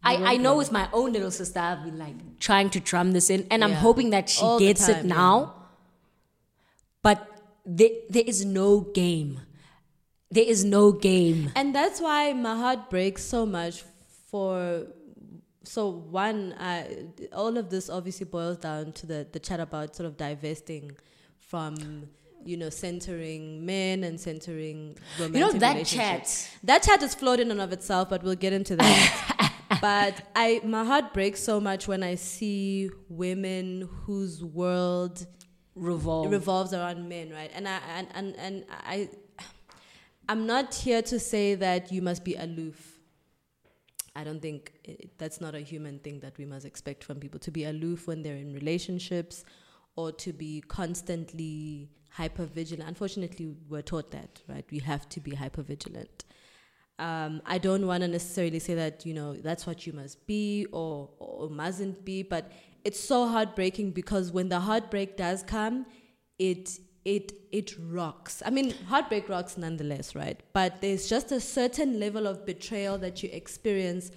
I, 0.03 0.33
I 0.33 0.37
know 0.37 0.55
with 0.57 0.71
my 0.71 0.87
own 0.93 1.11
little 1.11 1.31
sister, 1.31 1.59
I've 1.59 1.83
been 1.83 1.97
like 1.97 2.39
trying 2.39 2.69
to 2.71 2.79
drum 2.79 3.11
this 3.11 3.29
in, 3.29 3.47
and 3.51 3.63
I'm 3.63 3.73
hoping 3.73 4.11
that 4.11 4.29
she 4.29 4.43
All 4.43 4.59
gets 4.59 4.87
it 4.87 4.93
time, 4.93 5.07
yeah. 5.07 5.15
now. 5.15 5.53
But 7.01 7.27
there, 7.65 7.89
there 8.09 8.23
is 8.25 8.45
no 8.45 8.81
game. 8.81 9.41
There 10.29 10.43
is 10.45 10.63
no 10.63 10.91
game. 10.91 11.51
And 11.55 11.73
that's 11.73 11.99
why 11.99 12.33
my 12.33 12.55
heart 12.55 12.89
breaks 12.89 13.23
so 13.23 13.45
much 13.45 13.83
for. 14.29 14.87
So 15.63 15.89
one, 15.89 16.55
I, 16.57 17.07
all 17.33 17.57
of 17.57 17.69
this 17.69 17.89
obviously 17.89 18.25
boils 18.25 18.57
down 18.57 18.93
to 18.93 19.05
the 19.05 19.27
the 19.29 19.39
chat 19.39 19.59
about 19.59 19.95
sort 19.95 20.07
of 20.07 20.15
divesting 20.15 20.91
from 21.39 22.07
you 22.47 22.55
know 22.55 22.69
centering 22.69 23.65
men 23.65 24.03
and 24.03 24.19
centering 24.19 24.97
romantic 25.19 25.35
You 25.35 25.41
know 25.41 25.51
that 25.59 25.85
chat. 25.85 26.49
That 26.63 26.83
chat 26.83 27.03
is 27.03 27.13
flawed 27.13 27.39
in 27.39 27.51
and 27.51 27.59
of 27.59 27.73
itself, 27.73 28.09
but 28.09 28.23
we'll 28.23 28.35
get 28.35 28.53
into 28.53 28.77
that. 28.77 29.53
but 29.81 30.21
I, 30.35 30.61
my 30.63 30.85
heart 30.85 31.13
breaks 31.13 31.43
so 31.43 31.59
much 31.59 31.87
when 31.87 32.03
I 32.03 32.15
see 32.15 32.89
women 33.09 33.89
whose 34.05 34.43
world 34.43 35.25
Revolve. 35.75 36.31
revolves 36.31 36.73
around 36.73 37.07
men, 37.07 37.31
right? 37.31 37.51
And 37.53 37.67
I 37.67 37.79
and 37.95 38.07
and, 38.13 38.35
and 38.37 38.65
I 38.69 39.09
I'm 40.29 40.47
not 40.47 40.73
here 40.73 41.01
to 41.03 41.19
say 41.19 41.55
that 41.55 41.91
you 41.91 42.01
must 42.01 42.23
be 42.23 42.35
aloof. 42.35 42.99
I 44.15 44.23
don't 44.23 44.41
think 44.41 44.73
it, 44.83 45.17
that's 45.17 45.39
not 45.39 45.53
a 45.53 45.59
human 45.59 45.99
thing 45.99 46.21
that 46.21 46.37
we 46.37 46.45
must 46.45 46.65
expect 46.65 47.03
from 47.03 47.19
people 47.19 47.39
to 47.41 47.51
be 47.51 47.65
aloof 47.65 48.07
when 48.07 48.23
they're 48.23 48.35
in 48.35 48.53
relationships 48.53 49.43
or 49.95 50.11
to 50.13 50.33
be 50.33 50.63
constantly 50.67 51.89
hyper 52.17 52.45
vigilant. 52.45 52.89
Unfortunately, 52.89 53.55
we're 53.69 53.83
taught 53.83 54.09
that, 54.11 54.41
right? 54.49 54.65
We 54.71 54.79
have 54.79 55.07
to 55.09 55.19
be 55.19 55.35
hyper 55.35 55.61
vigilant. 55.61 56.25
Um, 56.99 57.41
I 57.45 57.59
don't 57.59 57.85
want 57.85 58.01
to 58.01 58.07
necessarily 58.07 58.57
say 58.57 58.73
that 58.73 59.05
you 59.05 59.13
know 59.13 59.33
that's 59.35 59.67
what 59.67 59.85
you 59.85 59.93
must 59.93 60.25
be 60.25 60.65
or 60.71 61.09
or 61.19 61.49
mustn't 61.49 62.03
be, 62.03 62.23
but 62.23 62.51
it's 62.83 62.99
so 62.99 63.27
heartbreaking 63.27 63.91
because 63.91 64.31
when 64.31 64.49
the 64.49 64.59
heartbreak 64.59 65.15
does 65.15 65.43
come, 65.43 65.85
it 66.39 66.79
it 67.05 67.33
it 67.51 67.75
rocks. 67.79 68.41
I 68.43 68.49
mean, 68.49 68.73
heartbreak 68.87 69.29
rocks 69.29 69.57
nonetheless, 69.57 70.15
right? 70.15 70.39
But 70.53 70.81
there's 70.81 71.07
just 71.07 71.31
a 71.31 71.39
certain 71.39 71.99
level 71.99 72.25
of 72.25 72.45
betrayal 72.47 72.97
that 72.97 73.21
you 73.21 73.29
experience 73.31 74.09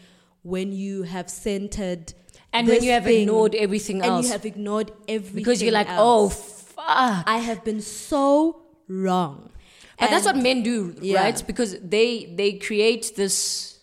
when 0.42 0.72
you 0.72 1.02
have 1.02 1.28
centered 1.28 2.14
and 2.52 2.66
when 2.66 2.82
you 2.82 2.92
have 2.92 3.04
thing 3.04 3.22
ignored 3.22 3.54
everything 3.54 4.00
else, 4.02 4.08
and 4.08 4.24
you 4.24 4.32
have 4.32 4.46
ignored 4.46 4.90
everything 5.06 5.36
because 5.36 5.62
you're 5.62 5.72
like, 5.72 5.86
oh, 5.90 6.24
else. 6.24 6.40
fuck. 6.52 6.59
Ah. 6.92 7.22
I 7.26 7.38
have 7.38 7.64
been 7.64 7.80
so 7.80 8.62
wrong. 8.88 9.50
But 9.98 10.10
that's 10.10 10.24
what 10.24 10.36
men 10.36 10.62
do, 10.62 10.94
Yeah. 11.00 11.20
right? 11.22 11.42
Because 11.46 11.76
they 11.80 12.32
they 12.36 12.52
create 12.54 13.12
this 13.16 13.78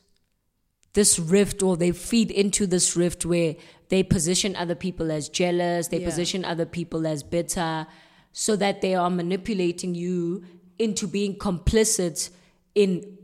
this 0.94 1.20
rift 1.20 1.62
or 1.62 1.78
they 1.78 1.92
feed 1.92 2.32
into 2.32 2.66
this 2.66 2.96
rift 2.96 3.24
where 3.26 3.56
they 3.90 4.02
position 4.04 4.56
other 4.56 4.74
people 4.76 5.12
as 5.12 5.30
jealous, 5.30 5.88
they 5.90 6.00
Yeah. 6.00 6.10
position 6.10 6.44
other 6.44 6.66
people 6.66 7.06
as 7.06 7.22
bitter, 7.24 7.86
so 8.34 8.56
that 8.56 8.82
they 8.82 8.96
are 8.96 9.10
manipulating 9.12 9.94
you 9.96 10.44
into 10.80 11.08
being 11.08 11.36
complicit 11.36 12.30
in 12.74 13.18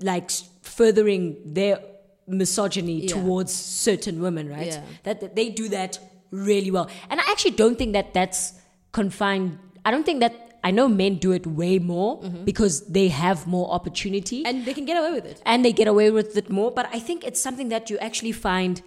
like 0.00 0.30
furthering 0.62 1.36
their 1.44 1.80
misogyny 2.26 3.02
Yeah. 3.02 3.08
towards 3.14 3.52
certain 3.52 4.20
women, 4.20 4.48
right? 4.48 4.66
Yeah. 4.68 4.82
That, 5.04 5.20
that 5.20 5.36
they 5.36 5.50
do 5.50 5.68
that 5.68 5.98
really 6.30 6.70
well. 6.70 6.88
And 7.10 7.20
I 7.20 7.24
actually 7.30 7.52
don't 7.62 7.76
think 7.78 7.92
that 7.92 8.12
that's 8.14 8.52
confined. 8.92 9.58
I 9.84 9.90
don't 9.90 10.04
think 10.04 10.20
that 10.20 10.58
I 10.64 10.70
know 10.70 10.88
men 10.88 11.16
do 11.16 11.32
it 11.32 11.46
way 11.46 11.78
more 11.78 12.20
mm-hmm. 12.20 12.44
because 12.44 12.86
they 12.88 13.08
have 13.08 13.46
more 13.46 13.70
opportunity 13.70 14.44
and, 14.44 14.64
they 14.66 14.74
can 14.74 14.84
get 14.84 14.96
away 14.96 15.12
with 15.12 15.24
it. 15.24 15.40
And 15.46 15.64
they 15.64 15.72
get 15.72 15.86
away 15.88 16.10
with 16.10 16.36
it 16.36 16.50
more. 16.50 16.70
But 16.72 16.88
I 16.92 16.98
think 16.98 17.24
it's 17.24 17.40
something 17.40 17.68
that 17.68 17.90
you 17.90 17.98
actually 17.98 18.32
find 18.32 18.82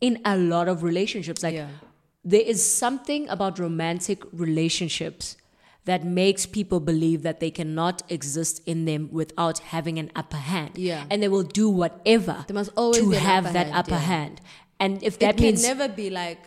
in 0.00 0.20
a 0.24 0.36
lot 0.36 0.66
of 0.68 0.82
relationships. 0.82 1.42
Like 1.42 1.54
Yeah. 1.54 1.68
there 2.24 2.40
is 2.40 2.64
something 2.64 3.28
about 3.28 3.58
romantic 3.58 4.22
relationships 4.32 5.36
that 5.84 6.04
makes 6.04 6.46
people 6.46 6.80
believe 6.80 7.22
that 7.22 7.40
they 7.40 7.50
cannot 7.50 8.02
exist 8.08 8.62
in 8.66 8.84
them 8.84 9.08
without 9.12 9.58
having 9.58 9.98
an 9.98 10.10
upper 10.16 10.36
hand. 10.36 10.72
Yeah. 10.76 11.04
And 11.10 11.22
they 11.22 11.28
will 11.28 11.42
do 11.42 11.68
whatever 11.68 12.44
There 12.48 12.54
must 12.54 12.70
always 12.76 13.00
to 13.02 13.10
have 13.10 13.44
upper 13.44 13.52
that 13.52 13.66
hand, 13.66 13.76
upper 13.76 13.90
yeah. 13.92 13.98
hand. 13.98 14.40
And 14.78 15.02
if 15.02 15.14
It 15.14 15.20
that 15.20 15.36
can 15.36 15.46
means 15.46 15.62
never 15.62 15.88
be 15.88 16.08
like, 16.10 16.38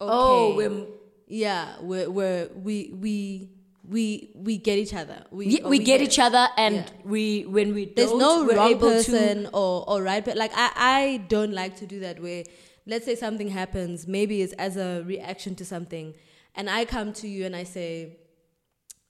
oh, 0.00 0.06
okay, 0.06 0.52
Oh, 0.52 0.56
we're- 0.56 0.86
yeah, 1.26 1.76
we're, 1.80 2.10
we're 2.10 2.48
we 2.54 2.92
we 2.94 3.50
we 3.88 4.30
we 4.34 4.58
get 4.58 4.78
each 4.78 4.94
other. 4.94 5.24
We 5.30 5.46
we, 5.46 5.60
we 5.64 5.78
get 5.78 6.00
each 6.00 6.18
other 6.18 6.46
and 6.56 6.76
Yeah. 6.76 6.84
we 7.04 7.42
when 7.46 7.74
we 7.74 7.86
There's 7.86 8.10
don't, 8.10 8.18
no 8.18 8.44
we're 8.44 8.56
wrong 8.56 8.70
able 8.70 8.88
to 8.90 8.94
person 8.96 9.48
or 9.52 9.84
or 9.88 10.02
right, 10.02 10.24
but 10.24 10.36
like 10.36 10.52
I 10.54 10.70
I 10.76 11.16
don't 11.28 11.52
like 11.52 11.76
to 11.76 11.86
do 11.86 12.00
that. 12.00 12.20
Where 12.22 12.44
let's 12.86 13.04
say 13.04 13.14
something 13.16 13.48
happens, 13.48 14.06
maybe 14.06 14.42
it's 14.42 14.52
as 14.54 14.76
a 14.76 15.02
reaction 15.04 15.54
to 15.56 15.64
something, 15.64 16.14
and 16.54 16.68
I 16.70 16.84
come 16.84 17.12
to 17.14 17.28
you 17.28 17.44
and 17.46 17.54
I 17.56 17.64
say. 17.64 18.18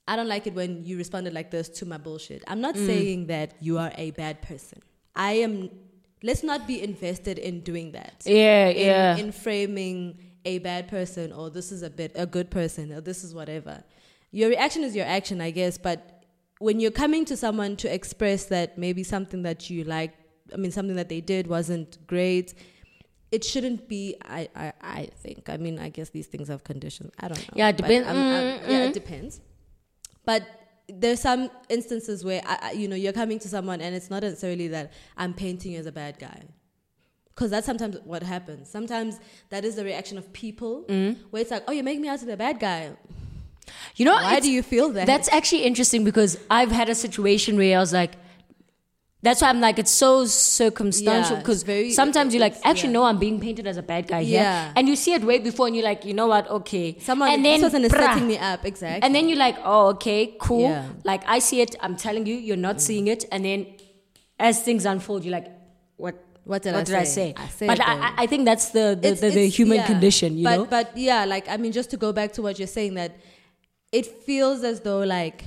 I 0.05 0.17
don't 0.17 0.27
like 0.27 0.47
it 0.47 0.53
when 0.53 0.83
you 0.83 0.97
responded 0.97 1.31
like 1.33 1.49
this 1.49 1.69
to 1.79 1.85
my 1.85 1.97
bullshit. 1.97 2.43
I'm 2.49 2.57
Mm. 2.57 2.61
not 2.61 2.75
saying 2.75 3.27
that 3.27 3.53
you 3.61 3.77
are 3.77 3.89
a 3.95 4.11
bad 4.11 4.41
person. 4.41 4.81
I 5.15 5.33
am. 5.45 5.69
Let's 6.21 6.43
not 6.43 6.67
be 6.67 6.83
invested 6.83 7.39
in 7.39 7.61
doing 7.61 7.93
that. 7.93 8.21
Yeah, 8.25 8.67
in, 8.67 8.85
yeah. 8.85 9.15
in 9.15 9.31
framing 9.31 10.17
a 10.45 10.59
bad 10.59 10.87
person 10.87 11.31
or 11.31 11.49
this 11.49 11.71
is 11.71 11.81
a 11.83 11.89
bit 11.89 12.11
a 12.15 12.25
good 12.25 12.49
person 12.51 12.91
or 12.91 13.01
this 13.01 13.23
is 13.23 13.33
whatever. 13.33 13.83
Your 14.31 14.49
reaction 14.49 14.83
is 14.83 14.95
your 14.95 15.05
action, 15.05 15.41
I 15.41 15.51
guess, 15.51 15.77
but 15.77 16.25
when 16.59 16.79
you're 16.79 16.91
coming 16.91 17.25
to 17.25 17.37
someone 17.37 17.75
to 17.77 17.93
express 17.93 18.45
that 18.45 18.77
maybe 18.77 19.03
something 19.03 19.43
that 19.43 19.69
you 19.69 19.83
like, 19.83 20.13
I 20.53 20.57
mean 20.57 20.71
something 20.71 20.95
that 20.95 21.09
they 21.09 21.21
did 21.21 21.47
wasn't 21.47 22.05
great, 22.07 22.53
it 23.31 23.43
shouldn't 23.43 23.87
be 23.87 24.15
I 24.23 24.49
I, 24.55 24.73
I 24.81 25.09
think. 25.23 25.49
I 25.49 25.57
mean, 25.57 25.79
I 25.79 25.89
guess 25.89 26.09
these 26.09 26.27
things 26.27 26.47
have 26.49 26.63
conditions. 26.63 27.11
I 27.19 27.27
don't 27.29 27.39
know. 27.39 27.53
Yeah, 27.55 27.69
it 27.69 27.77
But 27.77 27.87
depend- 27.87 28.05
I'm- 28.05 28.17
I'm- 28.17 28.59
mm, 28.59 28.69
yeah, 28.69 28.83
it 28.85 28.93
depends. 28.93 29.41
But 30.25 30.43
there's 30.89 31.19
some 31.21 31.49
instances 31.69 32.23
where 32.25 32.41
I, 32.45 32.57
I, 32.61 32.71
you 32.73 32.87
know 32.87 32.95
you're 32.95 33.13
coming 33.13 33.39
to 33.39 33.47
someone 33.47 33.79
and 33.81 33.95
it's 33.95 34.09
not 34.09 34.21
necessarily 34.23 34.67
that 34.69 34.91
I'm 35.17 35.33
painting 35.33 35.71
you 35.73 35.79
as 35.79 35.85
a 35.85 35.91
bad 35.93 36.19
guy 36.19 36.43
because 37.35 37.49
that's 37.51 37.65
sometimes 37.65 37.97
what 38.03 38.21
happens. 38.23 38.69
Sometimes 38.69 39.19
that 39.49 39.65
is 39.65 39.75
the 39.75 39.83
reaction 39.83 40.17
of 40.17 40.31
people 40.33 40.85
Mm. 40.87 41.17
where 41.31 41.41
it's 41.41 41.51
like, 41.51 41.63
oh, 41.67 41.71
you're 41.71 41.83
making 41.83 42.01
me 42.01 42.07
out 42.09 42.19
to 42.19 42.25
be 42.25 42.31
a 42.31 42.37
bad 42.37 42.59
guy. 42.59 42.91
You 43.95 44.05
know, 44.05 44.13
Why 44.13 44.39
do 44.39 44.51
you 44.51 44.61
feel 44.61 44.89
that? 44.89 45.07
That's 45.07 45.29
actually 45.31 45.63
interesting 45.63 46.03
because 46.03 46.37
I've 46.51 46.71
had 46.71 46.89
a 46.89 46.95
situation 46.95 47.57
where 47.57 47.77
I 47.77 47.79
was 47.79 47.93
like, 47.93 48.11
that's 49.21 49.41
why 49.41 49.47
I'm 49.47 49.61
like, 49.61 49.79
it's 49.79 49.89
so 49.89 50.25
circumstantial 50.25 51.37
because 51.37 51.63
very- 51.63 51.91
sometimes 51.93 52.33
you're 52.33 52.41
like, 52.41 52.55
actually, 52.65 52.89
yeah. 52.89 52.93
no, 52.99 53.03
I'm 53.05 53.19
being 53.19 53.39
painted 53.39 53.65
as 53.67 53.77
a 53.77 53.81
bad 53.81 54.05
guy 54.07 54.23
here. 54.23 54.41
Yeah. 54.41 54.73
And 54.75 54.89
you 54.89 54.97
see 54.97 55.13
it 55.13 55.23
way 55.23 55.39
before 55.39 55.67
and 55.67 55.75
you're 55.77 55.85
like, 55.85 56.03
you 56.03 56.13
know 56.13 56.27
what, 56.27 56.49
okay. 56.49 56.97
someone 56.99 57.29
and 57.31 57.43
then, 57.45 57.61
this 57.61 57.71
person 57.71 57.85
is 57.85 57.91
setting 57.91 58.27
me 58.27 58.37
up 58.37 58.65
exactly. 58.65 59.01
And 59.01 59.15
then 59.15 59.29
you're 59.29 59.37
like, 59.37 59.55
oh, 59.63 59.87
okay, 59.91 60.35
cool. 60.41 60.63
Yeah. 60.69 60.89
Like, 61.05 61.23
I 61.25 61.39
see 61.39 61.61
it, 61.61 61.73
I'm 61.79 61.95
telling 61.95 62.25
you, 62.25 62.35
you're 62.35 62.57
not 62.57 62.81
seeing 62.81 63.07
it. 63.07 63.23
And 63.31 63.45
then 63.45 63.67
as 64.37 64.61
things 64.61 64.85
unfold, 64.85 65.23
you're 65.23 65.31
like, 65.31 65.47
what? 66.45 66.61
Did 66.63 66.73
what 66.73 66.81
I 66.81 66.83
did 66.83 66.95
I 66.95 67.03
say? 67.03 67.33
say? 67.49 67.65
I 67.65 67.67
but. 67.67 67.79
I, 67.79 68.13
I- 68.23 68.27
think 68.27 68.45
that's 68.45 68.69
the 68.69 68.97
the, 68.99 69.07
It's- 69.09 69.19
the, 69.21 69.29
the 69.29 69.39
it's- 69.45 69.55
human 69.55 69.77
yeah. 69.77 69.87
condition, 69.87 70.37
you 70.37 70.43
but, 70.43 70.55
know. 70.57 70.65
But 70.65 70.97
yeah, 70.97 71.25
like 71.25 71.47
I 71.49 71.57
mean, 71.57 71.71
just 71.71 71.89
to 71.91 71.97
go 71.97 72.11
back 72.13 72.33
to 72.33 72.41
what 72.41 72.59
you're 72.59 72.67
saying, 72.67 72.95
that 72.95 73.17
it 73.91 74.05
feels 74.05 74.63
as 74.63 74.81
though 74.81 74.99
like 75.03 75.43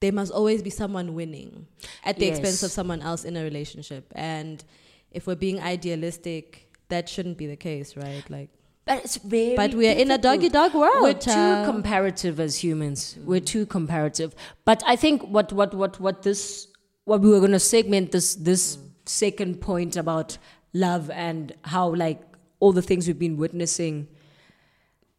there 0.00 0.12
must 0.12 0.32
always 0.32 0.62
be 0.62 0.70
someone 0.70 1.14
winning 1.14 1.66
at 2.04 2.18
the 2.18 2.26
expense 2.26 2.62
of 2.62 2.70
someone 2.70 3.00
else 3.00 3.24
in 3.24 3.36
a 3.36 3.42
relationship, 3.42 4.12
and 4.14 4.62
if 5.10 5.26
we're 5.26 5.36
being 5.36 5.60
idealistic, 5.60 6.68
that 6.88 7.08
shouldn't 7.08 7.38
be 7.38 7.46
the 7.46 7.56
case, 7.56 7.96
right? 7.96 8.24
Like, 8.28 8.50
But 8.84 9.04
it's 9.04 9.16
very. 9.16 9.56
but 9.56 9.72
we 9.74 9.88
are 9.88 9.92
in 9.96 10.10
a 10.10 10.18
doggy 10.18 10.50
dog 10.50 10.74
world. 10.74 11.00
We're 11.02 11.14
too 11.14 11.64
comparative 11.64 12.38
as 12.40 12.62
humans. 12.62 13.16
Mm. 13.18 13.24
We're 13.24 13.40
too 13.40 13.64
comparative. 13.64 14.34
But 14.66 14.82
I 14.86 14.96
think 14.96 15.22
what 15.22 15.52
what 15.52 15.72
what 15.74 15.98
what 16.00 16.22
this 16.22 16.66
what 17.04 17.20
we 17.22 17.30
were 17.30 17.38
going 17.40 17.52
to 17.52 17.58
segment 17.60 18.12
this 18.12 18.34
this 18.34 18.76
second 19.06 19.60
point 19.60 19.96
about 19.96 20.38
love 20.72 21.10
and 21.10 21.54
how 21.62 21.94
like 21.94 22.20
all 22.60 22.72
the 22.72 22.82
things 22.82 23.06
we've 23.06 23.18
been 23.18 23.36
witnessing 23.36 24.08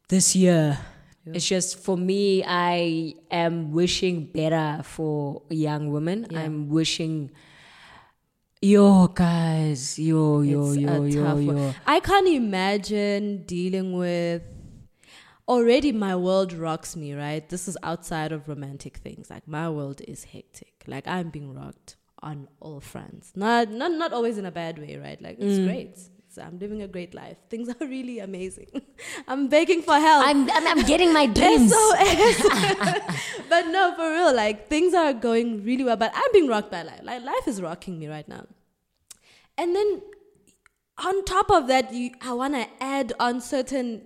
this 0.10 0.36
year. 0.36 0.80
It's 1.28 1.48
just 1.48 1.80
for 1.80 1.98
me, 1.98 2.44
I 2.46 3.16
am 3.32 3.72
wishing 3.72 4.26
better 4.28 4.84
for 4.84 5.42
young 5.50 5.92
women. 5.92 6.28
Yeah. 6.30 6.42
I'm 6.42 6.70
wishing, 6.70 7.32
yo 8.62 9.08
guys, 9.08 9.98
yo 9.98 10.42
yo 10.42 10.74
It's 10.74 10.78
yo 10.78 11.04
yo 11.04 11.38
yo. 11.38 11.74
I 11.88 12.00
can't 12.00 12.28
imagine 12.28 13.44
dealing 13.46 13.98
with. 13.98 14.44
Already, 15.48 15.92
my 15.92 16.16
world 16.16 16.54
rocks 16.54 16.96
me. 16.96 17.14
Right, 17.14 17.48
this 17.50 17.68
is 17.68 17.76
outside 17.82 18.32
of 18.32 18.48
romantic 18.48 18.98
things. 18.98 19.30
Like 19.32 19.48
my 19.48 19.68
world 19.70 20.02
is 20.08 20.26
hectic. 20.26 20.84
Like 20.86 21.08
I'm 21.08 21.30
being 21.30 21.56
rocked 21.56 21.96
on 22.26 22.48
all 22.60 22.82
fronts. 22.82 23.32
Not 23.36 23.70
not 23.82 23.92
not 23.94 24.12
always 24.12 24.38
in 24.38 24.46
a 24.46 24.52
bad 24.52 24.80
way. 24.80 24.98
Right, 24.98 25.22
like 25.22 25.38
it's 25.40 25.60
Mm. 25.60 25.66
great. 25.70 25.96
So 26.36 26.42
I'm 26.42 26.60
living 26.60 26.82
a 26.82 26.88
great 26.96 27.14
life. 27.16 27.38
Things 27.50 27.70
are 27.74 27.86
really 27.88 28.20
amazing. 28.20 28.68
I'm 29.30 29.48
begging 29.48 29.82
for 29.82 29.94
help. 30.08 30.26
I'm, 30.28 30.50
I'm 30.52 30.68
I'm 30.72 30.82
getting 30.86 31.14
my 31.14 31.28
dreams. 31.40 31.72
But 33.50 33.68
no, 33.68 33.94
for 33.96 34.10
real, 34.12 34.34
like 34.36 34.68
things 34.68 34.94
are 34.94 35.14
going 35.14 35.64
really 35.64 35.84
well. 35.84 35.96
But 35.96 36.12
I'm 36.14 36.32
being 36.34 36.48
rocked 36.48 36.72
by 36.72 36.82
life. 36.84 37.00
Like 37.04 37.24
life 37.24 37.48
is 37.48 37.62
rocking 37.62 38.00
me 38.00 38.08
right 38.08 38.28
now. 38.28 38.44
And 39.58 39.76
then 39.76 40.02
on 40.98 41.24
top 41.26 41.50
of 41.52 41.68
that, 41.68 41.94
you 41.94 42.12
I 42.22 42.34
wanna 42.34 42.68
add 42.82 43.14
on 43.20 43.40
certain. 43.42 44.02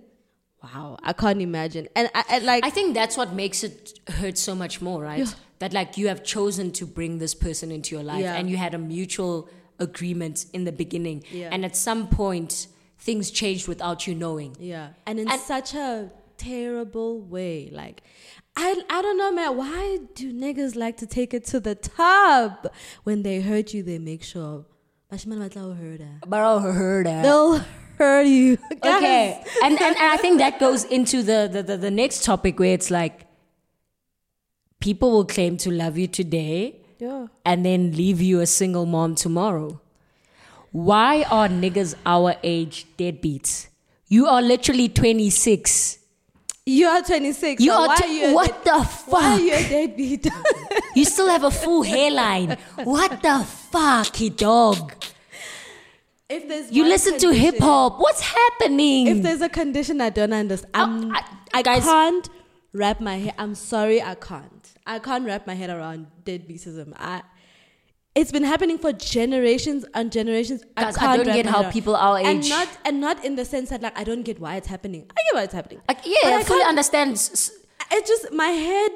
Wow, 0.62 0.98
I 1.02 1.14
can't 1.14 1.40
imagine. 1.40 1.88
And 1.96 2.10
I, 2.14 2.24
I 2.28 2.38
like 2.40 2.64
I 2.64 2.70
think 2.70 2.94
that's 2.94 3.16
what 3.16 3.32
makes 3.32 3.64
it 3.64 3.98
hurt 4.08 4.36
so 4.38 4.54
much 4.54 4.80
more, 4.80 5.02
right? 5.02 5.34
That 5.60 5.72
like 5.72 5.96
you 5.96 6.08
have 6.08 6.22
chosen 6.24 6.72
to 6.72 6.86
bring 6.86 7.18
this 7.18 7.34
person 7.34 7.70
into 7.70 7.94
your 7.94 8.02
life 8.04 8.20
Yeah. 8.22 8.34
and 8.38 8.50
you 8.50 8.56
had 8.56 8.74
a 8.74 8.78
mutual 8.78 9.48
agreement 9.78 10.46
in 10.52 10.64
the 10.64 10.72
beginning. 10.72 11.22
Yeah. 11.30 11.50
And 11.52 11.64
at 11.64 11.76
some 11.76 12.08
point 12.08 12.66
things 12.98 13.30
changed 13.30 13.66
without 13.68 14.06
you 14.06 14.14
knowing. 14.14 14.56
Yeah, 14.58 14.88
and 15.06 15.18
in 15.20 15.30
And- 15.30 15.40
such 15.40 15.74
a 15.74 16.10
terrible 16.38 17.20
way. 17.20 17.70
Like, 17.72 18.02
I 18.56 18.68
I 18.90 19.02
don't 19.02 19.18
know, 19.18 19.32
man. 19.32 19.56
Why 19.56 19.98
do 20.14 20.32
niggas 20.32 20.74
like 20.76 20.96
to 20.98 21.06
take 21.06 21.32
it 21.34 21.44
to 21.52 21.60
the 21.60 21.74
top? 21.74 22.66
When 23.04 23.22
they 23.22 23.40
hurt 23.40 23.72
you, 23.74 23.82
they 23.82 23.98
make 23.98 24.22
sure. 24.22 24.64
Batla 25.12 25.76
hurt 25.78 26.00
her. 26.00 26.20
But 26.26 26.40
I 26.40 26.60
heard 26.72 27.06
that. 27.06 27.22
They'll 27.22 27.60
hurt 27.98 28.26
you. 28.26 28.58
Okay. 28.72 29.42
And, 29.64 29.74
and 29.80 29.96
and 29.96 29.96
I 30.14 30.16
think 30.16 30.38
that 30.38 30.58
goes 30.58 30.84
into 30.84 31.22
the, 31.22 31.48
the, 31.52 31.62
the, 31.62 31.76
the 31.76 31.90
next 31.90 32.24
topic 32.24 32.58
where 32.58 32.72
it's 32.74 32.90
like 32.90 33.26
people 34.80 35.10
will 35.12 35.24
claim 35.26 35.56
to 35.58 35.70
love 35.70 35.96
you 35.98 36.06
today 36.06 36.76
Yeah. 36.98 37.26
and 37.44 37.64
then 37.64 37.92
leave 37.92 38.20
you 38.20 38.40
a 38.40 38.46
single 38.46 38.86
mom 38.86 39.14
tomorrow. 39.14 39.80
Why 40.72 41.22
are 41.30 41.48
niggas 41.48 41.94
our 42.06 42.34
age 42.42 42.86
deadbeats? 42.98 43.66
You 44.08 44.26
are 44.26 44.40
literally 44.42 44.88
26. 44.88 45.98
You 46.66 46.86
are 46.86 47.02
26. 47.02 47.62
You 47.62 47.70
so 47.70 47.76
are 47.82 47.86
why 47.88 47.96
t- 47.96 48.04
are 48.04 48.12
you 48.28 48.34
what 48.34 48.64
dead- 48.64 48.64
the 48.64 48.84
Why 49.06 49.20
are 49.20 49.38
fuck? 49.38 49.40
you 49.40 49.52
a 49.54 49.68
deadbeat? 49.68 50.26
You 50.94 51.04
still 51.04 51.28
have 51.28 51.44
a 51.44 51.50
full 51.52 51.82
hairline. 51.84 52.56
What 52.82 53.22
the 53.22 53.44
fuck, 53.70 54.16
dog? 54.36 54.92
if 56.28 56.48
there's 56.48 56.70
You 56.72 56.84
listen 56.84 57.18
to 57.18 57.30
hip 57.32 57.58
hop. 57.58 57.98
What's 58.00 58.20
happening? 58.20 59.06
If 59.06 59.22
there's 59.22 59.40
a 59.40 59.48
condition 59.48 60.00
I 60.00 60.10
don't 60.10 60.32
understand, 60.32 60.70
I'm, 60.74 61.12
I- 61.12 61.18
Um, 61.18 61.24
I, 61.54 61.62
guys- 61.62 61.84
can't 61.84 62.28
wrap 62.72 63.00
my 63.00 63.16
head. 63.18 63.34
I'm 63.38 63.54
sorry, 63.54 64.00
I 64.02 64.14
can't. 64.14 64.59
I 64.94 64.98
can't 64.98 65.24
wrap 65.26 65.46
my 65.46 65.54
head 65.54 65.70
around 65.70 66.06
deadbeatism. 66.24 66.92
I. 66.96 67.22
It's 68.20 68.32
been 68.32 68.42
happening 68.52 68.76
for 68.84 68.92
generations 68.92 69.84
and 69.94 70.10
generations. 70.10 70.64
Guys, 70.76 70.96
I 70.96 71.00
can't 71.00 71.24
don't 71.24 71.34
get 71.34 71.46
how 71.46 71.60
around- 71.62 71.72
people 71.72 71.94
our 71.94 72.18
and 72.18 72.48
not 72.48 72.68
and 72.84 73.00
not 73.00 73.24
in 73.24 73.36
the 73.36 73.44
sense 73.44 73.70
that 73.70 73.82
like 73.82 73.96
I 73.96 74.02
don't 74.08 74.24
get 74.30 74.40
why 74.40 74.56
it's 74.56 74.66
happening. 74.66 75.02
I 75.18 75.20
get 75.26 75.34
why 75.38 75.42
it's 75.44 75.54
happening. 75.54 75.80
Like, 75.88 76.00
yeah, 76.04 76.16
But 76.24 76.32
I 76.32 76.38
I 76.40 76.42
fully 76.42 76.64
understand. 76.64 77.12
It's 77.12 78.08
just 78.12 78.32
my 78.32 78.48
head, 78.48 78.92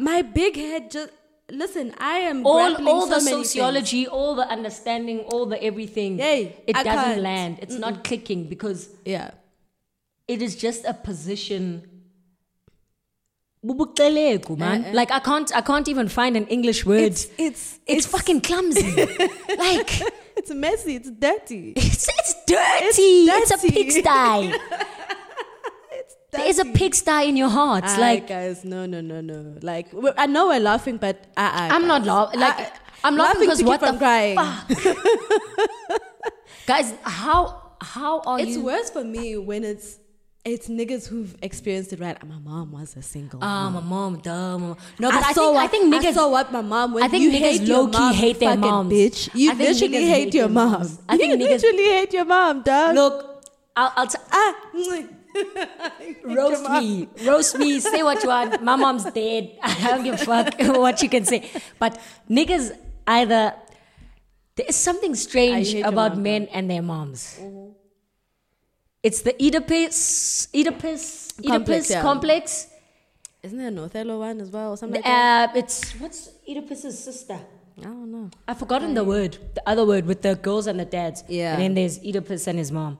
my 0.00 0.22
big 0.22 0.56
head. 0.56 0.90
Just 0.90 1.10
listen. 1.50 1.94
I 1.98 2.16
am 2.30 2.46
All, 2.46 2.88
all 2.88 3.02
so 3.06 3.18
the 3.18 3.24
many 3.24 3.36
things. 3.36 3.48
sociology, 3.50 4.06
all 4.08 4.34
the 4.34 4.48
understanding, 4.56 5.20
all 5.32 5.44
the 5.44 5.62
everything. 5.62 6.18
Yay, 6.18 6.56
it 6.66 6.74
I 6.76 6.82
doesn't 6.84 7.04
can't. 7.04 7.20
land. 7.30 7.58
It's 7.60 7.78
not 7.86 8.02
clicking 8.02 8.48
because 8.48 8.88
Yeah. 9.04 9.30
it 10.26 10.40
is 10.40 10.56
just 10.56 10.84
a 10.86 10.94
position. 10.94 11.64
Bubukelegu, 13.64 14.56
man. 14.56 14.84
Uh-uh. 14.84 14.92
Like 14.94 15.10
I 15.10 15.18
can't, 15.18 15.54
I 15.54 15.60
can't 15.60 15.88
even 15.88 16.08
find 16.08 16.36
an 16.36 16.46
English 16.46 16.86
word. 16.86 17.02
It's 17.02 17.28
it's 17.38 17.78
It's, 17.86 18.06
fucking 18.06 18.40
clumsy. 18.42 18.94
like 19.58 19.90
it's 20.36 20.50
messy. 20.54 20.96
It's 20.96 21.10
dirty. 21.10 21.72
it's, 21.76 22.08
it's 22.08 22.34
dirty. 22.46 23.26
It's, 23.26 23.50
a 23.50 23.56
dirty. 23.56 23.70
pigsty. 23.72 24.52
there 26.30 26.46
is 26.46 26.58
a 26.58 26.64
pigsty 26.66 27.28
in 27.28 27.36
your 27.36 27.48
heart. 27.48 27.84
Aye, 27.84 27.98
like 28.00 28.28
guys, 28.28 28.64
no, 28.64 28.86
no, 28.86 29.00
no, 29.00 29.20
no. 29.20 29.56
Like 29.62 29.88
I 30.16 30.26
know 30.26 30.48
we're 30.48 30.60
laughing, 30.60 30.98
but 30.98 31.26
I, 31.36 31.68
I, 31.70 31.74
I'm 31.74 31.86
not 31.86 32.04
laughing. 32.04 32.40
Like 32.40 32.58
I- 32.60 32.72
I'm 33.04 33.16
laughing 33.16 33.40
because 33.42 33.62
what 33.62 33.80
the 33.80 33.92
crying. 33.96 34.36
fuck, 34.36 34.68
guys? 36.66 36.92
How 37.02 37.72
how 37.80 38.20
are 38.26 38.40
It's 38.40 38.56
you? 38.56 38.64
worse 38.64 38.90
for 38.90 39.04
me 39.04 39.36
when 39.36 39.62
it's 39.64 39.98
it's 40.48 40.68
niggas 40.68 41.06
who've 41.06 41.36
experienced 41.42 41.92
it 41.92 42.00
right. 42.00 42.16
My 42.26 42.38
mom 42.38 42.72
was 42.72 42.96
a 42.96 43.02
single. 43.02 43.40
Ah, 43.42 43.70
mom. 43.70 43.74
my 43.74 43.80
mom, 43.80 44.18
dumb. 44.20 44.76
No, 44.98 45.10
but 45.10 45.24
I, 45.24 45.28
I, 45.30 45.32
saw 45.32 45.42
think 45.42 45.54
what, 45.54 45.64
I 45.64 45.66
think 45.68 45.94
niggas. 45.94 46.06
I 46.08 46.12
saw 46.12 46.28
what 46.30 46.52
my 46.52 46.60
mom 46.60 46.94
went. 46.94 47.04
I 47.04 47.08
think 47.08 47.22
you 47.24 47.30
niggas 47.30 47.38
hate 47.38 47.62
your 47.62 47.78
low-key 47.82 47.98
mom, 47.98 48.14
hate 48.14 48.40
their 48.40 48.56
moms. 48.56 48.92
Bitch, 48.92 49.30
you 49.34 49.54
literally 49.54 50.06
hate, 50.06 50.24
hate 50.24 50.34
your 50.34 50.48
mom. 50.48 50.72
moms. 50.72 50.98
I 51.08 51.16
think 51.16 51.30
you 51.32 51.46
niggas- 51.46 51.62
literally 51.62 51.84
hate 51.84 52.12
your 52.12 52.24
mom, 52.24 52.62
dog. 52.62 52.94
Look, 52.94 53.44
I'll, 53.76 53.92
I'll 53.96 54.06
t- 54.06 54.18
ah, 54.32 54.54
roast 56.24 56.70
me, 56.70 57.08
roast 57.24 57.58
me. 57.58 57.80
Say 57.80 58.02
what 58.02 58.22
you 58.22 58.28
want. 58.28 58.62
My 58.62 58.76
mom's 58.76 59.04
dead. 59.04 59.56
I 59.62 59.90
don't 59.90 60.04
give 60.04 60.14
a 60.14 60.18
fuck 60.18 60.54
what 60.58 61.02
you 61.02 61.08
can 61.08 61.24
say. 61.24 61.48
But 61.78 62.00
niggas 62.28 62.76
either 63.06 63.54
there 64.56 64.66
is 64.68 64.76
something 64.76 65.14
strange 65.14 65.74
about 65.74 66.14
mom, 66.14 66.22
men 66.22 66.48
and 66.52 66.70
their 66.70 66.82
moms. 66.82 67.38
It's 69.02 69.22
the 69.22 69.34
Oedipus, 69.40 70.48
Oedipus, 70.54 71.32
Complex, 71.32 71.48
Oedipus 71.48 71.90
yeah. 71.90 72.02
complex. 72.02 72.66
Isn't 73.42 73.58
there 73.58 73.68
an 73.68 73.78
Othello 73.78 74.18
one 74.18 74.40
as 74.40 74.50
well 74.50 74.72
or 74.72 74.76
something 74.76 75.00
like 75.00 75.04
that? 75.04 75.50
Uh, 75.50 75.58
it's 75.58 75.92
what's 75.92 76.30
Oedipus's 76.48 77.02
sister? 77.02 77.38
I 77.78 77.84
don't 77.84 78.10
know. 78.10 78.30
I've 78.48 78.58
forgotten 78.58 78.94
the 78.94 79.04
word, 79.04 79.38
the 79.54 79.62
other 79.68 79.86
word 79.86 80.04
with 80.04 80.22
the 80.22 80.34
girls 80.34 80.66
and 80.66 80.80
the 80.80 80.84
dads. 80.84 81.22
Yeah. 81.28 81.52
And 81.52 81.62
then 81.62 81.74
there's 81.74 81.98
Oedipus 82.00 82.48
and 82.48 82.58
his 82.58 82.72
mom. 82.72 82.98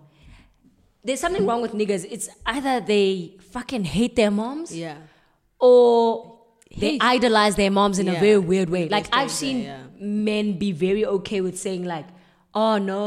There's 1.03 1.19
something 1.21 1.45
wrong 1.45 1.63
with 1.63 1.73
niggas. 1.73 2.07
It's 2.09 2.29
either 2.47 2.81
they 2.81 3.37
fucking 3.51 3.85
hate 3.85 4.15
their 4.15 4.31
moms 4.31 4.77
Yeah. 4.77 4.99
or 5.59 6.39
they 6.77 6.99
idolize 7.01 7.57
their 7.57 7.71
moms 7.73 7.99
in 7.99 8.09
a 8.09 8.21
very 8.21 8.39
weird 8.39 8.71
way. 8.71 8.89
Like 8.89 9.09
I've 9.13 9.33
seen 9.33 9.65
yeah. 9.65 9.83
men 9.99 10.59
be 10.59 10.71
very 10.71 11.05
okay 11.05 11.41
with 11.41 11.59
saying 11.59 11.85
like, 11.85 12.07
"Oh 12.63 12.75
no, 12.93 13.03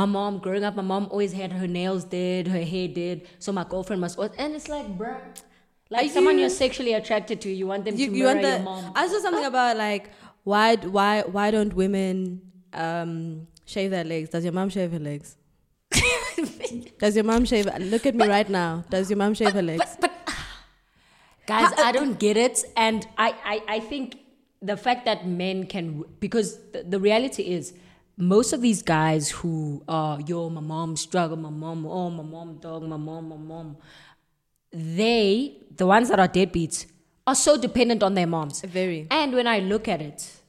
my 0.00 0.06
mom 0.16 0.38
growing 0.44 0.64
up, 0.68 0.74
my 0.82 0.86
mom 0.92 1.04
always 1.14 1.32
had 1.40 1.50
her 1.60 1.68
nails 1.78 2.04
did, 2.16 2.42
her 2.56 2.64
hair 2.72 2.88
did, 3.00 3.16
so 3.44 3.48
my 3.60 3.64
girlfriend 3.72 4.00
must." 4.04 4.18
al-" 4.18 4.34
And 4.44 4.54
it's 4.58 4.68
like, 4.76 4.88
bruh, 5.00 5.20
like 5.94 6.06
Are 6.06 6.14
someone 6.16 6.34
you- 6.36 6.42
you're 6.42 6.56
sexually 6.64 6.94
attracted 7.00 7.40
to, 7.44 7.48
you 7.60 7.66
want 7.72 7.84
them 7.86 7.96
You, 8.02 8.06
to 8.06 8.12
you 8.12 8.24
mirror 8.24 8.34
want 8.34 8.42
the, 8.48 8.54
your 8.56 8.66
mom. 8.70 8.92
I 9.02 9.08
saw 9.14 9.18
something 9.26 9.48
about 9.52 9.76
like 9.86 10.04
why 10.52 10.68
why 10.98 11.12
why 11.36 11.46
don't 11.56 11.72
women 11.82 12.18
um, 12.86 13.12
shave 13.74 13.90
their 13.96 14.04
legs? 14.14 14.28
Does 14.36 14.44
your 14.50 14.56
mom 14.60 14.68
shave 14.76 14.92
her 14.98 15.04
legs? 15.10 15.36
Does 16.98 17.14
your 17.18 17.24
mom 17.24 17.44
shave? 17.44 17.66
Look 17.94 18.04
at 18.06 18.14
me 18.14 18.26
right 18.26 18.48
now. 18.48 18.84
Does 18.90 19.10
your 19.10 19.16
mom 19.24 19.34
shave 19.34 19.52
her 19.52 19.62
legs? 19.62 19.96
But, 20.00 20.12
but 20.26 20.34
guys, 21.52 21.70
I 21.78 21.92
don't 21.92 22.18
get 22.18 22.36
it, 22.36 22.64
and 22.76 23.06
I, 23.18 23.28
I, 23.52 23.56
I 23.76 23.80
think 23.80 24.16
the 24.62 24.76
fact 24.76 25.04
that 25.04 25.26
men 25.26 25.66
can 25.66 26.04
because 26.20 26.58
the, 26.72 26.82
the 26.82 26.98
reality 26.98 27.42
is 27.42 27.74
most 28.16 28.52
of 28.52 28.60
these 28.60 28.82
guys 28.82 29.30
who 29.30 29.82
are 29.88 30.20
yo 30.20 30.48
my 30.48 30.60
mom 30.60 30.96
struggle 30.96 31.36
my 31.36 31.50
mom 31.50 31.86
oh 31.86 32.10
my 32.10 32.22
mom 32.22 32.56
dog 32.58 32.82
my 32.82 32.96
mom 32.96 33.28
my 33.28 33.36
mom 33.36 33.76
they 34.72 35.56
the 35.76 35.86
ones 35.86 36.08
that 36.08 36.20
are 36.20 36.28
deadbeats 36.28 36.86
are 37.26 37.34
so 37.34 37.56
dependent 37.56 38.02
on 38.02 38.14
their 38.14 38.26
moms 38.26 38.60
Very. 38.62 39.06
and 39.10 39.34
when 39.34 39.46
I 39.46 39.58
look 39.60 39.88
at 39.88 40.00
it 40.00 40.40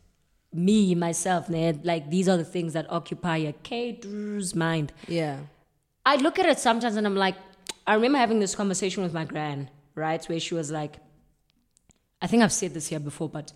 me 0.54 0.96
myself 0.96 1.50
Ned, 1.50 1.86
like 1.86 2.10
these 2.10 2.30
are 2.30 2.38
the 2.38 2.46
things 2.46 2.74
that 2.74 2.86
occupy 2.90 3.38
a 3.38 3.54
caterer's 3.54 4.56
mind 4.56 4.94
Yeah. 5.08 5.38
I 6.06 6.18
look 6.18 6.38
at 6.38 6.46
it 6.46 6.60
sometimes 6.60 6.98
and 6.98 7.08
I'm 7.08 7.16
like, 7.16 7.36
I 7.88 7.96
remember 7.96 8.20
having 8.20 8.40
this 8.40 8.54
conversation 8.54 9.02
with 9.02 9.12
my 9.12 9.26
gran, 9.26 9.72
right? 9.96 10.24
Where 10.26 10.40
she 10.40 10.54
was 10.54 10.70
like, 10.70 10.98
I 12.22 12.28
think 12.28 12.44
I've 12.44 12.54
said 12.54 12.76
this 12.76 12.88
here 12.88 13.00
before, 13.00 13.28
but 13.28 13.52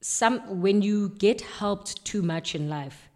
some 0.00 0.60
when 0.60 0.80
you 0.80 1.08
get 1.08 1.40
helped 1.40 2.04
too 2.04 2.22
much 2.22 2.54
in 2.54 2.68
life, 2.68 3.08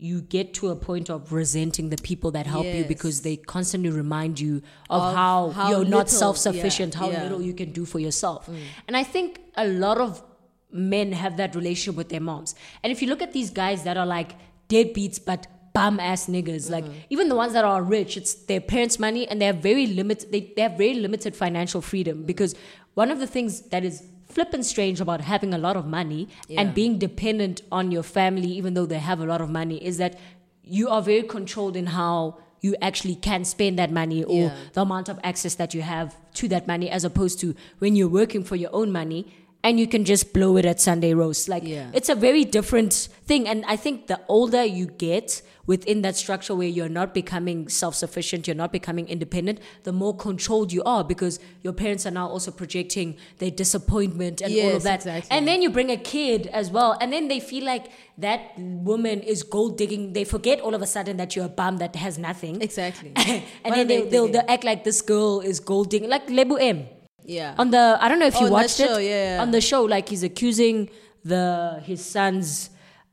you 0.00 0.20
get 0.22 0.54
to 0.54 0.68
a 0.68 0.76
point 0.76 1.10
of 1.10 1.32
resenting 1.32 1.90
the 1.90 1.96
people 1.96 2.30
that 2.30 2.46
help 2.46 2.64
you 2.64 2.84
because 2.84 3.22
they 3.22 3.36
constantly 3.36 3.90
remind 3.90 4.38
you 4.38 4.62
of, 4.88 5.02
Of 5.02 5.14
how, 5.14 5.50
how 5.50 5.70
you're 5.70 5.78
little- 5.78 5.90
not 5.90 6.08
self-sufficient, 6.08 6.94
yeah, 6.94 7.00
how 7.00 7.10
yeah. 7.10 7.22
little 7.24 7.42
you 7.42 7.52
can 7.52 7.72
do 7.72 7.84
for 7.84 7.98
yourself. 7.98 8.46
Mm. 8.46 8.58
And 8.86 8.96
I 8.96 9.02
think 9.02 9.40
a 9.56 9.66
lot 9.66 9.98
of 9.98 10.22
men 10.70 11.10
have 11.10 11.36
that 11.38 11.56
relationship 11.56 11.96
with 11.96 12.10
their 12.10 12.20
moms. 12.20 12.54
And 12.84 12.92
if 12.92 13.02
you 13.02 13.08
look 13.08 13.22
at 13.22 13.32
these 13.32 13.50
guys 13.50 13.82
that 13.82 13.96
are 13.96 14.06
like 14.06 14.36
deadbeats 14.68 15.18
but 15.24 15.48
bum 15.74 15.98
ass 15.98 16.26
niggas, 16.26 16.70
like 16.70 16.84
mm-hmm. 16.84 17.10
even 17.10 17.28
the 17.28 17.34
ones 17.34 17.52
that 17.54 17.64
are 17.64 17.82
rich, 17.82 18.16
it's 18.16 18.34
their 18.34 18.60
parents' 18.60 19.00
money 19.00 19.26
and 19.26 19.40
they 19.40 19.46
have 19.46 19.56
very 19.56 19.86
limited 19.86 20.30
they, 20.30 20.52
they 20.54 20.62
have 20.62 20.78
very 20.78 20.94
limited 20.94 21.34
financial 21.34 21.80
freedom 21.80 22.22
because 22.24 22.54
one 22.94 23.10
of 23.10 23.18
the 23.18 23.26
things 23.26 23.62
that 23.70 23.84
is 23.84 24.04
flippin' 24.28 24.62
strange 24.62 25.00
about 25.00 25.20
having 25.22 25.54
a 25.54 25.58
lot 25.58 25.76
of 25.76 25.86
money 25.86 26.28
Yeah. 26.48 26.60
and 26.60 26.74
being 26.74 26.98
dependent 26.98 27.62
on 27.72 27.90
your 27.90 28.02
family 28.02 28.48
even 28.48 28.74
though 28.74 28.86
they 28.86 28.98
have 28.98 29.20
a 29.20 29.26
lot 29.26 29.40
of 29.40 29.50
money 29.50 29.82
is 29.84 29.96
that 29.98 30.18
you 30.62 30.88
are 30.88 31.00
very 31.02 31.22
controlled 31.22 31.76
in 31.76 31.86
how 31.86 32.36
you 32.60 32.74
actually 32.82 33.14
can 33.14 33.44
spend 33.44 33.78
that 33.78 33.90
money 33.90 34.24
or 34.24 34.42
Yeah. 34.46 34.54
the 34.74 34.82
amount 34.82 35.08
of 35.08 35.18
access 35.22 35.54
that 35.54 35.74
you 35.74 35.82
have 35.82 36.16
to 36.34 36.48
that 36.48 36.66
money 36.66 36.90
as 36.90 37.04
opposed 37.04 37.40
to 37.40 37.54
when 37.78 37.96
you're 37.96 38.08
working 38.08 38.42
for 38.44 38.56
your 38.56 38.70
own 38.74 38.90
money 38.92 39.26
and 39.64 39.78
you 39.80 39.86
can 39.86 40.04
just 40.04 40.32
blow 40.32 40.56
it 40.56 40.64
at 40.64 40.80
Sunday 40.80 41.14
roast. 41.14 41.48
Like 41.48 41.62
Yeah. 41.64 41.90
it's 41.92 42.08
a 42.08 42.14
very 42.14 42.44
different 42.44 42.92
thing. 43.26 43.48
And 43.48 43.64
I 43.66 43.76
think 43.76 44.06
the 44.08 44.20
older 44.28 44.64
you 44.64 44.86
get 44.86 45.42
within 45.68 46.02
that 46.02 46.16
structure 46.16 46.54
where 46.60 46.66
you're 46.76 46.88
not 47.00 47.14
becoming 47.14 47.68
self-sufficient, 47.68 48.46
you're 48.48 48.56
not 48.64 48.72
becoming 48.72 49.06
independent, 49.06 49.60
the 49.84 49.92
more 49.92 50.14
controlled 50.16 50.72
you 50.72 50.82
are 50.94 51.04
because 51.04 51.38
your 51.62 51.74
parents 51.82 52.04
are 52.06 52.10
now 52.20 52.26
also 52.26 52.50
projecting 52.50 53.16
their 53.38 53.50
disappointment 53.62 54.40
and 54.40 54.52
all 54.64 54.76
of 54.76 54.82
that. 54.82 55.00
exactly. 55.00 55.30
And 55.30 55.46
then 55.46 55.62
you 55.62 55.70
bring 55.70 55.90
a 55.90 55.96
kid 56.14 56.48
as 56.48 56.70
well, 56.70 56.96
and 57.00 57.12
then 57.12 57.28
they 57.28 57.38
feel 57.38 57.64
like 57.64 57.86
that 58.26 58.40
woman 58.58 59.20
is 59.20 59.42
gold 59.44 59.76
digging. 59.78 60.12
They 60.14 60.24
forget 60.24 60.58
all 60.60 60.74
of 60.74 60.82
a 60.82 60.86
sudden 60.86 61.18
that 61.18 61.36
you're 61.36 61.44
a 61.54 61.56
bum 61.62 61.76
that 61.78 61.94
has 61.96 62.18
nothing. 62.18 62.60
Exactly. 62.62 63.12
and 63.16 63.42
What 63.64 63.74
then 63.76 63.86
they, 63.86 64.00
they 64.02 64.08
they'll, 64.08 64.28
they'll 64.28 64.48
act 64.48 64.64
like 64.64 64.82
this 64.84 65.02
girl 65.02 65.40
is 65.40 65.60
gold 65.60 65.90
digging, 65.90 66.08
like 66.08 66.28
Lebo 66.30 66.54
M 66.56 66.86
Yeah. 67.24 67.54
on 67.58 67.70
the. 67.70 67.98
I 68.00 68.08
don't 68.08 68.18
know 68.18 68.26
if 68.26 68.36
Oh, 68.40 68.46
you 68.46 68.50
watched 68.50 68.78
show, 68.78 68.96
it 68.98 69.04
yeah, 69.04 69.34
yeah. 69.36 69.42
on 69.42 69.50
the 69.50 69.60
show. 69.60 69.82
Like 69.84 70.08
he's 70.08 70.22
accusing 70.22 70.88
the 71.24 71.44
his 71.84 72.02
son's. 72.04 72.70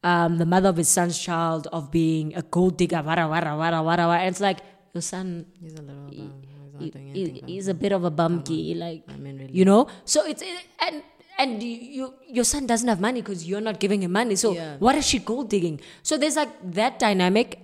Um, 0.10 0.38
the 0.42 0.46
mother 0.54 0.70
of 0.70 0.78
his 0.78 0.88
son's 0.98 1.18
child 1.28 1.68
of 1.78 1.90
being 1.92 2.36
a 2.42 2.44
gold 2.56 2.78
digger, 2.78 3.02
wara, 3.08 3.26
wara, 3.34 3.52
wara, 3.62 3.80
wara, 3.88 4.04
wara. 4.10 4.18
And 4.24 4.30
it's 4.34 4.40
like, 4.50 4.60
your 4.94 5.02
son 5.02 5.46
He's 5.62 5.74
a 5.74 5.82
little 5.82 6.06
bum. 6.06 6.34
He's 6.80 6.94
he- 6.94 7.30
he- 7.32 7.44
he's 7.54 7.68
a 7.68 7.74
bit 7.84 7.92
of 7.98 8.04
a 8.04 8.12
bumkey, 8.12 8.78
like 8.78 9.04
I 9.14 9.18
mean, 9.18 9.38
really. 9.40 9.54
you 9.60 9.66
know. 9.66 9.88
So 10.14 10.26
it's 10.32 10.44
and 10.88 11.02
and 11.40 11.64
you, 11.64 11.76
you 11.98 12.14
your 12.38 12.44
son 12.54 12.68
doesn't 12.72 12.88
have 12.94 13.02
money 13.08 13.22
because 13.22 13.48
you're 13.48 13.62
not 13.70 13.80
giving 13.80 14.04
him 14.04 14.12
money. 14.12 14.36
So 14.36 14.54
Yeah. 14.54 14.76
what 14.86 14.96
is 15.02 15.06
she 15.08 15.20
gold 15.20 15.50
digging? 15.50 15.80
So 16.04 16.18
there's 16.18 16.36
like 16.42 16.52
that 16.80 17.00
dynamic, 17.00 17.60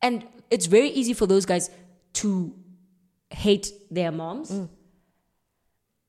and 0.00 0.24
it's 0.50 0.66
very 0.66 0.90
easy 1.00 1.12
for 1.12 1.26
those 1.26 1.44
guys 1.52 1.70
to 2.22 2.54
hate 3.30 3.70
their 3.90 4.12
moms. 4.12 4.50
Mm. 4.50 4.68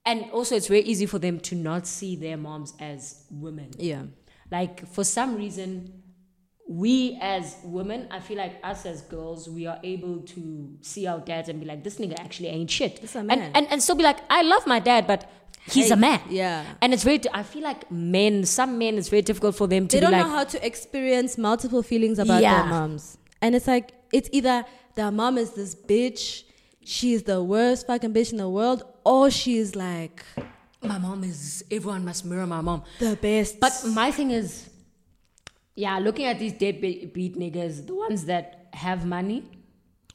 And 0.06 0.26
also, 0.32 0.56
it's 0.56 0.68
very 0.68 0.82
easy 0.82 1.06
for 1.06 1.18
them 1.20 1.40
to 1.50 1.56
not 1.56 1.88
see 1.88 2.16
their 2.16 2.36
moms 2.38 2.74
as 2.80 3.26
women. 3.32 3.72
Yeah. 3.78 4.04
Like, 4.58 4.76
for 4.96 5.04
some 5.04 5.36
reason, 5.36 5.70
we 6.70 7.18
as 7.22 7.58
women, 7.64 8.08
I 8.12 8.20
feel 8.28 8.38
like 8.38 8.54
us 8.64 8.86
as 8.86 9.02
girls, 9.02 9.50
we 9.58 9.66
are 9.72 9.80
able 9.84 10.18
to 10.36 10.44
see 10.82 11.08
our 11.08 11.20
dads 11.20 11.50
and 11.50 11.60
be 11.60 11.66
like, 11.66 11.84
this 11.84 11.98
nigga 12.02 12.18
actually 12.20 12.50
ain't 12.50 12.70
shit. 12.70 13.02
This 13.02 13.16
a 13.16 13.20
and, 13.20 13.28
man. 13.28 13.52
and, 13.58 13.66
and 13.72 13.82
still 13.84 13.96
be 13.96 14.04
like, 14.04 14.20
I 14.30 14.42
love 14.44 14.66
my 14.68 14.80
dad, 14.80 15.08
but 15.08 15.22
he's 15.76 15.88
Hey, 15.88 15.94
a 15.94 15.98
man. 15.98 16.22
yeah. 16.30 16.64
And 16.82 16.94
it's 16.94 17.04
very, 17.04 17.20
I 17.34 17.44
feel 17.44 17.64
like 17.64 17.90
men, 17.92 18.46
some 18.46 18.78
men, 18.78 18.98
it's 19.00 19.10
very 19.10 19.24
difficult 19.24 19.56
for 19.56 19.68
them 19.68 19.88
to 19.88 19.98
They 19.98 20.02
don't 20.02 20.12
like, 20.12 20.24
know 20.26 20.30
how 20.38 20.44
to 20.44 20.66
experience 20.66 21.38
multiple 21.38 21.82
feelings 21.92 22.20
about 22.20 22.42
Yeah. 22.44 22.62
their 22.62 22.70
moms. 22.70 23.18
And 23.42 23.56
it's 23.56 23.68
like, 23.68 23.92
it's 24.12 24.30
either 24.32 24.66
their 24.96 25.12
mom 25.12 25.38
is 25.40 25.50
this 25.60 25.74
bitch, 25.76 26.44
she's 26.86 27.24
the 27.24 27.42
worst 27.44 27.88
fucking 27.88 28.14
bitch 28.14 28.32
in 28.32 28.38
the 28.38 28.50
world, 28.50 28.84
or 29.04 29.32
she's 29.32 29.76
like 29.76 30.24
my 30.84 30.98
mom 30.98 31.24
is, 31.24 31.64
everyone 31.72 32.04
must 32.06 32.26
mirror 32.26 32.48
my 32.48 32.62
mom. 32.62 32.84
the 33.00 33.16
best. 33.16 33.60
But 33.60 33.74
my 33.94 34.12
thing 34.12 34.32
is, 34.32 34.70
yeah, 35.76 35.98
looking 36.00 36.26
at 36.26 36.40
these 36.40 36.54
deadbeat 36.54 37.38
niggas, 37.38 37.88
the 37.88 37.96
ones 37.96 38.26
that 38.26 38.68
have 38.74 39.06
money, 39.06 39.44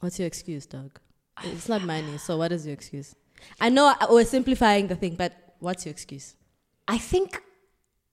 What's 0.01 0.17
your 0.17 0.27
excuse, 0.27 0.65
dog? 0.65 0.97
It's 1.43 1.67
not 1.67 1.81
money, 1.83 2.17
so 2.19 2.37
what 2.37 2.53
is 2.53 2.65
your 2.65 2.73
excuse? 2.73 3.15
I 3.59 3.67
know 3.69 3.93
I- 3.99 4.07
we're 4.09 4.23
simplifying 4.23 4.87
the 4.87 4.95
thing, 4.95 5.15
but 5.15 5.33
what's 5.59 5.85
your 5.85 5.91
excuse? 5.91 6.35
I 6.87 6.97
think, 6.97 7.41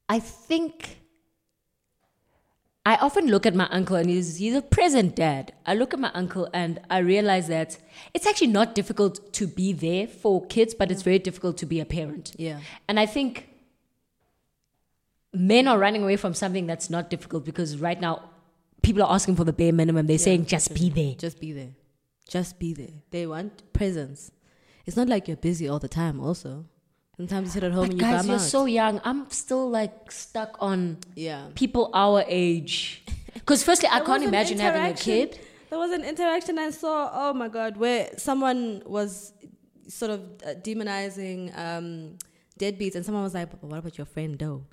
I 0.09 0.19
think, 0.19 0.99
I 2.87 2.95
often 2.99 3.27
look 3.27 3.47
at 3.47 3.55
my 3.57 3.67
uncle 3.73 3.97
and 3.97 4.09
he's, 4.09 4.37
he's 4.37 4.55
a 4.55 4.63
present 4.63 5.17
dad. 5.17 5.53
I 5.67 5.75
look 5.75 5.93
at 5.93 5.99
my 5.99 6.13
uncle 6.15 6.49
and 6.55 6.81
I 6.89 6.99
realize 6.99 7.49
that 7.49 7.79
it's 8.15 8.29
actually 8.29 8.47
not 8.47 8.77
difficult 8.77 9.33
to 9.33 9.49
be 9.49 9.73
there 9.73 10.07
for 10.07 10.47
kids, 10.47 10.73
but 10.73 10.93
it's 10.93 11.03
very 11.03 11.19
difficult 11.19 11.59
to 11.59 11.67
be 11.67 11.81
a 11.81 11.85
parent. 11.85 12.37
Yeah. 12.39 12.61
And 12.87 13.01
I 13.01 13.07
think 13.07 13.49
men 15.33 15.67
are 15.67 15.81
running 15.81 16.05
away 16.05 16.17
from 16.17 16.33
something 16.33 16.69
that's 16.69 16.89
not 16.89 17.11
difficult 17.11 17.45
because 17.45 17.77
right 17.77 18.01
now 18.01 18.23
people 18.83 19.03
are 19.03 19.13
asking 19.13 19.35
for 19.35 19.43
the 19.43 19.53
bare 19.53 19.73
minimum. 19.73 20.07
They're 20.07 20.17
saying 20.17 20.47
just 20.47 20.73
be 20.73 20.89
there. 20.89 21.17
Just 21.17 21.41
be 21.41 21.51
there. 21.51 21.71
Just 22.29 22.57
be 22.61 22.73
there. 22.73 23.03
They 23.11 23.27
want 23.27 23.73
presence. 23.73 24.31
It's 24.87 24.97
not 24.97 25.09
like 25.09 25.27
you're 25.27 25.37
busy 25.37 25.69
all 25.69 25.81
the 25.81 25.89
time, 25.89 26.21
also. 26.21 26.67
Sometimes 27.17 27.47
you 27.47 27.53
sit 27.53 27.65
at 27.65 27.73
home 27.73 27.85
But 27.87 27.91
and 27.93 28.01
you 28.01 28.07
guys, 28.07 28.23
bum 28.23 28.27
you're 28.27 28.37
out. 28.37 28.41
so 28.43 28.65
young. 28.67 29.01
I'm 29.05 29.31
still 29.31 29.71
like 29.71 30.13
stuck 30.13 30.57
on 30.61 30.99
yeah. 31.15 31.47
people 31.55 31.91
our 31.95 32.25
age. 32.27 33.03
Because 33.35 33.63
firstly, 33.63 33.89
I 33.93 34.01
can't 34.01 34.25
imagine 34.25 34.59
having 34.59 34.83
a 34.83 34.95
kid. 34.95 35.39
There 35.71 35.79
was 35.79 35.93
an 35.93 36.03
interaction 36.05 36.59
I 36.59 36.71
saw, 36.71 37.11
oh 37.13 37.35
my 37.35 37.49
God, 37.49 37.77
where 37.77 38.09
someone 38.17 38.83
was 38.87 39.33
sort 39.89 40.11
of 40.11 40.21
uh, 40.45 40.55
demonizing 40.55 41.57
um, 41.57 42.17
deadbeats, 42.59 42.97
and 42.97 43.05
someone 43.05 43.23
was 43.23 43.35
like, 43.35 43.51
"But 43.51 43.63
what 43.63 43.79
about 43.79 43.99
your 43.99 44.07
friend 44.07 44.39
Doe?" 44.39 44.65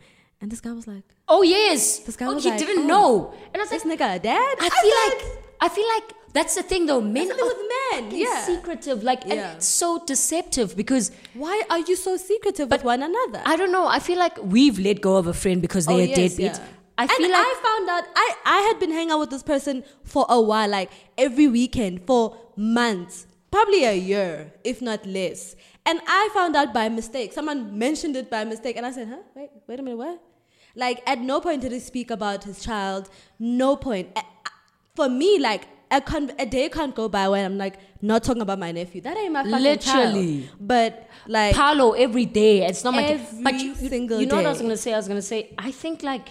And 0.44 0.52
this 0.52 0.60
guy 0.60 0.74
was 0.74 0.86
like, 0.86 1.06
Oh 1.30 1.42
yes. 1.42 2.00
This 2.00 2.18
guy 2.18 2.26
oh, 2.26 2.34
was 2.34 2.44
he 2.44 2.50
like, 2.50 2.60
didn't 2.60 2.84
oh, 2.84 2.88
know. 2.88 3.34
And 3.54 3.56
I 3.56 3.60
was 3.60 3.72
like, 3.72 3.82
"This 3.82 3.92
nigga, 3.92 4.22
dad." 4.22 4.56
I 4.60 4.70
feel 4.84 4.98
like 5.06 5.38
I 5.62 5.70
feel 5.70 5.88
like 5.88 6.14
that's 6.34 6.56
the 6.56 6.64
thing 6.64 6.86
though. 6.86 7.00
Men 7.00 7.30
That's 7.30 7.30
the 7.30 7.36
thing 7.36 7.46
are 7.46 8.02
with 8.02 8.12
men, 8.12 8.20
yeah. 8.20 8.42
secretive. 8.46 9.04
Like 9.04 9.24
and 9.24 9.36
Yeah. 9.36 9.54
it's 9.54 9.68
so 9.70 10.04
deceptive 10.06 10.76
because 10.76 11.12
why 11.34 11.64
are 11.70 11.80
you 11.80 11.96
so 11.96 12.18
secretive 12.18 12.70
with 12.70 12.84
one 12.84 13.02
another? 13.04 13.42
I 13.46 13.56
don't 13.56 13.72
know. 13.72 13.88
I 13.88 14.00
feel 14.00 14.20
like 14.20 14.38
we've 14.44 14.78
let 14.78 15.00
go 15.00 15.16
of 15.16 15.28
a 15.28 15.34
friend 15.34 15.62
because 15.62 15.86
they're 15.86 15.96
Oh, 15.96 16.00
a 16.00 16.08
yes, 16.08 16.18
deadbeat. 16.18 16.58
yeah. 16.58 16.68
I 16.98 17.04
and 17.04 17.12
feel 17.12 17.32
like 17.32 17.48
I 17.48 17.54
found 17.64 17.90
out 17.90 18.04
I, 18.14 18.36
I 18.46 18.60
had 18.68 18.80
been 18.82 18.92
hanging 18.92 19.12
out 19.12 19.20
with 19.20 19.30
this 19.30 19.44
person 19.44 19.86
for 20.04 20.26
a 20.28 20.42
while, 20.42 20.70
like 20.70 20.92
every 21.18 21.48
weekend 21.48 22.06
for 22.06 22.36
months, 22.58 23.28
probably 23.50 23.86
a 23.86 23.94
year, 23.94 24.52
if 24.66 24.82
not 24.82 25.06
less. 25.06 25.56
And 25.86 26.02
I 26.06 26.30
found 26.34 26.58
out 26.58 26.74
by 26.74 26.90
mistake. 26.90 27.32
Someone 27.32 27.78
mentioned 27.78 28.16
it 28.18 28.30
by 28.30 28.44
mistake, 28.44 28.76
and 28.78 28.86
I 28.86 28.92
said, 28.92 29.08
"Huh? 29.08 29.24
Wait, 29.36 29.50
wait 29.68 29.80
a 29.80 29.84
minute, 29.84 29.98
what?" 29.98 30.20
Like 30.76 31.02
at 31.08 31.20
no 31.20 31.40
point 31.40 31.62
did 31.62 31.72
he 31.72 31.80
speak 31.80 32.10
about 32.12 32.44
his 32.46 32.64
child. 32.64 33.10
No 33.40 33.76
point. 33.76 34.18
For 34.96 35.08
me, 35.10 35.40
like 35.40 35.68
a, 35.92 36.02
con- 36.02 36.32
a 36.40 36.46
day 36.46 36.70
can't 36.70 36.96
go 36.96 37.08
by 37.08 37.30
when 37.30 37.46
I'm 37.46 37.58
like 37.58 37.76
not 38.02 38.24
talking 38.24 38.42
about 38.42 38.58
my 38.60 38.72
nephew. 38.72 39.02
That 39.02 39.16
ain't 39.18 39.34
my 39.34 39.44
fucking 39.44 39.62
Literally. 39.62 40.42
child. 40.44 40.50
But 40.60 41.08
like 41.28 41.56
Paolo 41.56 41.92
every 41.92 42.26
day. 42.26 42.66
It's 42.66 42.84
not 42.84 42.94
my 42.96 43.04
Every 43.04 43.44
but 43.44 43.54
you, 43.56 43.76
you- 43.80 43.90
single 43.90 44.20
you 44.20 44.26
know 44.26 44.38
what 44.38 44.46
I 44.46 44.50
was 44.50 44.62
gonna 44.62 44.78
say? 44.78 44.94
I 44.94 44.98
was 44.98 45.08
gonna 45.08 45.22
say 45.22 45.54
I 45.58 45.72
think 45.72 46.02
like 46.02 46.30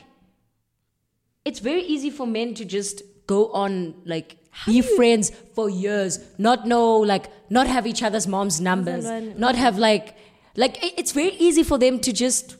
it's 1.44 1.58
very 1.60 1.82
easy 1.82 2.10
for 2.10 2.26
men 2.26 2.54
to 2.54 2.64
just 2.64 3.02
go 3.26 3.50
on 3.52 3.94
like 4.04 4.38
be 4.66 4.82
friends 4.82 5.30
for 5.54 5.70
years, 5.70 6.18
not 6.38 6.66
know 6.66 6.96
like 6.98 7.26
not 7.50 7.66
have 7.66 7.86
each 7.86 8.02
other's 8.02 8.26
mom's 8.26 8.60
numbers, 8.60 9.04
not 9.38 9.54
have 9.56 9.78
like 9.78 10.16
like 10.56 10.78
it's 10.98 11.12
very 11.12 11.30
easy 11.36 11.62
for 11.62 11.78
them 11.78 11.98
to 12.00 12.12
just 12.12 12.56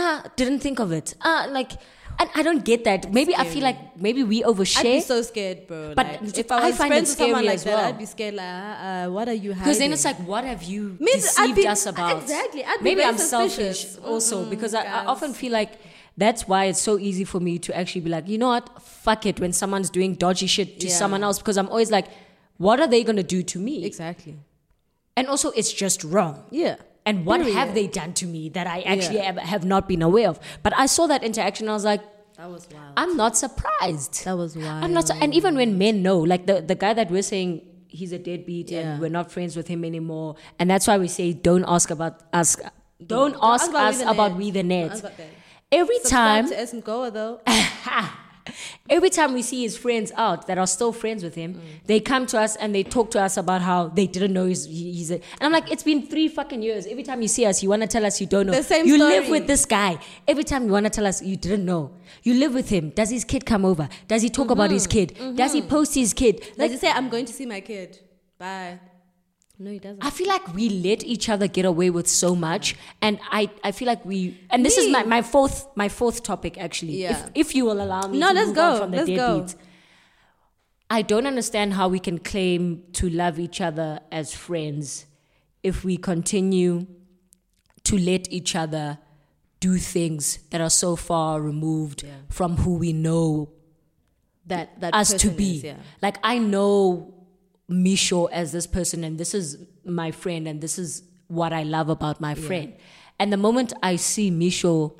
ah 0.00 0.22
didn't 0.40 0.60
think 0.60 0.78
of 0.86 0.92
it 0.92 1.14
ah 1.22 1.46
like 1.58 1.72
and 2.18 2.30
I 2.34 2.42
don't 2.42 2.64
get 2.64 2.84
that. 2.84 3.12
Maybe 3.12 3.36
I 3.36 3.44
feel 3.44 3.62
like 3.62 3.80
maybe 4.04 4.22
we 4.24 4.36
overshare. 4.50 4.78
I'd 4.90 5.00
be 5.04 5.08
so 5.08 5.20
scared, 5.20 5.66
bro. 5.66 5.92
But 5.94 6.06
like, 6.22 6.38
if 6.42 6.50
I 6.50 6.56
I 6.60 6.68
was 6.68 6.76
find 6.78 6.88
friends 6.92 7.08
it 7.10 7.12
with 7.12 7.18
someone 7.18 7.44
scary 7.44 7.46
like 7.48 7.54
as 7.60 7.64
that, 7.64 7.74
well. 7.76 7.88
I'd 7.90 7.98
be 7.98 8.06
scared. 8.06 8.34
Like, 8.38 8.46
uh, 8.46 8.86
uh, 8.88 9.06
what 9.16 9.28
are 9.28 9.34
you 9.44 9.50
hiding? 9.52 9.64
Because 9.64 9.78
then 9.82 9.92
it's 9.96 10.06
like, 10.06 10.16
what 10.30 10.44
have 10.52 10.62
you 10.62 10.96
Means 10.98 11.26
I'd 11.36 11.52
deceived 11.52 11.56
be- 11.56 11.66
us 11.74 11.84
about? 11.84 12.22
exactly, 12.22 12.64
I'd 12.64 12.78
be 12.78 12.84
Maybe 12.88 13.02
very 13.02 13.08
I'm 13.12 13.18
selfish 13.18 13.80
suspicious. 13.82 13.98
also 14.12 14.36
Mm-mm, 14.46 14.48
because 14.54 14.72
I, 14.72 14.80
I 14.80 14.84
guys. 14.84 15.06
often 15.12 15.34
feel 15.34 15.52
like 15.52 15.72
that's 16.16 16.48
why 16.48 16.64
it's 16.72 16.80
so 16.80 16.98
easy 16.98 17.24
for 17.24 17.38
me 17.38 17.58
to 17.68 17.76
actually 17.76 18.00
be 18.08 18.08
like, 18.16 18.26
you 18.32 18.38
know 18.38 18.48
what, 18.48 18.64
fuck 18.80 19.26
it 19.26 19.38
when 19.38 19.52
someone's 19.52 19.90
doing 19.90 20.14
dodgy 20.14 20.46
shit 20.46 20.80
to 20.80 20.86
Yeah. 20.88 20.94
someone 21.02 21.22
else 21.22 21.36
because 21.36 21.58
I'm 21.58 21.68
always 21.68 21.90
like, 21.90 22.06
what 22.56 22.80
are 22.80 22.88
they 22.88 23.04
gonna 23.04 23.28
do 23.36 23.42
to 23.42 23.58
me? 23.58 23.84
exactly. 23.84 24.36
And 25.18 25.28
also, 25.28 25.50
it's 25.50 25.70
just 25.84 26.02
wrong. 26.02 26.44
Yeah. 26.50 26.76
And 27.06 27.24
what 27.24 27.38
Period. 27.40 27.56
have 27.56 27.74
they 27.74 27.86
done 27.86 28.12
to 28.14 28.26
me 28.26 28.48
that 28.50 28.66
I 28.66 28.80
actually 28.82 29.18
Yeah. 29.18 29.40
have, 29.40 29.64
not 29.64 29.86
been 29.88 30.02
aware 30.02 30.28
of? 30.28 30.40
But 30.64 30.72
I 30.76 30.86
saw 30.86 31.06
that 31.06 31.22
interaction. 31.22 31.68
I 31.68 31.72
was 31.72 31.84
like, 31.84 32.02
That 32.36 32.50
was 32.50 32.66
wild. 32.74 32.92
I'm 32.96 33.16
not 33.16 33.36
surprised. 33.36 34.24
that 34.24 34.36
was 34.36 34.56
wild. 34.56 34.84
I'm 34.84 34.92
not, 34.92 35.08
and 35.22 35.32
even 35.32 35.54
when 35.54 35.78
men 35.78 36.02
know, 36.02 36.18
like 36.18 36.46
the, 36.46 36.60
the 36.60 36.74
guy 36.74 36.92
that 36.94 37.10
we're 37.10 37.22
saying 37.22 37.62
he's 37.88 38.12
a 38.12 38.18
deadbeat 38.18 38.70
Yeah. 38.70 38.80
and 38.80 39.00
we're 39.00 39.08
not 39.20 39.30
friends 39.32 39.56
with 39.56 39.68
him 39.68 39.84
anymore, 39.84 40.34
and 40.58 40.68
that's 40.68 40.86
why 40.86 40.98
we 40.98 41.08
say 41.08 41.32
don't 41.32 41.64
ask 41.66 41.90
about 41.90 42.20
us, 42.32 42.56
don't, 42.56 43.32
Don't 43.32 43.34
ask 43.40 43.62
ask 43.62 43.70
about 43.70 43.86
us 43.94 43.98
We 44.00 44.10
about 44.10 44.30
Net. 44.32 44.38
we 44.38 44.50
the 44.50 44.62
net. 44.62 45.04
Every 45.72 45.98
Subscribe 46.00 46.44
time, 46.44 46.48
to 46.50 46.60
S 46.60 46.72
though. 47.10 47.40
every 48.88 49.10
time 49.10 49.34
we 49.34 49.42
see 49.42 49.62
his 49.62 49.76
friends 49.76 50.12
out 50.16 50.46
that 50.46 50.58
are 50.58 50.66
still 50.66 50.92
friends 50.92 51.22
with 51.24 51.34
him, 51.34 51.54
Mm. 51.54 51.60
they 51.86 52.00
come 52.00 52.26
to 52.26 52.38
us 52.40 52.56
and 52.56 52.74
they 52.74 52.82
talk 52.82 53.10
to 53.12 53.20
us 53.20 53.36
about 53.36 53.62
how 53.62 53.88
they 53.88 54.06
didn't 54.06 54.32
know 54.32 54.46
he's, 54.46 54.64
he- 54.66 54.92
he's 54.92 55.10
a. 55.10 55.14
And 55.14 55.42
I'm 55.42 55.52
like, 55.52 55.70
it's 55.72 55.82
been 55.82 56.06
three 56.06 56.28
fucking 56.28 56.62
years. 56.62 56.86
Every 56.86 57.02
time 57.02 57.22
you 57.22 57.28
see 57.28 57.44
us, 57.46 57.62
you 57.62 57.68
want 57.68 57.82
to 57.82 57.88
tell 57.88 58.04
us 58.06 58.20
you 58.20 58.26
don't 58.26 58.46
know. 58.46 58.52
The 58.52 58.62
same 58.62 58.86
you 58.86 58.96
story. 58.96 59.10
live 59.20 59.28
with 59.28 59.46
this 59.46 59.64
guy. 59.66 59.98
Every 60.28 60.44
time 60.44 60.66
you 60.66 60.72
want 60.72 60.84
to 60.86 60.90
tell 60.90 61.06
us 61.06 61.22
you 61.22 61.36
didn't 61.36 61.64
know. 61.64 61.90
You 62.22 62.34
live 62.34 62.54
with 62.54 62.68
him. 62.68 62.90
Does 62.90 63.10
his 63.10 63.24
kid 63.24 63.44
come 63.46 63.64
over? 63.64 63.88
Does 64.08 64.22
he 64.22 64.28
talk 64.30 64.50
about 64.50 64.66
Mm-hmm. 64.70 64.74
his 64.74 64.86
kid? 64.86 65.36
Does 65.36 65.52
he 65.52 65.62
post 65.62 65.94
his 65.94 66.12
kid? 66.14 66.40
Like 66.40 66.58
Like, 66.58 66.70
you 66.72 66.78
say, 66.78 66.90
I'm 66.90 67.08
going 67.08 67.24
to 67.26 67.32
see 67.32 67.46
my 67.46 67.60
kid. 67.60 67.98
Bye. 68.38 68.78
No, 69.58 69.70
he 69.70 69.78
doesn't. 69.78 70.04
I 70.04 70.10
feel 70.10 70.28
like 70.28 70.54
we 70.54 70.68
let 70.68 71.02
each 71.04 71.28
other 71.30 71.48
get 71.48 71.64
away 71.64 71.88
with 71.88 72.06
so 72.06 72.34
much, 72.34 72.76
and 73.00 73.18
I, 73.30 73.48
I 73.64 73.72
feel 73.72 73.86
like 73.86 74.04
we. 74.04 74.38
And 74.50 74.64
this 74.64 74.76
is 74.76 74.90
my, 74.90 75.02
my 75.04 75.22
fourth 75.22 75.66
my 75.74 75.88
fourth 75.88 76.22
topic 76.22 76.58
actually. 76.58 77.00
Yeah. 77.02 77.12
If, 77.34 77.48
if 77.48 77.54
you 77.54 77.64
will 77.64 77.80
allow 77.82 78.06
me. 78.06 78.18
No, 78.18 78.28
to 78.28 78.34
let's 78.34 78.48
move 78.48 78.58
on 78.58 78.72
go. 78.74 78.78
From 78.80 78.90
the 78.90 78.96
Let's 78.98 79.54
go. 79.54 79.60
I 80.90 81.02
don't 81.02 81.26
understand 81.26 81.72
how 81.72 81.88
we 81.88 81.98
can 81.98 82.18
claim 82.18 82.84
to 82.92 83.08
love 83.08 83.38
each 83.40 83.60
other 83.60 84.00
as 84.12 84.34
friends 84.34 85.06
if 85.62 85.84
we 85.84 85.96
continue 85.96 86.86
to 87.84 87.98
let 87.98 88.30
each 88.30 88.54
other 88.54 88.98
do 89.58 89.78
things 89.78 90.38
that 90.50 90.60
are 90.60 90.70
so 90.70 90.94
far 90.96 91.40
removed 91.40 92.02
Yeah. 92.04 92.10
from 92.28 92.58
who 92.58 92.74
we 92.74 92.92
know 92.92 93.50
that 94.46 94.80
that 94.80 94.94
us 94.94 95.14
to 95.14 95.30
be. 95.30 95.56
is, 95.56 95.64
yeah. 95.64 95.76
Like 96.02 96.18
I 96.22 96.38
know 96.38 97.14
Misho 97.70 98.28
as 98.30 98.52
this 98.52 98.66
person, 98.66 99.04
and 99.04 99.18
this 99.18 99.34
is 99.34 99.58
my 99.84 100.10
friend, 100.10 100.46
and 100.46 100.60
this 100.60 100.78
is 100.78 101.02
what 101.28 101.52
I 101.52 101.62
love 101.62 101.88
about 101.88 102.20
my 102.20 102.34
friend. 102.34 102.74
And 103.18 103.32
the 103.32 103.36
moment 103.36 103.72
I 103.82 103.96
see 103.96 104.30
Misho 104.30 104.98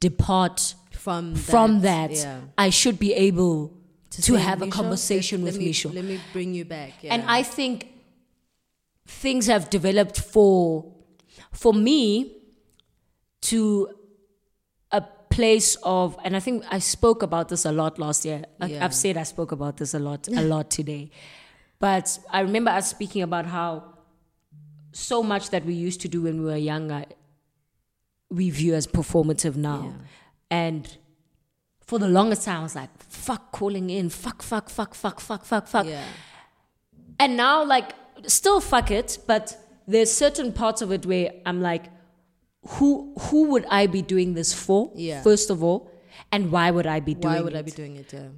depart 0.00 0.74
From 0.92 1.34
from 1.34 1.80
that, 1.82 2.12
yeah. 2.12 2.40
I 2.58 2.70
should 2.70 2.98
be 2.98 3.12
able 3.14 3.72
to, 4.10 4.22
say, 4.22 4.36
have 4.36 4.62
a 4.62 4.68
conversation 4.68 5.40
let, 5.40 5.46
with 5.46 5.54
let 5.54 5.64
me, 5.64 5.72
Misho. 5.72 5.94
Let 5.94 6.04
me 6.04 6.20
bring 6.32 6.54
you 6.54 6.64
back. 6.64 6.92
Yeah. 7.02 7.14
And 7.14 7.22
I 7.28 7.42
think 7.42 7.92
things 9.06 9.46
have 9.46 9.70
developed 9.70 10.20
for 10.20 10.92
for 11.52 11.72
me 11.72 12.32
to 13.42 13.88
a 14.90 15.02
place 15.30 15.76
of 15.82 16.16
and 16.24 16.36
I 16.36 16.40
think 16.40 16.64
I 16.70 16.80
spoke 16.80 17.22
about 17.22 17.48
this 17.48 17.64
a 17.64 17.72
lot 17.72 17.98
last 17.98 18.24
year. 18.24 18.44
I, 18.60 18.78
I've 18.78 18.94
said 18.94 19.16
I 19.16 19.22
spoke 19.22 19.52
about 19.52 19.76
this 19.76 19.94
a 19.94 19.98
lot 19.98 20.28
a 20.28 20.42
lot 20.42 20.70
today. 20.78 21.10
But 21.78 22.18
I 22.30 22.40
remember 22.40 22.70
us 22.70 22.88
speaking 22.90 23.22
about 23.22 23.46
how 23.46 23.84
so 24.92 25.22
much 25.22 25.50
that 25.50 25.64
we 25.64 25.74
used 25.74 26.00
to 26.02 26.08
do 26.08 26.22
when 26.22 26.40
we 26.40 26.46
were 26.46 26.56
younger 26.56 27.04
we 28.30 28.50
view 28.50 28.74
as 28.74 28.86
performative 28.86 29.56
now. 29.56 29.92
Yeah. 29.92 30.06
And 30.50 30.96
for 31.80 31.98
the 31.98 32.08
longest 32.08 32.44
time 32.44 32.60
I 32.60 32.62
was 32.62 32.74
like, 32.74 32.90
fuck 33.02 33.52
calling 33.52 33.90
in, 33.90 34.08
fuck, 34.08 34.42
fuck, 34.42 34.68
fuck, 34.68 34.94
fuck, 34.94 35.20
fuck, 35.20 35.44
fuck, 35.44 35.66
fuck. 35.66 35.86
yeah. 35.86 36.04
And 37.18 37.36
now, 37.36 37.64
like, 37.64 37.92
still 38.26 38.60
fuck 38.60 38.90
it, 38.90 39.18
but 39.26 39.56
there's 39.86 40.10
certain 40.12 40.52
parts 40.52 40.82
of 40.82 40.92
it 40.92 41.06
where 41.06 41.32
I'm 41.46 41.62
like, 41.62 41.84
who 42.68 43.14
who 43.18 43.44
would 43.50 43.64
I 43.70 43.86
be 43.86 44.02
doing 44.02 44.34
this 44.34 44.52
for? 44.52 44.90
Yeah. 44.94 45.22
First 45.22 45.50
of 45.50 45.62
all, 45.62 45.90
and 46.32 46.50
why 46.50 46.70
would 46.70 46.86
I 46.86 47.00
be 47.00 47.14
doing 47.14 47.34
it? 47.34 47.36
Why 47.36 47.42
would 47.42 47.54
it? 47.54 47.58
I 47.58 47.62
be 47.62 47.70
doing 47.70 47.96
it? 47.96 48.12
Yeah. 48.12 48.28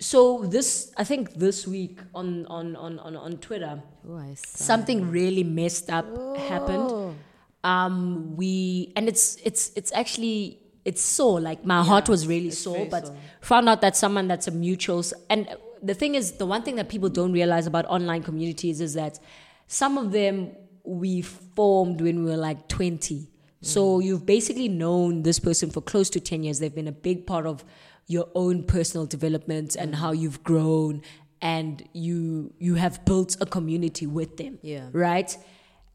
So 0.00 0.46
this, 0.46 0.92
I 0.96 1.04
think, 1.04 1.34
this 1.34 1.66
week 1.66 2.00
on 2.14 2.46
on 2.46 2.74
on 2.74 2.98
on, 2.98 3.16
on 3.16 3.36
Twitter, 3.36 3.82
Oh, 4.08 4.18
saw. 4.34 4.64
something 4.64 5.10
really 5.10 5.44
messed 5.44 5.90
up 5.90 6.06
happened. 6.38 6.88
Oh. 6.90 7.14
Um, 7.62 8.34
we 8.36 8.92
and 8.96 9.08
it's 9.08 9.36
it's 9.44 9.70
it's 9.76 9.92
actually 9.92 10.58
it's 10.86 11.02
sore. 11.02 11.38
Like 11.40 11.66
my 11.66 11.82
heart 11.82 12.08
was 12.08 12.26
really 12.26 12.50
sore, 12.50 12.86
but 12.90 13.08
sore. 13.08 13.16
found 13.42 13.68
out 13.68 13.82
that 13.82 13.94
someone 13.94 14.26
that's 14.26 14.48
a 14.48 14.50
mutual. 14.50 15.04
And 15.28 15.48
the 15.82 15.92
thing 15.92 16.14
is, 16.14 16.32
the 16.32 16.46
one 16.46 16.62
thing 16.62 16.76
that 16.76 16.88
people 16.88 17.10
don't 17.10 17.32
realize 17.32 17.66
about 17.66 17.84
online 17.86 18.22
communities 18.22 18.80
is 18.80 18.94
that 18.94 19.18
some 19.66 19.98
of 19.98 20.12
them 20.12 20.52
we 20.82 21.20
formed 21.20 22.00
when 22.00 22.24
we 22.24 22.30
were 22.30 22.38
like 22.38 22.68
twenty. 22.68 23.28
So 23.62 23.98
you've 23.98 24.24
basically 24.24 24.68
known 24.68 25.22
this 25.22 25.38
person 25.38 25.68
for 25.68 25.82
close 25.82 26.08
to 26.10 26.20
ten 26.20 26.42
years. 26.42 26.60
They've 26.60 26.74
been 26.74 26.88
a 26.88 26.92
big 26.92 27.26
part 27.26 27.44
of 27.44 27.62
your 28.10 28.28
own 28.34 28.64
personal 28.64 29.06
development 29.06 29.76
and 29.76 29.94
how 29.94 30.10
you've 30.22 30.42
grown, 30.42 31.00
and 31.40 31.72
you 31.92 32.52
you 32.58 32.74
have 32.74 33.04
built 33.04 33.36
a 33.40 33.46
community 33.46 34.06
with 34.18 34.36
them 34.36 34.58
Yeah. 34.62 34.88
right? 34.92 35.30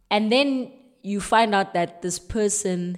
And 0.10 0.32
then 0.32 0.72
you 1.04 1.20
find 1.20 1.54
out 1.54 1.74
that 1.74 2.02
this 2.02 2.18
person 2.18 2.98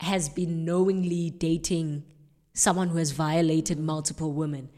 has 0.00 0.28
been 0.28 0.64
knowingly 0.64 1.30
dating 1.30 2.04
someone 2.52 2.88
who 2.88 2.98
has 2.98 3.12
violated 3.12 3.78
multiple 3.78 4.32
women. 4.32 4.68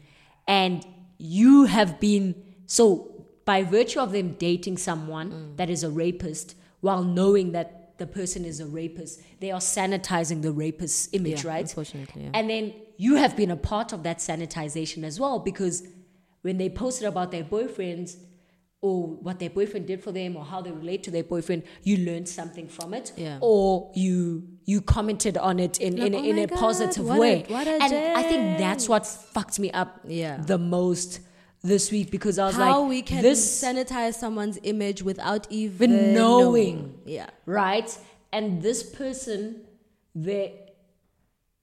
And 0.47 0.85
you 1.17 1.65
have 1.65 1.99
been, 1.99 2.35
so 2.65 3.25
by 3.45 3.63
virtue 3.63 3.99
of 3.99 4.11
them 4.11 4.33
dating 4.33 4.77
someone 4.77 5.31
mm. 5.31 5.57
that 5.57 5.69
is 5.69 5.83
a 5.83 5.89
rapist 5.89 6.55
while 6.81 7.03
knowing 7.03 7.53
that 7.53 7.97
the 7.97 8.07
person 8.07 8.45
is 8.45 8.59
a 8.59 8.65
rapist, 8.65 9.21
they 9.39 9.51
are 9.51 9.59
sanitizing 9.59 10.41
the 10.41 10.51
rapist's 10.51 11.09
image, 11.13 11.43
Yeah, 11.43 11.51
right? 11.51 11.61
Unfortunately. 11.61 12.23
Yeah. 12.23 12.31
And 12.33 12.49
then 12.49 12.73
you 13.05 13.13
have 13.23 13.33
been 13.41 13.51
a 13.59 13.61
part 13.73 13.89
of 13.95 13.99
that 14.07 14.17
sanitization 14.29 15.01
as 15.11 15.15
well 15.23 15.37
because 15.49 15.75
when 16.45 16.55
they 16.61 16.69
posted 16.83 17.05
about 17.13 17.29
their 17.35 17.43
boyfriends 17.55 18.09
or 18.85 18.95
what 19.25 19.35
their 19.41 19.49
boyfriend 19.57 19.85
did 19.91 19.99
for 20.05 20.11
them 20.19 20.31
or 20.37 20.43
how 20.51 20.59
they 20.65 20.71
relate 20.71 21.01
to 21.07 21.11
their 21.15 21.23
boyfriend, 21.33 21.63
you 21.89 21.95
learned 22.07 22.27
something 22.39 22.67
from 22.77 22.93
it. 22.99 23.07
Yeah. 23.15 23.37
Or 23.41 23.91
you 24.05 24.17
you 24.65 24.77
commented 24.95 25.35
on 25.49 25.55
it 25.65 25.75
in, 25.87 25.93
in, 25.97 26.13
Like, 26.13 26.13
a- 26.13 26.25
"Oh 26.25 26.29
in 26.31 26.37
a 26.39 26.47
God, 26.47 26.59
positive 26.67 27.05
way. 27.23 27.35
a 27.49 27.53
and 27.85 27.93
I 28.21 28.23
think 28.31 28.41
that's 28.65 28.85
what 28.91 29.03
fucked 29.35 29.57
me 29.63 29.69
up 29.81 29.89
Yeah. 30.07 30.35
the 30.53 30.57
most 30.57 31.19
this 31.71 31.91
week 31.95 32.07
because 32.11 32.35
I 32.39 32.45
was 32.49 32.55
How 32.55 32.61
like, 32.65 32.71
how 32.73 32.83
we 32.95 33.01
can 33.01 33.21
this 33.29 33.41
sanitize 33.63 34.15
someone's 34.15 34.59
image 34.63 34.99
without 35.11 35.43
even, 35.49 35.91
Even 35.91 36.13
knowing. 36.13 36.75
knowing. 36.77 36.99
Yeah. 37.17 37.29
right? 37.45 37.89
And 38.33 38.61
this 38.67 38.83
person, 38.83 39.39
they, 40.15 40.43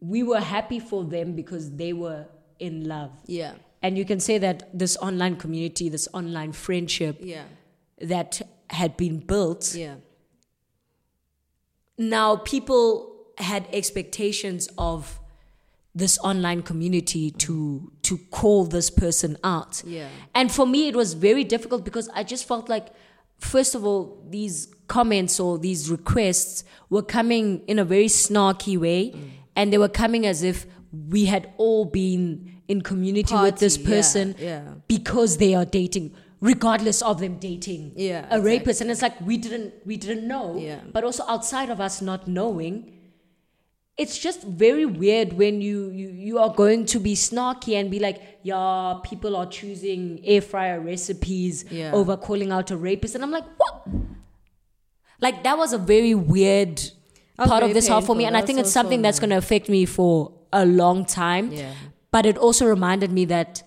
we 0.01 0.23
were 0.23 0.41
happy 0.41 0.79
for 0.79 1.05
them 1.05 1.35
because 1.35 1.73
they 1.77 1.93
were 1.93 2.27
in 2.59 2.87
love. 2.89 3.11
Yeah. 3.27 3.53
And 3.83 3.97
you 3.97 4.05
can 4.05 4.21
say 4.21 4.39
that 4.39 4.77
this 4.79 4.97
online 4.99 5.37
community, 5.37 5.89
this 5.89 6.09
online 6.13 6.53
friendship 6.53 7.19
Yeah. 7.21 7.45
that 8.01 8.41
had 8.69 8.97
been 8.97 9.19
built, 9.19 9.75
Yeah. 9.75 9.97
now 11.99 12.37
people 12.37 13.17
had 13.39 13.67
expectations 13.73 14.69
of 14.79 15.19
this 15.95 16.19
online 16.19 16.63
community 16.63 17.31
to 17.33 17.91
to 18.03 18.19
call 18.31 18.65
this 18.65 18.91
person 18.91 19.37
out. 19.43 19.83
Yeah. 19.85 20.09
And 20.35 20.53
for 20.53 20.67
me 20.67 20.89
it 20.89 20.95
was 20.95 21.15
very 21.15 21.43
difficult 21.45 21.85
because 21.85 22.09
I 22.15 22.23
just 22.23 22.47
felt 22.47 22.69
like 22.69 22.89
first 23.39 23.75
of 23.75 23.85
all 23.85 24.23
these 24.29 24.69
comments 24.87 25.41
or 25.41 25.59
these 25.59 25.91
requests 25.91 26.65
were 26.91 27.03
coming 27.03 27.63
in 27.67 27.79
a 27.79 27.85
very 27.85 28.07
snarky 28.07 28.79
way 28.79 29.11
mm. 29.11 29.31
And 29.61 29.73
they 29.73 29.79
were 29.83 29.89
coming 30.03 30.27
as 30.33 30.43
if 30.51 30.67
we 31.17 31.25
had 31.33 31.49
all 31.65 31.85
been 31.97 32.63
in 32.69 32.81
community 32.83 33.35
with 33.43 33.59
this 33.59 33.77
Party, 33.77 33.91
yeah, 33.91 33.97
person 33.97 34.35
yeah. 34.39 34.75
because 34.89 35.37
they 35.43 35.55
are 35.55 35.65
dating 35.65 36.13
regardless 36.41 37.03
of 37.03 37.19
them 37.21 37.35
dating 37.39 37.93
Yeah, 37.97 38.27
a 38.31 38.41
rapist 38.41 38.81
and 38.81 38.91
it's 38.91 39.03
like 39.07 39.21
we 39.31 39.37
didn't 39.37 39.75
we 39.91 39.97
didn't 40.05 40.27
know 40.27 40.57
Yeah. 40.59 40.81
but 40.95 41.05
also 41.05 41.25
outside 41.35 41.69
of 41.75 41.81
us 41.87 42.01
not 42.11 42.27
knowing 42.27 42.79
it's 44.05 44.17
just 44.27 44.45
very 44.45 44.87
weird 44.87 45.35
when 45.41 45.61
you, 45.61 45.91
you 45.91 46.09
you 46.29 46.39
are 46.45 46.53
going 46.61 46.87
to 46.93 46.99
be 47.09 47.15
snarky 47.15 47.75
and 47.81 47.91
be 47.91 47.99
like 48.07 48.21
yeah 48.43 48.95
people 49.11 49.37
are 49.41 49.47
choosing 49.59 50.21
air 50.37 50.41
fryer 50.53 50.81
recipes 50.81 51.65
Yeah. 51.71 51.93
over 51.93 52.17
calling 52.17 52.51
out 52.59 52.71
a 52.71 52.77
rapist 52.87 53.15
and 53.15 53.23
i'm 53.29 53.31
like 53.39 53.49
what 53.65 53.75
like 55.21 55.43
that 55.45 55.59
was 55.59 55.73
a 55.73 55.79
very 55.79 56.15
weird 56.15 56.81
part 57.47 57.63
of 57.63 57.75
this 57.75 57.89
half 57.89 58.05
for 58.07 58.15
me 58.17 58.25
and 58.25 58.37
i 58.37 58.43
think 58.43 58.59
it's 58.59 58.69
so, 58.71 58.81
so 58.81 58.83
something 58.83 59.03
that's 59.03 59.19
going 59.19 59.31
to 59.31 59.37
affect 59.37 59.69
me 59.69 59.85
for 59.87 60.33
a 60.53 60.65
long 60.67 61.05
time 61.05 61.51
Yeah. 61.53 61.73
but 62.11 62.27
it 62.27 62.37
also 62.39 62.67
reminded 62.67 63.11
me 63.13 63.25
that 63.27 63.63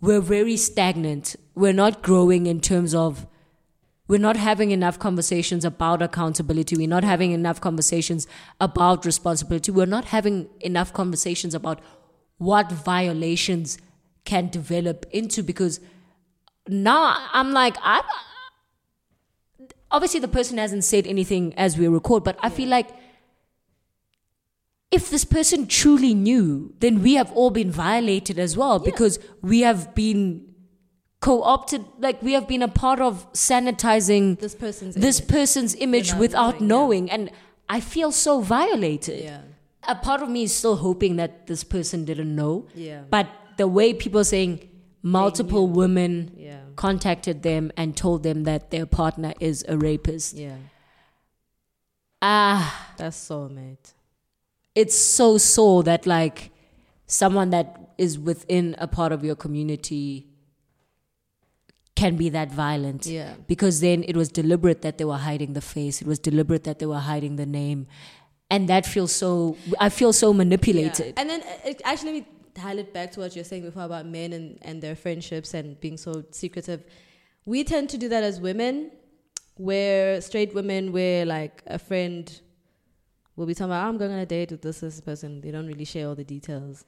we're 0.00 0.20
very 0.20 0.56
stagnant. 0.56 1.34
We're 1.56 1.72
not 1.72 2.02
growing 2.04 2.46
in 2.46 2.60
terms 2.60 2.94
of 2.94 3.26
we're 4.06 4.20
not 4.20 4.36
having 4.36 4.70
enough 4.70 4.98
conversations 5.00 5.64
about 5.64 6.02
accountability. 6.02 6.76
We're 6.76 6.86
not 6.86 7.02
having 7.02 7.32
enough 7.32 7.60
conversations 7.60 8.28
about 8.60 9.04
responsibility. 9.04 9.72
We're 9.72 9.86
not 9.86 10.04
having 10.04 10.46
enough 10.60 10.92
conversations 10.92 11.52
about 11.52 11.80
what 12.36 12.70
violations 12.70 13.76
can 14.24 14.48
develop 14.50 15.04
into 15.10 15.42
because 15.42 15.80
now 16.68 17.16
I'm 17.32 17.50
like 17.52 17.76
I 17.82 18.02
obviously 19.90 20.20
the 20.20 20.28
person 20.28 20.58
hasn't 20.58 20.84
said 20.84 21.06
anything 21.06 21.54
as 21.56 21.78
we 21.78 21.88
record, 21.88 22.24
but 22.24 22.38
I 22.40 22.50
feel 22.50 22.68
like 22.68 22.88
if 24.90 25.10
this 25.10 25.24
person 25.24 25.66
truly 25.66 26.14
knew, 26.14 26.74
then 26.80 27.02
we 27.02 27.14
have 27.14 27.30
all 27.32 27.50
been 27.50 27.70
violated 27.70 28.38
as 28.38 28.56
well 28.56 28.78
because 28.78 29.18
we 29.42 29.60
have 29.60 29.94
been 29.94 30.46
co-opted, 31.20 31.84
like 31.98 32.22
we 32.22 32.32
have 32.32 32.48
been 32.48 32.62
a 32.62 32.68
part 32.68 33.00
of 33.00 33.30
sanitizing 33.32 34.38
This 34.40 34.54
person's 34.54 34.94
this 34.94 35.20
image. 35.20 35.28
person's 35.28 35.74
image 35.74 36.14
Without 36.14 36.20
without 36.20 36.60
knowing, 36.60 37.06
knowing, 37.06 37.10
and 37.10 37.30
I 37.68 37.80
feel 37.80 38.12
so 38.12 38.40
violated. 38.40 39.24
Yeah. 39.24 39.40
A 39.86 39.94
part 39.94 40.22
of 40.22 40.28
me 40.28 40.44
is 40.44 40.54
still 40.54 40.76
hoping 40.76 41.16
that 41.16 41.46
this 41.46 41.64
person 41.64 42.04
didn't 42.04 42.34
know. 42.34 42.66
Yeah. 42.74 43.02
But 43.10 43.28
the 43.56 43.66
way 43.66 43.92
people 43.92 44.20
are 44.20 44.24
saying 44.24 44.67
multiple 45.02 45.68
women 45.68 46.32
Yeah. 46.36 46.60
contacted 46.76 47.42
them 47.42 47.70
and 47.76 47.96
told 47.96 48.22
them 48.22 48.44
that 48.44 48.70
their 48.70 48.86
partner 48.86 49.32
is 49.40 49.64
a 49.68 49.76
rapist. 49.78 50.34
Yeah. 50.36 50.56
Ah, 52.20 52.94
That's 52.96 53.16
so 53.16 53.48
mate. 53.48 53.92
it's 54.74 54.96
so 54.96 55.38
sore 55.38 55.82
that 55.84 56.06
like 56.06 56.50
someone 57.06 57.50
that 57.50 57.92
is 57.96 58.18
within 58.18 58.74
a 58.78 58.86
part 58.86 59.12
of 59.12 59.24
your 59.24 59.34
community 59.36 60.26
can 61.96 62.16
be 62.16 62.28
that 62.28 62.52
violent. 62.52 63.06
Yeah. 63.06 63.34
Because 63.48 63.80
then 63.80 64.04
it 64.04 64.16
was 64.16 64.28
deliberate 64.28 64.82
that 64.82 64.98
they 64.98 65.04
were 65.04 65.16
hiding 65.16 65.52
the 65.54 65.60
face. 65.60 66.00
It 66.00 66.06
was 66.06 66.18
deliberate 66.20 66.62
that 66.64 66.78
they 66.78 66.86
were 66.86 66.98
hiding 67.00 67.36
the 67.36 67.46
name. 67.46 67.86
And 68.50 68.68
that 68.68 68.86
feels 68.86 69.12
so 69.12 69.56
I 69.80 69.88
feel 69.88 70.12
so 70.12 70.32
manipulated. 70.32 71.06
Yeah. 71.06 71.20
And 71.20 71.30
then 71.30 71.42
uh, 71.42 71.68
it, 71.70 71.82
actually, 71.84 72.12
let 72.12 72.20
me 72.20 72.26
dial 72.62 72.78
it 72.84 72.90
back 72.98 73.08
to 73.12 73.20
what 73.20 73.30
you're 73.34 73.44
saying 73.52 73.64
before 73.70 73.84
about 73.90 74.04
men 74.18 74.32
and, 74.38 74.46
and 74.68 74.74
their 74.84 74.96
friendships 75.04 75.50
and 75.58 75.66
being 75.84 75.96
so 76.06 76.12
secretive. 76.42 76.80
We 77.52 77.58
tend 77.72 77.86
to 77.94 77.98
do 78.02 78.08
that 78.14 78.22
as 78.30 78.36
women, 78.48 78.74
where 79.68 80.20
straight 80.28 80.52
women, 80.54 80.92
where 80.92 81.24
like 81.36 81.62
a 81.66 81.78
friend 81.88 82.24
will 83.36 83.46
be 83.46 83.54
talking 83.54 83.70
about, 83.72 83.84
"Oh, 83.84 83.88
I'm 83.90 83.98
going 84.02 84.12
on 84.12 84.18
a 84.18 84.26
date 84.26 84.50
with 84.50 84.62
this, 84.62 84.80
this 84.80 85.00
person. 85.00 85.40
They 85.42 85.50
don't 85.54 85.66
really 85.72 85.84
share 85.94 86.06
all 86.08 86.14
the 86.22 86.24
details. 86.36 86.84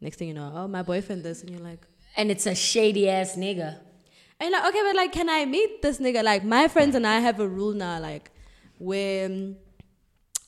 Next 0.00 0.16
thing 0.18 0.28
you 0.28 0.34
know, 0.34 0.52
oh, 0.54 0.68
my 0.68 0.82
boyfriend 0.82 1.22
this. 1.28 1.40
And 1.42 1.50
you're 1.50 1.66
like, 1.70 1.82
And 2.16 2.30
it's 2.30 2.46
a 2.46 2.54
shady 2.54 3.08
ass 3.08 3.36
nigga. 3.36 3.70
and 4.38 4.50
you're 4.50 4.50
like, 4.52 4.66
okay, 4.68 4.82
but 4.86 4.96
like, 5.02 5.12
can 5.12 5.28
I 5.30 5.44
meet 5.46 5.80
this 5.82 5.98
nigga? 5.98 6.22
Like, 6.22 6.44
my 6.44 6.68
friends 6.68 6.94
and 6.94 7.06
I 7.06 7.18
have 7.20 7.40
a 7.40 7.48
rule 7.48 7.72
now, 7.72 7.98
like, 8.00 8.30
where, 8.78 9.26
um, 9.26 9.56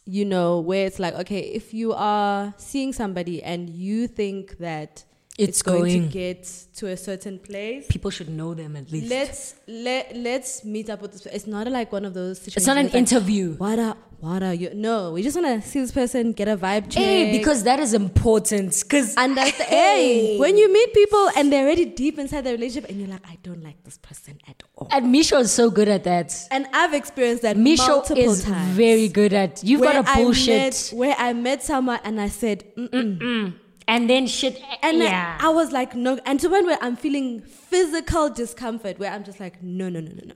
you 0.07 0.25
know, 0.25 0.61
where 0.61 0.87
it's 0.87 0.99
like, 1.01 1.15
okay, 1.15 1.41
if 1.41 1.75
you 1.75 1.93
are 1.93 2.55
seeing 2.57 2.93
somebody 2.93 3.43
and 3.43 3.69
you 3.69 4.07
think 4.07 4.59
that 4.59 5.05
It's 5.39 5.61
going, 5.63 5.81
going- 5.83 6.03
to 6.09 6.09
get 6.09 6.45
to 6.77 6.87
a 6.89 6.97
certain 6.97 7.39
place, 7.39 7.87
People 7.89 8.11
should 8.11 8.29
know 8.31 8.55
them 8.55 8.75
at 8.77 8.91
least. 8.91 9.09
let's 9.11 9.55
let 9.69 10.17
let's 10.17 10.65
meet 10.65 10.89
up 10.91 11.03
with 11.03 11.13
this. 11.13 11.27
It's 11.27 11.47
not 11.47 11.67
like 11.71 11.93
one 11.93 12.05
of 12.05 12.15
those 12.15 12.39
situations. 12.39 12.57
it's 12.57 12.67
not 12.67 12.79
an 12.79 12.87
like, 12.87 12.95
interview. 12.95 13.55
What 13.55 13.79
are 13.79 13.97
what 14.19 14.43
are 14.43 14.55
you? 14.55 14.71
No, 14.75 15.13
we 15.13 15.23
just 15.23 15.37
want 15.39 15.63
to 15.63 15.69
see 15.69 15.79
this 15.81 15.93
person, 15.93 16.33
get 16.33 16.49
a 16.49 16.57
vibe 16.57 16.85
check. 16.91 17.03
Hey, 17.03 17.37
because 17.37 17.65
that 17.65 17.79
is 17.81 17.93
important. 17.93 18.71
Because 18.83 19.15
and 19.17 19.37
that's 19.37 19.59
Hey, 19.77 20.39
when 20.39 20.57
you 20.57 20.73
meet 20.73 20.95
people 20.95 21.29
and 21.37 21.53
they're 21.53 21.65
already 21.67 21.85
deep 21.85 22.19
inside 22.19 22.43
the 22.45 22.53
relationship, 22.53 22.89
and 22.89 22.99
you're 22.99 23.09
like, 23.11 23.25
I 23.29 23.37
don't 23.43 23.63
like 23.63 23.83
this 23.85 23.99
person 23.99 24.39
at 24.49 24.63
all. 24.75 24.89
and 24.91 25.15
Misho 25.15 25.39
is 25.41 25.53
so 25.53 25.71
good 25.71 25.89
at 25.89 26.05
that. 26.05 26.35
And 26.51 26.67
I've 26.73 26.95
experienced 26.95 27.43
that 27.43 27.57
Misho 27.59 28.11
is 28.17 28.45
times. 28.45 28.75
very 28.77 29.09
good 29.09 29.35
at. 29.35 29.63
You've 29.63 29.83
where 29.83 29.93
got 30.03 30.09
a 30.19 30.23
bullshit, 30.23 30.55
I 30.63 30.65
met- 30.65 30.91
where 30.95 31.17
I 31.19 31.33
met 31.35 31.63
someone 31.63 32.01
and 32.03 32.19
I 32.19 32.29
said, 32.29 32.65
Mm-mm. 32.75 33.55
And 33.89 34.09
then 34.11 34.27
shit. 34.27 34.61
and 34.83 34.99
yeah, 34.99 35.39
I, 35.41 35.47
I 35.47 35.49
was 35.51 35.73
like, 35.73 35.95
no. 35.95 36.19
And 36.27 36.39
to 36.41 36.49
one 36.49 36.67
where 36.67 36.79
I'm 36.81 36.97
feeling 36.97 37.41
physical 37.43 38.31
discomfort, 38.31 38.99
where 38.99 39.13
I'm 39.13 39.25
just 39.25 39.39
like, 39.41 39.63
no, 39.63 39.89
no, 39.89 40.01
no, 40.01 40.11
no, 40.13 40.23
no. 40.27 40.35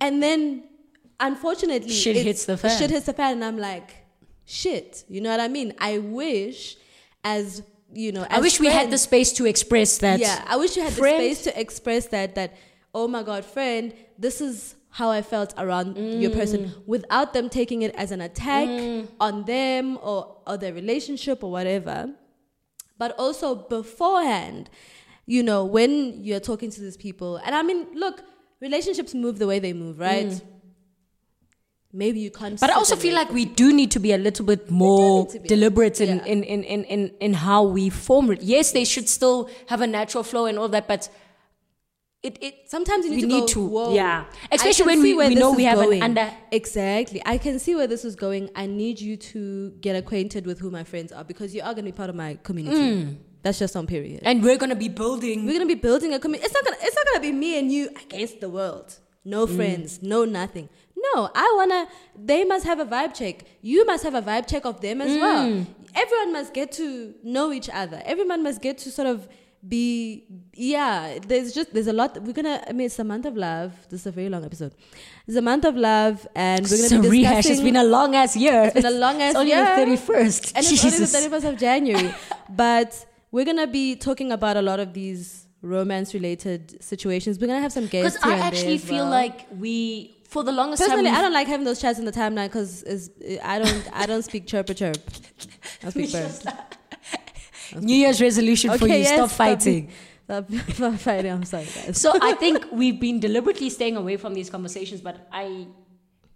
And 0.00 0.22
then, 0.22 0.64
unfortunately, 1.18 1.90
Shit 1.90 2.16
hits 2.16 2.44
the 2.46 2.56
fan. 2.56 2.78
Shit 2.78 2.90
hits 2.90 3.06
the 3.06 3.12
fan, 3.12 3.34
and 3.34 3.44
I'm 3.44 3.58
like, 3.58 3.90
shit. 4.44 5.04
You 5.08 5.20
know 5.20 5.30
what 5.30 5.40
I 5.40 5.48
mean? 5.48 5.74
I 5.78 5.98
wish, 5.98 6.76
as 7.24 7.62
you 7.92 8.12
know, 8.12 8.26
I 8.30 8.36
as 8.36 8.42
wish 8.42 8.60
we 8.60 8.68
had 8.68 8.90
the 8.90 8.98
space 8.98 9.32
to 9.34 9.46
express 9.46 9.98
that. 9.98 10.20
Yeah, 10.20 10.44
I 10.48 10.56
wish 10.56 10.76
you 10.76 10.82
had 10.82 10.92
Friend- 10.92 11.20
the 11.20 11.34
space 11.34 11.44
to 11.44 11.60
express 11.60 12.06
that. 12.08 12.34
That 12.36 12.56
oh 12.94 13.06
my 13.08 13.22
god, 13.22 13.44
friend, 13.44 13.92
this 14.18 14.40
is 14.40 14.74
how 14.92 15.08
I 15.10 15.22
felt 15.22 15.54
around 15.56 15.96
your 15.96 16.30
Mm. 16.30 16.34
person, 16.34 16.72
without 16.86 17.32
them 17.32 17.48
taking 17.48 17.82
it 17.82 17.94
as 17.94 18.10
an 18.10 18.20
attack 18.20 18.68
on 19.20 19.44
them 19.44 19.98
or 20.02 20.36
or 20.46 20.56
their 20.56 20.72
relationship 20.72 21.44
or 21.44 21.50
whatever. 21.50 22.10
But 23.00 23.10
also 23.24 23.46
beforehand, 23.78 24.68
you 25.34 25.42
know, 25.48 25.60
when 25.76 25.90
you're 26.26 26.44
talking 26.50 26.70
to 26.76 26.80
these 26.86 26.98
people, 27.06 27.30
and 27.44 27.52
I 27.60 27.62
mean, 27.68 27.80
look, 28.04 28.16
relationships 28.60 29.14
move 29.14 29.38
the 29.42 29.46
way 29.46 29.58
they 29.58 29.72
move, 29.72 29.98
right? 29.98 30.32
Maybe 31.92 32.20
you 32.20 32.30
can't. 32.30 32.54
Mm. 32.56 32.60
But 32.60 32.70
I 32.70 32.74
also 32.74 32.94
feel 33.04 33.14
like 33.20 33.30
we 33.32 33.44
do 33.62 33.72
need 33.72 33.90
to 33.96 34.00
be 34.06 34.12
a 34.12 34.18
little 34.18 34.44
bit 34.44 34.70
more 34.70 35.24
need 35.24 35.30
to 35.30 35.40
be. 35.40 35.48
deliberate 35.48 36.00
in, 36.00 36.18
Yeah. 36.18 36.24
in, 36.32 36.44
in, 36.44 36.62
in, 36.74 36.84
in, 36.84 37.00
in 37.20 37.32
how 37.34 37.60
we 37.64 37.90
form 37.90 38.30
it. 38.30 38.42
Yes, 38.42 38.72
they 38.72 38.84
should 38.84 39.08
still 39.08 39.48
have 39.72 39.80
a 39.80 39.86
natural 39.86 40.22
flow 40.22 40.44
and 40.46 40.58
all 40.58 40.68
that, 40.68 40.86
but 40.86 41.08
it, 42.22 42.38
it 42.42 42.70
Sometimes 42.70 43.04
you 43.04 43.10
need 43.12 43.16
we 43.16 43.20
to 43.22 43.26
need 43.28 43.40
go, 43.40 43.46
to, 43.46 43.66
"Whoa, 43.66 43.94
yeah. 43.94 44.24
Especially 44.52 44.86
when 44.86 45.02
we, 45.02 45.14
we 45.14 45.34
know 45.34 45.52
we 45.52 45.64
have 45.64 45.78
going. 45.78 46.02
an 46.02 46.16
under. 46.18 46.30
Exactly. 46.52 47.22
I 47.24 47.38
can 47.38 47.58
see 47.58 47.74
where 47.74 47.86
this 47.86 48.04
is 48.04 48.14
going. 48.14 48.50
I 48.54 48.66
need 48.66 49.00
you 49.00 49.16
to 49.16 49.70
get 49.80 49.96
acquainted 49.96 50.46
with 50.46 50.58
who 50.58 50.70
my 50.70 50.84
friends 50.84 51.12
are 51.12 51.24
because 51.24 51.54
you 51.54 51.62
are 51.62 51.72
going 51.72 51.84
to 51.86 51.92
be 51.92 51.96
part 51.96 52.10
of 52.10 52.16
my 52.16 52.38
community. 52.42 52.76
Mm. 52.76 53.16
That's 53.42 53.58
just 53.58 53.74
on 53.74 53.86
period. 53.86 54.20
And 54.22 54.42
we're 54.42 54.58
going 54.58 54.68
to 54.70 54.76
be 54.76 54.88
building. 54.88 55.46
We're 55.46 55.52
going 55.58 55.66
to 55.68 55.74
be 55.74 55.80
building 55.80 56.12
a 56.12 56.18
community. 56.18 56.44
It's 56.44 56.54
not 56.54 56.62
going 56.64 56.76
to 56.78 56.84
it's 56.84 56.94
not 56.96 57.06
going 57.06 57.22
to 57.22 57.26
be 57.28 57.32
me 57.32 57.58
and 57.58 57.72
you 57.72 57.88
against 58.02 58.40
the 58.40 58.50
world. 58.50 58.98
No 59.24 59.46
Mm. 59.46 59.56
friends, 59.56 60.02
no 60.02 60.24
nothing. 60.26 60.68
No, 61.14 61.30
I 61.34 61.54
want 61.56 61.70
to 61.72 61.88
they 62.22 62.44
must 62.44 62.66
have 62.66 62.78
a 62.80 62.84
vibe 62.84 63.14
check. 63.14 63.44
You 63.62 63.86
must 63.86 64.04
have 64.04 64.14
a 64.14 64.20
vibe 64.20 64.46
check 64.46 64.66
of 64.66 64.82
them 64.82 65.00
as 65.00 65.10
Mm. 65.12 65.20
well. 65.20 65.66
Everyone 65.94 66.32
must 66.34 66.52
get 66.52 66.70
to 66.72 67.14
know 67.24 67.50
each 67.52 67.70
other. 67.70 68.02
Everyone 68.04 68.42
must 68.42 68.60
get 68.60 68.76
to 68.78 68.90
sort 68.90 69.08
of 69.08 69.26
be 69.68 70.24
yeah 70.54 71.18
there's 71.26 71.52
just 71.52 71.72
there's 71.74 71.86
a 71.86 71.92
lot 71.92 72.16
we're 72.22 72.32
gonna 72.32 72.62
i 72.66 72.72
mean 72.72 72.86
it's 72.86 72.98
a 72.98 73.04
month 73.04 73.26
of 73.26 73.36
love 73.36 73.72
this 73.90 74.00
is 74.00 74.06
a 74.06 74.10
very 74.10 74.30
long 74.30 74.42
episode 74.42 74.74
it's 75.26 75.36
a 75.36 75.42
month 75.42 75.66
of 75.66 75.76
love 75.76 76.26
and 76.34 76.66
we're 76.70 76.88
gonna 76.88 77.00
a 77.00 77.02
be 77.02 77.08
rehash. 77.10 77.36
discussing 77.44 77.52
It's 77.52 77.60
been 77.62 77.76
a 77.76 77.84
long 77.84 78.14
ass 78.16 78.36
year. 78.36 78.62
It's 78.64 78.74
been 78.74 78.86
a 78.86 78.90
long 78.98 79.20
ass 79.20 79.34
only 79.34 79.50
year. 79.52 79.64
the 79.64 79.96
31st. 79.96 80.52
and 80.56 80.64
it's 80.66 80.84
only 80.84 80.98
the 80.98 81.36
31st 81.36 81.52
of 81.52 81.58
January. 81.58 82.14
but 82.48 83.06
we're 83.30 83.44
gonna 83.44 83.66
be 83.66 83.96
talking 83.96 84.32
about 84.32 84.56
a 84.56 84.62
lot 84.62 84.80
of 84.80 84.94
these 84.94 85.46
romance 85.62 86.14
related 86.14 86.82
situations. 86.82 87.38
We're 87.38 87.48
gonna 87.48 87.60
have 87.60 87.72
some 87.72 87.86
guests 87.86 88.16
Because 88.18 88.32
I 88.32 88.38
actually 88.46 88.78
feel 88.78 89.04
well. 89.04 89.10
like 89.10 89.46
we, 89.58 90.16
for 90.26 90.42
the 90.42 90.52
longest 90.52 90.82
Personally, 90.82 91.10
time, 91.10 91.18
I 91.18 91.20
don't 91.22 91.34
like 91.34 91.46
having 91.48 91.66
those 91.66 91.80
chats 91.82 91.98
in 91.98 92.06
the 92.06 92.12
timeline 92.12 92.46
because 92.46 92.82
I 93.44 93.58
don't 93.58 93.88
I 93.92 94.06
don't 94.06 94.22
speak 94.22 94.46
chirp 94.46 94.70
or 94.70 94.74
chirp. 94.74 94.96
I 95.84 95.90
speak 95.90 96.12
bird. 96.12 96.32
New 97.76 97.94
Year's 97.96 98.20
resolution 98.20 98.76
for 98.78 98.86
you: 98.88 98.94
yes, 98.94 99.08
stop 99.14 99.30
fighting. 99.30 99.90
Stop, 100.24 100.50
stop 100.74 100.94
fighting. 100.94 101.32
I'm 101.32 101.44
sorry, 101.44 101.66
guys. 101.74 102.00
so 102.00 102.12
I 102.20 102.34
think 102.34 102.64
we've 102.72 103.00
been 103.00 103.20
deliberately 103.20 103.68
staying 103.70 103.96
away 103.96 104.16
from 104.16 104.34
these 104.34 104.48
conversations, 104.50 105.00
but 105.00 105.26
I 105.32 105.66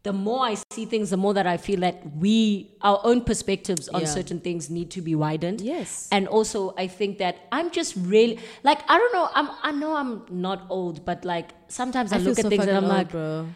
the 0.02 0.12
more 0.12 0.44
I 0.44 0.54
see 0.70 0.84
things, 0.84 1.08
the 1.10 1.16
more 1.16 1.32
that 1.32 1.46
I 1.46 1.56
feel 1.56 1.80
that 1.80 2.02
we 2.16 2.70
our 2.82 3.00
own 3.04 3.22
perspectives 3.22 3.88
on 3.88 4.02
Yeah. 4.02 4.06
certain 4.06 4.38
things 4.38 4.68
need 4.68 4.90
to 4.90 5.00
be 5.00 5.14
widened. 5.14 5.62
Yes. 5.62 6.08
And 6.12 6.28
also 6.28 6.74
I 6.76 6.88
think 6.88 7.18
that 7.18 7.36
I'm 7.50 7.70
just 7.70 7.94
really 7.96 8.38
like 8.64 8.80
I 8.88 8.98
don't 8.98 9.12
know, 9.14 9.30
I'm 9.34 9.48
I 9.62 9.72
know 9.72 9.96
I'm 9.96 10.26
not 10.30 10.66
old, 10.68 11.04
but 11.06 11.24
like 11.24 11.52
sometimes 11.68 12.12
I, 12.12 12.16
I 12.16 12.18
look 12.18 12.38
at 12.38 12.42
so 12.42 12.48
things 12.50 12.66
and 12.66 12.76
I'm 12.76 12.84
old, 12.84 12.92
like 12.92 13.10
bro. 13.10 13.46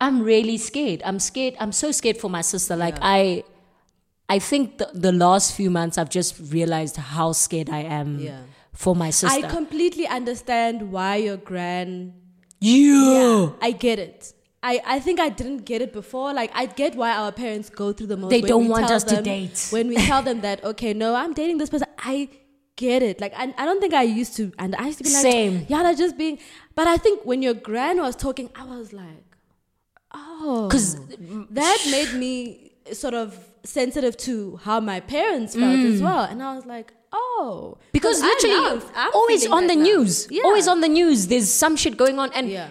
I'm 0.00 0.22
really 0.22 0.58
scared. 0.58 1.02
I'm 1.04 1.18
scared. 1.18 1.54
I'm 1.58 1.72
so 1.72 1.90
scared 1.90 2.18
for 2.18 2.30
my 2.30 2.42
sister. 2.42 2.76
Like 2.76 2.96
Yeah. 2.96 3.00
I 3.18 3.44
I 4.28 4.38
think 4.38 4.78
the, 4.78 4.90
the 4.92 5.12
last 5.12 5.54
few 5.54 5.70
months 5.70 5.98
I've 5.98 6.10
just 6.10 6.34
realized 6.52 6.96
how 6.96 7.32
scared 7.32 7.70
I 7.70 7.80
am 7.82 8.18
Yeah. 8.18 8.40
for 8.72 8.96
my 8.96 9.10
sister. 9.10 9.46
I 9.46 9.48
completely 9.48 10.06
understand 10.06 10.90
why 10.90 11.16
your 11.16 11.36
gran. 11.36 12.14
yeah. 12.60 13.50
I 13.62 13.70
get 13.72 13.98
it. 13.98 14.32
I, 14.62 14.80
I 14.84 14.98
think 15.00 15.20
I 15.20 15.28
didn't 15.28 15.64
get 15.64 15.80
it 15.80 15.92
before. 15.92 16.32
Like 16.34 16.50
I 16.54 16.66
get 16.66 16.96
why 16.96 17.12
our 17.12 17.30
parents 17.30 17.70
go 17.70 17.92
through 17.92 18.08
the 18.08 18.16
most. 18.16 18.30
They 18.30 18.40
don't 18.40 18.66
want 18.68 18.90
us 18.90 19.04
to 19.04 19.22
date. 19.22 19.68
When 19.70 19.86
we 19.88 19.96
tell 20.10 20.22
them 20.22 20.40
that 20.40 20.64
okay, 20.64 20.92
no, 20.92 21.14
I'm 21.14 21.32
dating 21.34 21.58
this 21.58 21.70
person. 21.70 21.86
I 21.98 22.28
get 22.74 23.02
it. 23.02 23.20
Like 23.20 23.32
I, 23.36 23.54
I 23.56 23.64
don't 23.64 23.80
think 23.80 23.94
I 23.94 24.02
used 24.02 24.34
to, 24.38 24.50
and 24.58 24.74
I 24.74 24.86
used 24.86 24.98
to 24.98 25.04
be 25.04 25.10
like, 25.12 25.22
Same. 25.22 25.66
Yeah, 25.68 25.84
they're 25.84 25.94
just 25.94 26.18
being. 26.18 26.38
But 26.74 26.88
I 26.88 26.96
think 26.96 27.24
when 27.24 27.42
your 27.42 27.54
gran 27.54 27.98
was 27.98 28.16
talking, 28.16 28.50
I 28.56 28.64
was 28.64 28.92
like, 28.92 29.36
oh, 30.12 30.66
because 30.68 30.96
that 31.50 31.78
made 31.90 32.14
me 32.18 32.72
sort 32.92 33.14
of 33.14 33.38
sensitive 33.66 34.16
to 34.18 34.56
how 34.62 34.80
my 34.80 35.00
parents 35.00 35.54
felt 35.54 35.78
as 35.78 36.00
well, 36.02 36.20
and 36.24 36.42
I 36.42 36.54
was 36.54 36.66
like, 36.66 36.92
oh, 37.12 37.76
Mm. 37.78 37.92
Because 37.92 38.20
literally, 38.20 38.82
always 39.14 39.46
on 39.46 39.66
the 39.66 39.74
now. 39.76 39.82
news. 39.82 40.28
Yeah. 40.30 40.42
Always 40.44 40.68
on 40.68 40.80
the 40.80 40.88
news. 40.88 41.26
There's 41.28 41.50
some 41.50 41.76
shit 41.76 41.96
going 41.96 42.18
on, 42.18 42.30
and 42.32 42.48
Yeah. 42.50 42.70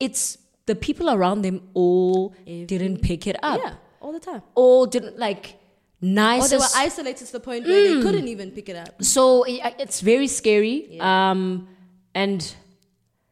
it's 0.00 0.38
the 0.66 0.74
people 0.74 1.10
around 1.10 1.42
them 1.42 1.60
all 1.74 2.34
Every- 2.46 2.64
didn't 2.66 3.02
pick 3.02 3.26
it 3.26 3.36
up. 3.42 3.60
Yeah, 3.62 3.74
all 4.00 4.12
the 4.12 4.20
time. 4.20 4.42
All 4.54 4.86
didn't 4.86 5.18
like 5.18 5.56
nice. 6.00 6.44
Or 6.46 6.48
they 6.48 6.56
were 6.58 6.74
isolated 6.76 7.26
to 7.26 7.32
the 7.32 7.40
point 7.40 7.66
where 7.66 7.82
they 7.94 8.02
couldn't 8.02 8.28
even 8.28 8.50
pick 8.50 8.68
it 8.68 8.76
up. 8.76 9.02
so 9.02 9.44
it's 9.46 10.00
very 10.00 10.26
scary. 10.28 10.86
Yeah. 10.96 11.30
Um, 11.30 11.68
and 12.14 12.42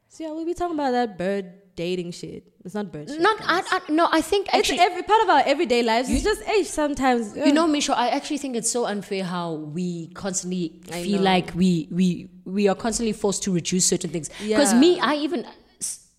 So 0.09 0.25
yeah, 0.25 0.31
we'll 0.33 0.47
be 0.47 0.55
talking 0.55 0.75
about 0.77 0.93
that 0.93 1.19
bird 1.19 1.47
dating 1.77 2.13
shit. 2.13 2.45
It's 2.65 2.75
not 2.75 2.91
bird 2.91 3.11
not 3.21 3.37
I, 3.43 3.63
I 3.73 3.93
no. 3.93 4.09
I 4.11 4.23
think 4.23 4.49
it's 4.55 4.71
every 4.71 5.03
part 5.03 5.23
of 5.23 5.29
our 5.29 5.43
everyday 5.45 5.83
lives. 5.83 6.09
It's 6.09 6.23
just 6.25 6.43
hey, 6.45 6.65
sometimes 6.65 7.37
you 7.37 7.53
know, 7.53 7.67
Misho, 7.69 7.93
I 7.95 8.09
actually 8.09 8.39
think 8.39 8.57
it's 8.57 8.71
so 8.71 8.87
unfair 8.87 9.23
how 9.23 9.53
we 9.55 10.07
constantly 10.15 10.81
I 10.91 11.03
feel 11.03 11.19
know. 11.19 11.25
like 11.25 11.53
we 11.55 11.89
we 11.91 12.31
we 12.47 12.67
are 12.69 12.75
constantly 12.75 13.13
forced 13.13 13.43
to 13.43 13.53
reduce 13.53 13.85
certain 13.85 14.09
things. 14.11 14.31
Because 14.41 14.73
Yeah. 14.73 14.81
me, 14.81 14.99
I 14.99 15.15
even 15.17 15.47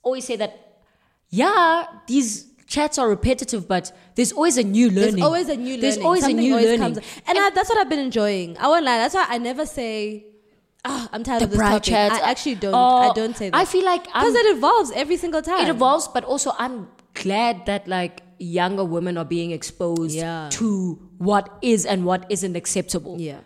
always 0.04 0.26
say 0.26 0.36
that, 0.36 0.84
yeah, 1.30 1.86
these 2.08 2.46
chats 2.68 3.00
are 3.00 3.10
repetitive, 3.10 3.68
but 3.68 3.92
there's 4.16 4.32
always 4.32 4.58
a 4.58 4.64
new 4.64 4.90
learning. 4.92 5.16
There's 5.16 5.24
always 5.26 5.50
a 5.50 5.56
new 5.58 5.64
learning. 5.66 5.82
There's 5.82 5.98
always 5.98 6.22
Something 6.22 6.38
a 6.40 6.42
new 6.42 6.52
always 6.54 6.66
learning. 6.68 6.80
comes- 6.96 6.98
and 7.28 7.38
I, 7.40 7.50
that's 7.52 7.70
what 7.70 7.78
I've 7.80 7.90
been 7.90 8.00
enjoying. 8.00 8.58
I 8.60 8.68
won't 8.68 8.86
lie. 8.86 8.98
That's 9.00 9.16
why 9.16 9.26
I 9.30 9.38
never 9.40 9.66
say, 9.66 10.26
ah, 10.86 11.10
I'm 11.12 11.24
tired 11.24 11.42
the 11.42 11.46
of 11.46 11.52
this 11.52 11.60
topic. 11.60 11.84
chats. 11.84 12.16
I 12.22 12.30
actually 12.32 12.56
don't. 12.56 12.74
Oh, 12.74 13.10
I 13.10 13.14
don't 13.14 13.36
say 13.36 13.50
that. 13.50 13.58
I 13.58 13.66
feel 13.66 13.84
like 13.86 14.04
because 14.06 14.36
it 14.36 14.56
evolves 14.58 14.92
every 14.96 15.18
single 15.18 15.42
time. 15.42 15.66
it 15.66 15.70
evolves, 15.70 16.08
but 16.08 16.24
also 16.24 16.52
I'm 16.58 16.88
glad 17.14 17.66
that 17.66 17.88
like 17.88 18.22
younger 18.38 18.84
women 18.84 19.18
are 19.18 19.26
being 19.26 19.52
exposed 19.52 20.16
Yeah. 20.16 20.50
to 20.52 21.00
what 21.18 21.50
is 21.62 21.86
and 21.86 22.06
what 22.06 22.26
isn't 22.30 22.56
acceptable. 22.56 23.18
Yeah. 23.20 23.40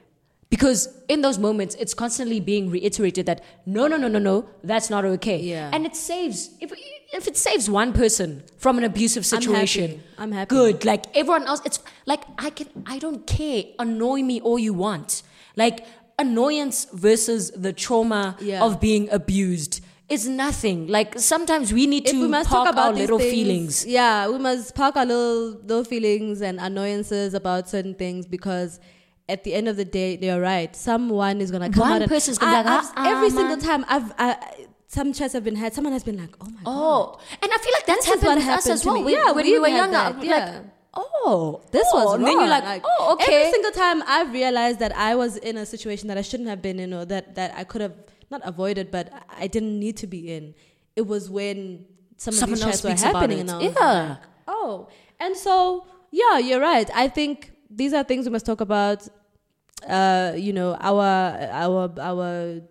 Because 0.50 0.88
in 1.08 1.22
those 1.22 1.38
moments, 1.38 1.76
it's 1.76 1.94
constantly 1.94 2.40
being 2.40 2.72
reiterated 2.72 3.28
that 3.28 3.44
no, 3.68 3.86
no, 3.88 3.98
no, 3.98 4.08
no, 4.08 4.18
no, 4.18 4.50
that's 4.64 4.90
not 4.90 5.06
okay. 5.06 5.38
Yeah. 5.40 5.70
And 5.72 5.86
it 5.86 5.96
saves 5.96 6.50
if 6.60 6.74
if 7.14 7.28
it 7.28 7.38
saves 7.38 7.70
one 7.70 7.94
person 7.94 8.44
from 8.58 8.80
an 8.80 8.84
abusive 8.84 9.26
situation. 9.28 9.52
I'm 9.54 9.68
situation. 9.68 9.90
happy. 9.92 10.04
I'm 10.18 10.32
happy. 10.32 10.50
Good. 10.56 10.86
Like 10.86 11.06
everyone 11.16 11.46
else, 11.46 11.62
it's 11.66 11.80
like 12.08 12.24
I 12.40 12.50
can 12.50 12.68
I 12.88 12.98
don't 12.98 13.28
care. 13.28 13.64
Annoy 13.78 14.24
me 14.24 14.42
all 14.42 14.58
you 14.58 14.74
want. 14.74 15.22
Like 15.56 15.86
annoyance 16.20 16.86
versus 16.94 17.52
the 17.52 17.74
trauma 17.74 18.36
Yeah. 18.40 18.64
of 18.66 18.80
being 18.80 19.10
abused 19.12 19.82
is 20.10 20.28
nothing. 20.28 20.88
Like 20.88 21.18
sometimes 21.20 21.72
we 21.72 21.86
need 21.94 22.06
If 22.08 22.14
to 22.14 22.22
we 22.22 22.28
must 22.28 22.50
park 22.50 22.66
talk 22.66 22.74
about 22.74 22.88
our 22.94 22.94
little 23.02 23.20
things, 23.20 23.32
feelings. 23.32 23.86
yeah, 23.86 24.28
we 24.28 24.38
must 24.40 24.74
park 24.76 24.96
our 24.98 25.06
little 25.06 25.42
little 25.70 25.84
feelings 25.84 26.42
and 26.42 26.60
annoyances 26.60 27.34
about 27.34 27.70
certain 27.70 27.96
things 27.96 28.26
because 28.26 28.80
at 29.28 29.44
the 29.44 29.54
end 29.54 29.68
of 29.68 29.76
the 29.78 29.86
day, 29.86 30.18
you're 30.20 30.42
right. 30.42 30.76
Someone 30.76 31.40
is 31.42 31.52
gonna 31.52 31.70
come 31.70 31.82
One 31.82 31.92
out. 31.94 32.02
and- 32.02 32.10
person's 32.12 32.40
gonna 32.40 32.58
I- 32.58 32.62
like, 32.64 32.84
I've- 32.84 32.94
"Ah, 32.98 33.12
every 33.16 33.28
ah, 33.28 33.38
single 33.40 33.58
man." 33.58 33.60
time 33.70 33.86
I've 33.88 34.12
I, 34.18 34.38
some 34.88 35.14
chats 35.14 35.34
have 35.34 35.44
been 35.44 35.56
had. 35.56 35.76
Someone 35.76 35.94
has 35.94 36.04
been 36.04 36.18
like, 36.18 36.34
"Oh 36.42 36.46
my 36.56 36.62
god." 36.64 36.74
Oh, 36.74 37.20
and 37.44 37.52
I 37.54 37.58
feel 37.64 37.74
like 37.78 37.86
that's 37.86 38.06
is 38.08 38.14
happened 38.14 38.24
what 38.30 38.36
with 38.38 38.48
us 38.48 38.50
happened 38.56 38.74
as 38.74 38.82
to 38.82 38.88
well. 38.88 39.02
me. 39.04 39.14
Yeah, 39.14 39.32
when 39.38 39.46
we 39.46 39.52
we 39.54 39.60
were 39.60 39.68
younger, 39.68 40.04
yeah. 40.26 40.34
like, 40.34 40.66
oh, 40.94 41.62
this 41.72 41.86
oh. 41.94 42.06
was 42.06 42.14
and 42.16 42.24
wrong. 42.24 42.38
then 42.38 42.40
you're 42.40 42.50
like, 42.50 42.82
oh, 42.86 43.14
okay. 43.14 43.36
Every 43.42 43.52
single 43.52 43.72
time 43.72 44.04
I've 44.08 44.32
realized 44.34 44.80
that 44.80 44.96
I 44.96 45.16
was 45.16 45.38
in 45.38 45.58
a 45.58 45.66
situation 45.66 46.08
that 46.08 46.18
I 46.18 46.22
shouldn't 46.22 46.50
have 46.50 46.62
been 46.62 46.80
in, 46.80 46.94
or 46.94 47.06
that 47.06 47.36
that 47.36 47.54
I 47.56 47.64
could 47.64 47.82
have 47.82 47.94
not 48.32 48.42
avoided, 48.44 48.92
but 48.92 49.12
I 49.30 49.48
didn't 49.48 49.80
need 49.80 49.98
to 49.98 50.08
be 50.08 50.32
in. 50.34 50.54
It 50.96 51.08
was 51.08 51.30
when 51.30 51.86
some 52.18 52.34
of 52.34 52.40
Someone 52.40 52.56
these 52.56 52.64
else 52.66 52.82
chats 52.82 53.04
were 53.04 53.08
happening, 53.14 53.40
and 53.40 53.52
I 53.52 53.58
was 53.58 53.74
Yeah. 53.76 54.10
like, 54.10 54.18
oh, 54.48 54.88
and 55.20 55.36
so 55.38 55.86
yeah, 56.12 56.38
you're 56.38 56.60
right. 56.60 56.90
I 56.94 57.08
think 57.08 57.52
these 57.70 57.94
are 57.94 58.04
things 58.04 58.26
we 58.26 58.32
must 58.32 58.46
talk 58.46 58.62
about. 58.62 59.08
Uh, 59.88 60.34
you 60.36 60.52
know, 60.52 60.76
our 60.82 61.06
our 61.52 61.94
our 62.02 62.62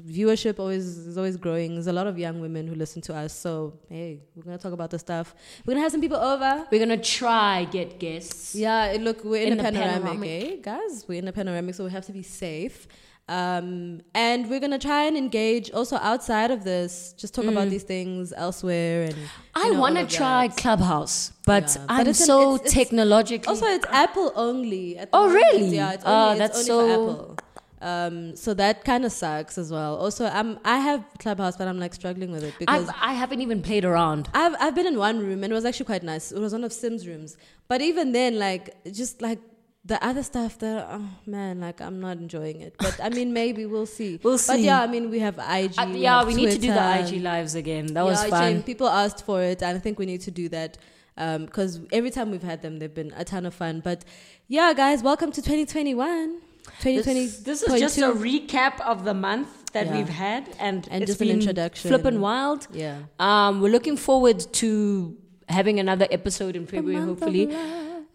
viewership 0.00 0.58
always 0.58 0.84
is 0.86 1.16
always 1.16 1.36
growing. 1.36 1.74
There's 1.74 1.86
a 1.86 1.92
lot 1.92 2.06
of 2.06 2.18
young 2.18 2.40
women 2.40 2.66
who 2.66 2.74
listen 2.74 3.00
to 3.02 3.14
us. 3.14 3.32
So 3.32 3.78
hey, 3.88 4.20
we're 4.34 4.42
gonna 4.42 4.58
talk 4.58 4.72
about 4.72 4.90
the 4.90 4.98
stuff. 4.98 5.34
We're 5.64 5.74
gonna 5.74 5.82
have 5.82 5.92
some 5.92 6.00
people 6.00 6.16
over. 6.18 6.66
We're 6.70 6.80
gonna 6.80 6.96
try 6.96 7.64
get 7.64 7.98
guests. 7.98 8.54
Yeah, 8.54 8.96
look, 9.00 9.24
we're 9.24 9.42
in, 9.46 9.52
In 9.54 9.60
a 9.60 9.62
panoramic, 9.62 10.02
panoramic. 10.02 10.52
eh, 10.52 10.56
guys? 10.62 11.04
We're 11.08 11.18
in 11.18 11.28
a 11.28 11.32
panoramic, 11.32 11.74
so 11.74 11.84
we 11.84 11.90
have 11.90 12.06
to 12.06 12.12
be 12.12 12.22
safe. 12.22 12.86
Um, 13.26 14.02
and 14.14 14.50
we're 14.50 14.60
gonna 14.60 14.78
try 14.78 15.04
and 15.04 15.16
engage 15.16 15.70
also 15.70 15.96
outside 15.96 16.50
of 16.50 16.62
this. 16.62 17.14
Just 17.16 17.32
talk 17.34 17.46
about 17.46 17.70
these 17.70 17.82
things 17.82 18.34
elsewhere. 18.36 19.04
And 19.04 19.14
Mm. 19.14 19.18
I 19.54 19.68
know, 19.70 19.80
wanna 19.80 20.06
try 20.06 20.48
that. 20.48 20.58
Clubhouse, 20.58 21.32
but 21.46 21.74
Yeah. 21.74 21.86
I'm 21.88 22.06
an- 22.08 22.12
so 22.14 22.56
it's- 22.56 22.60
it's- 22.72 22.74
technologically. 22.74 23.48
Also, 23.48 23.64
it's 23.66 23.86
Apple 23.90 24.30
only. 24.36 24.98
At 24.98 25.10
the 25.10 25.16
Oh, 25.16 25.26
moment. 25.26 25.42
really? 25.42 25.76
Yeah, 25.76 25.92
it's 25.92 26.04
Ah, 26.04 26.32
only, 26.32 26.44
it's 26.44 26.54
that's 26.56 26.68
only 26.68 26.92
so- 26.92 27.06
for 27.06 27.12
Apple. 27.12 27.36
Um, 27.84 28.34
so 28.34 28.54
that 28.54 28.84
kind 28.86 29.04
of 29.04 29.12
sucks 29.12 29.58
as 29.58 29.70
well. 29.70 29.96
Also, 29.96 30.24
I'm 30.24 30.58
I 30.64 30.78
have 30.78 31.04
Clubhouse, 31.18 31.58
but 31.58 31.68
I'm 31.68 31.78
like 31.78 31.92
struggling 31.92 32.32
with 32.32 32.42
it 32.42 32.54
because 32.58 32.88
I've, 32.88 32.94
I 33.10 33.12
haven't 33.12 33.42
even 33.42 33.60
played 33.60 33.84
around. 33.84 34.30
I've 34.32 34.56
I've 34.58 34.74
been 34.74 34.86
in 34.86 34.96
one 34.96 35.18
room 35.18 35.44
and 35.44 35.52
it 35.52 35.54
was 35.54 35.66
actually 35.66 35.84
quite 35.84 36.02
nice. 36.02 36.32
It 36.32 36.38
was 36.38 36.52
one 36.54 36.64
of 36.64 36.72
Sim's 36.72 37.06
rooms, 37.06 37.36
but 37.68 37.82
even 37.82 38.12
then, 38.12 38.38
like 38.38 38.74
just 38.90 39.20
like 39.20 39.38
the 39.84 40.02
other 40.02 40.22
stuff, 40.22 40.58
that 40.60 40.88
oh 40.90 41.10
man, 41.26 41.60
like 41.60 41.82
I'm 41.82 42.00
not 42.00 42.16
enjoying 42.16 42.62
it. 42.62 42.74
But 42.78 42.98
I 43.02 43.10
mean, 43.10 43.34
maybe 43.34 43.66
we'll 43.66 43.84
see. 43.84 44.18
We'll 44.24 44.38
see 44.38 44.52
But 44.54 44.60
yeah, 44.60 44.80
I 44.80 44.86
mean, 44.86 45.10
we 45.10 45.18
have 45.18 45.36
IG. 45.36 45.74
Uh, 45.78 45.86
yeah, 45.92 46.18
have 46.20 46.26
we 46.26 46.34
need 46.36 46.52
to 46.52 46.58
do 46.58 46.72
the 46.72 47.00
IG 47.00 47.22
lives 47.22 47.54
again. 47.54 47.92
That 47.92 48.06
was 48.06 48.22
Yeah, 48.24 48.30
fun. 48.30 48.52
Jane, 48.54 48.62
people 48.62 48.88
asked 48.88 49.26
for 49.26 49.42
it, 49.42 49.62
and 49.62 49.76
I 49.76 49.80
think 49.80 49.98
we 49.98 50.06
need 50.06 50.22
to 50.22 50.30
do 50.30 50.48
that 50.48 50.78
because 51.16 51.80
every 51.92 52.10
time 52.10 52.30
we've 52.30 52.42
had 52.42 52.62
them, 52.62 52.78
they've 52.78 52.94
been 52.94 53.12
a 53.14 53.24
ton 53.26 53.44
of 53.44 53.52
fun. 53.52 53.80
But 53.80 54.06
yeah, 54.48 54.72
guys, 54.72 55.02
welcome 55.02 55.30
to 55.32 55.42
2021. 55.42 56.53
2020. 56.80 57.26
This, 57.26 57.38
this 57.38 57.62
is 57.62 57.80
just 57.80 57.98
a 57.98 58.12
recap 58.12 58.80
of 58.80 59.04
the 59.04 59.14
month 59.14 59.48
that 59.72 59.86
Yeah. 59.86 59.96
we've 59.96 60.08
had, 60.08 60.48
and, 60.60 60.86
And 60.90 61.02
it's 61.02 61.10
just 61.12 61.20
an 61.20 61.28
introduction. 61.28 61.88
Flippin' 61.88 62.20
wild. 62.20 62.66
yeah. 62.72 62.98
Um, 63.18 63.60
we're 63.60 63.72
looking 63.72 63.96
forward 63.96 64.40
to 64.54 65.16
having 65.48 65.78
another 65.80 66.06
episode 66.10 66.56
in 66.56 66.66
February, 66.66 67.00
hopefully, 67.04 67.54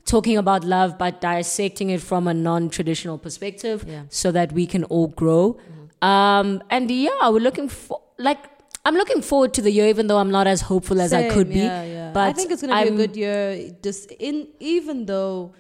talking 0.06 0.38
about 0.38 0.64
love, 0.64 0.98
but 0.98 1.22
dissecting 1.22 1.90
it 1.90 2.02
from 2.02 2.28
a 2.28 2.34
non-traditional 2.34 3.18
perspective, 3.18 3.86
Yeah. 3.88 4.04
so 4.10 4.32
that 4.32 4.52
we 4.54 4.66
can 4.66 4.84
all 4.86 5.08
grow. 5.08 5.58
Um, 6.02 6.64
and 6.70 6.90
yeah, 6.90 7.30
we're 7.30 7.40
looking 7.50 7.68
for 7.70 8.02
like 8.18 8.40
I'm 8.86 8.96
looking 8.96 9.22
forward 9.22 9.54
to 9.56 9.62
the 9.62 9.72
year, 9.72 9.88
even 9.88 10.08
though 10.08 10.18
I'm 10.18 10.32
not 10.32 10.48
as 10.48 10.62
hopeful 10.62 11.02
as 11.02 11.12
I 11.12 11.28
could 11.30 11.50
be. 11.50 11.60
Yeah, 11.60 11.84
yeah. 11.84 12.12
But 12.14 12.22
I 12.30 12.34
think 12.34 12.50
it's 12.52 12.62
gonna 12.62 12.74
be 12.74 12.80
I'm- 12.88 12.94
a 12.94 12.98
good 12.98 13.16
year. 13.18 13.76
Just 13.84 14.12
in 14.14 14.48
even 14.62 15.06
though 15.06 15.52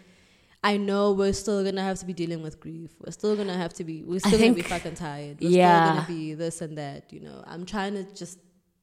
I 0.64 0.76
know 0.78 1.14
we're 1.14 1.34
still 1.34 1.64
gonna 1.64 1.82
have 1.84 2.00
to 2.00 2.06
be 2.06 2.14
dealing 2.14 2.42
with 2.42 2.60
grief. 2.60 2.92
We're 3.04 3.12
still 3.12 3.36
gonna 3.36 3.58
have 3.58 3.74
to 3.76 3.84
be. 3.84 4.04
We're 4.04 4.20
still 4.20 4.38
gonna 4.40 4.54
be 4.54 4.62
fucking 4.62 4.96
tired. 4.96 5.38
We're 5.42 5.50
Yeah. 5.52 5.86
still 5.86 5.96
gonna 5.96 6.08
be 6.08 6.34
this 6.34 6.62
and 6.62 6.78
that. 6.78 7.14
You 7.14 7.22
know, 7.22 7.44
I'm 7.48 7.66
trying 7.66 7.94
to 7.94 8.04
just 8.14 8.40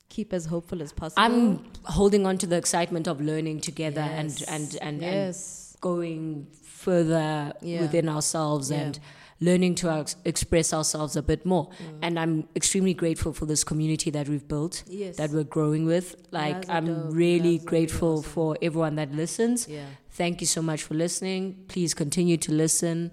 keep 0.09 0.33
as 0.33 0.47
hopeful 0.47 0.81
as 0.83 0.93
possible. 0.93 1.23
I'm 1.23 1.65
holding 1.85 2.25
on 2.27 2.39
to 2.39 2.47
the 2.47 2.57
excitement 2.57 3.07
of 3.07 3.21
learning 3.21 3.61
together 3.61 4.01
Yes. 4.01 4.43
and 4.49 4.75
and 4.83 5.03
and, 5.03 5.05
and 5.05 5.37
going 5.81 6.47
further 6.63 7.53
Yeah. 7.61 7.83
within 7.83 8.09
ourselves 8.09 8.71
Yeah. 8.71 8.79
and 8.81 8.99
learning 9.39 9.75
to 9.75 9.91
ex- 9.91 10.17
express 10.25 10.73
ourselves 10.73 11.15
a 11.15 11.23
bit 11.23 11.45
more. 11.45 11.67
Mm. 11.69 11.99
And 12.01 12.19
I'm 12.19 12.49
extremely 12.57 12.95
grateful 12.95 13.35
for 13.35 13.45
this 13.45 13.65
community 13.65 14.09
that 14.11 14.31
we've 14.31 14.49
built, 14.49 14.83
Yes. 14.89 15.17
that 15.17 15.31
we're 15.31 15.45
growing 15.45 15.85
with. 15.85 16.17
Like, 16.31 16.67
I'm. 16.71 16.87
Really 16.87 17.01
are 17.01 17.11
really 17.11 17.59
grateful 17.59 18.19
awesome. 18.21 18.31
for 18.31 18.57
everyone 18.63 18.95
that 18.97 19.13
listens. 19.15 19.69
Yeah. 19.69 19.85
Thank 20.17 20.41
you 20.41 20.47
so 20.47 20.63
much 20.63 20.83
for 20.83 20.95
listening. 20.95 21.43
Please 21.69 21.93
continue 21.95 22.37
to 22.39 22.53
listen. 22.53 23.13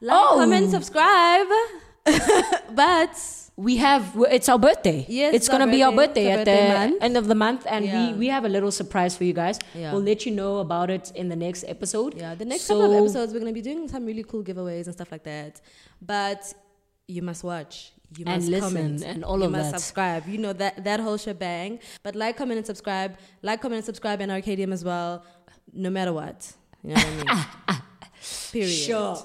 Like, 0.00 0.16
Oh! 0.20 0.34
comment, 0.38 0.70
subscribe. 0.70 1.46
but 2.74 3.14
We 3.56 3.78
have 3.78 4.02
it's 4.36 4.48
our 4.50 4.58
birthday. 4.58 5.06
Yes, 5.08 5.34
it's 5.34 5.46
it's 5.46 5.48
gonna 5.48 5.66
be 5.76 5.82
our 5.82 5.92
birthday. 6.00 6.26
birthday 6.36 6.58
at 6.68 6.72
the 6.74 6.78
month. 6.90 7.02
end 7.02 7.16
of 7.16 7.26
the 7.26 7.34
month, 7.34 7.62
and 7.74 7.84
Yeah. 7.86 7.94
we 8.12 8.18
we 8.22 8.26
have 8.36 8.44
a 8.44 8.48
little 8.56 8.70
surprise 8.70 9.16
for 9.16 9.24
you 9.24 9.32
guys. 9.32 9.56
Yeah. 9.74 9.92
We'll 9.92 10.02
let 10.12 10.26
you 10.26 10.32
know 10.40 10.58
about 10.66 10.88
it 10.96 11.10
in 11.14 11.26
the 11.32 11.36
next 11.46 11.64
episode. 11.74 12.10
yeah, 12.22 12.34
the 12.34 12.44
next 12.52 12.64
So- 12.64 12.74
couple 12.74 12.92
of 12.92 12.98
episodes 13.02 13.32
we're 13.32 13.40
gonna 13.44 13.58
be 13.62 13.66
doing 13.70 13.88
some 13.88 14.04
really 14.10 14.24
cool 14.30 14.42
giveaways 14.48 14.84
and 14.88 14.94
stuff 14.98 15.10
like 15.10 15.24
that. 15.24 15.52
But 16.14 16.40
you 17.08 17.22
must 17.22 17.42
watch. 17.44 17.92
You 18.18 18.24
And 18.26 18.36
must 18.42 18.48
listen 18.56 18.68
comment, 18.74 19.02
and 19.10 19.24
all 19.24 19.40
of 19.42 19.42
us. 19.42 19.42
you 19.42 19.46
of 19.46 19.52
must 19.58 19.72
that. 19.72 19.80
subscribe. 19.80 20.22
You 20.32 20.38
know 20.44 20.52
that 20.62 20.84
that 20.88 21.00
whole 21.00 21.16
shebang. 21.16 21.70
But 22.04 22.14
like, 22.14 22.36
comment, 22.36 22.58
and 22.58 22.66
subscribe. 22.72 23.10
Like, 23.48 23.58
comment, 23.62 23.78
and 23.82 23.86
subscribe, 23.92 24.18
and 24.20 24.30
Arcadium 24.30 24.72
as 24.78 24.84
well. 24.84 25.24
No 25.76 25.90
matter 25.90 26.12
what. 26.12 26.52
You 26.82 26.94
know 26.94 27.00
what 27.00 27.06
I 27.28 27.72
mean? 27.74 27.82
Period. 28.52 28.70
Sure. 28.70 29.16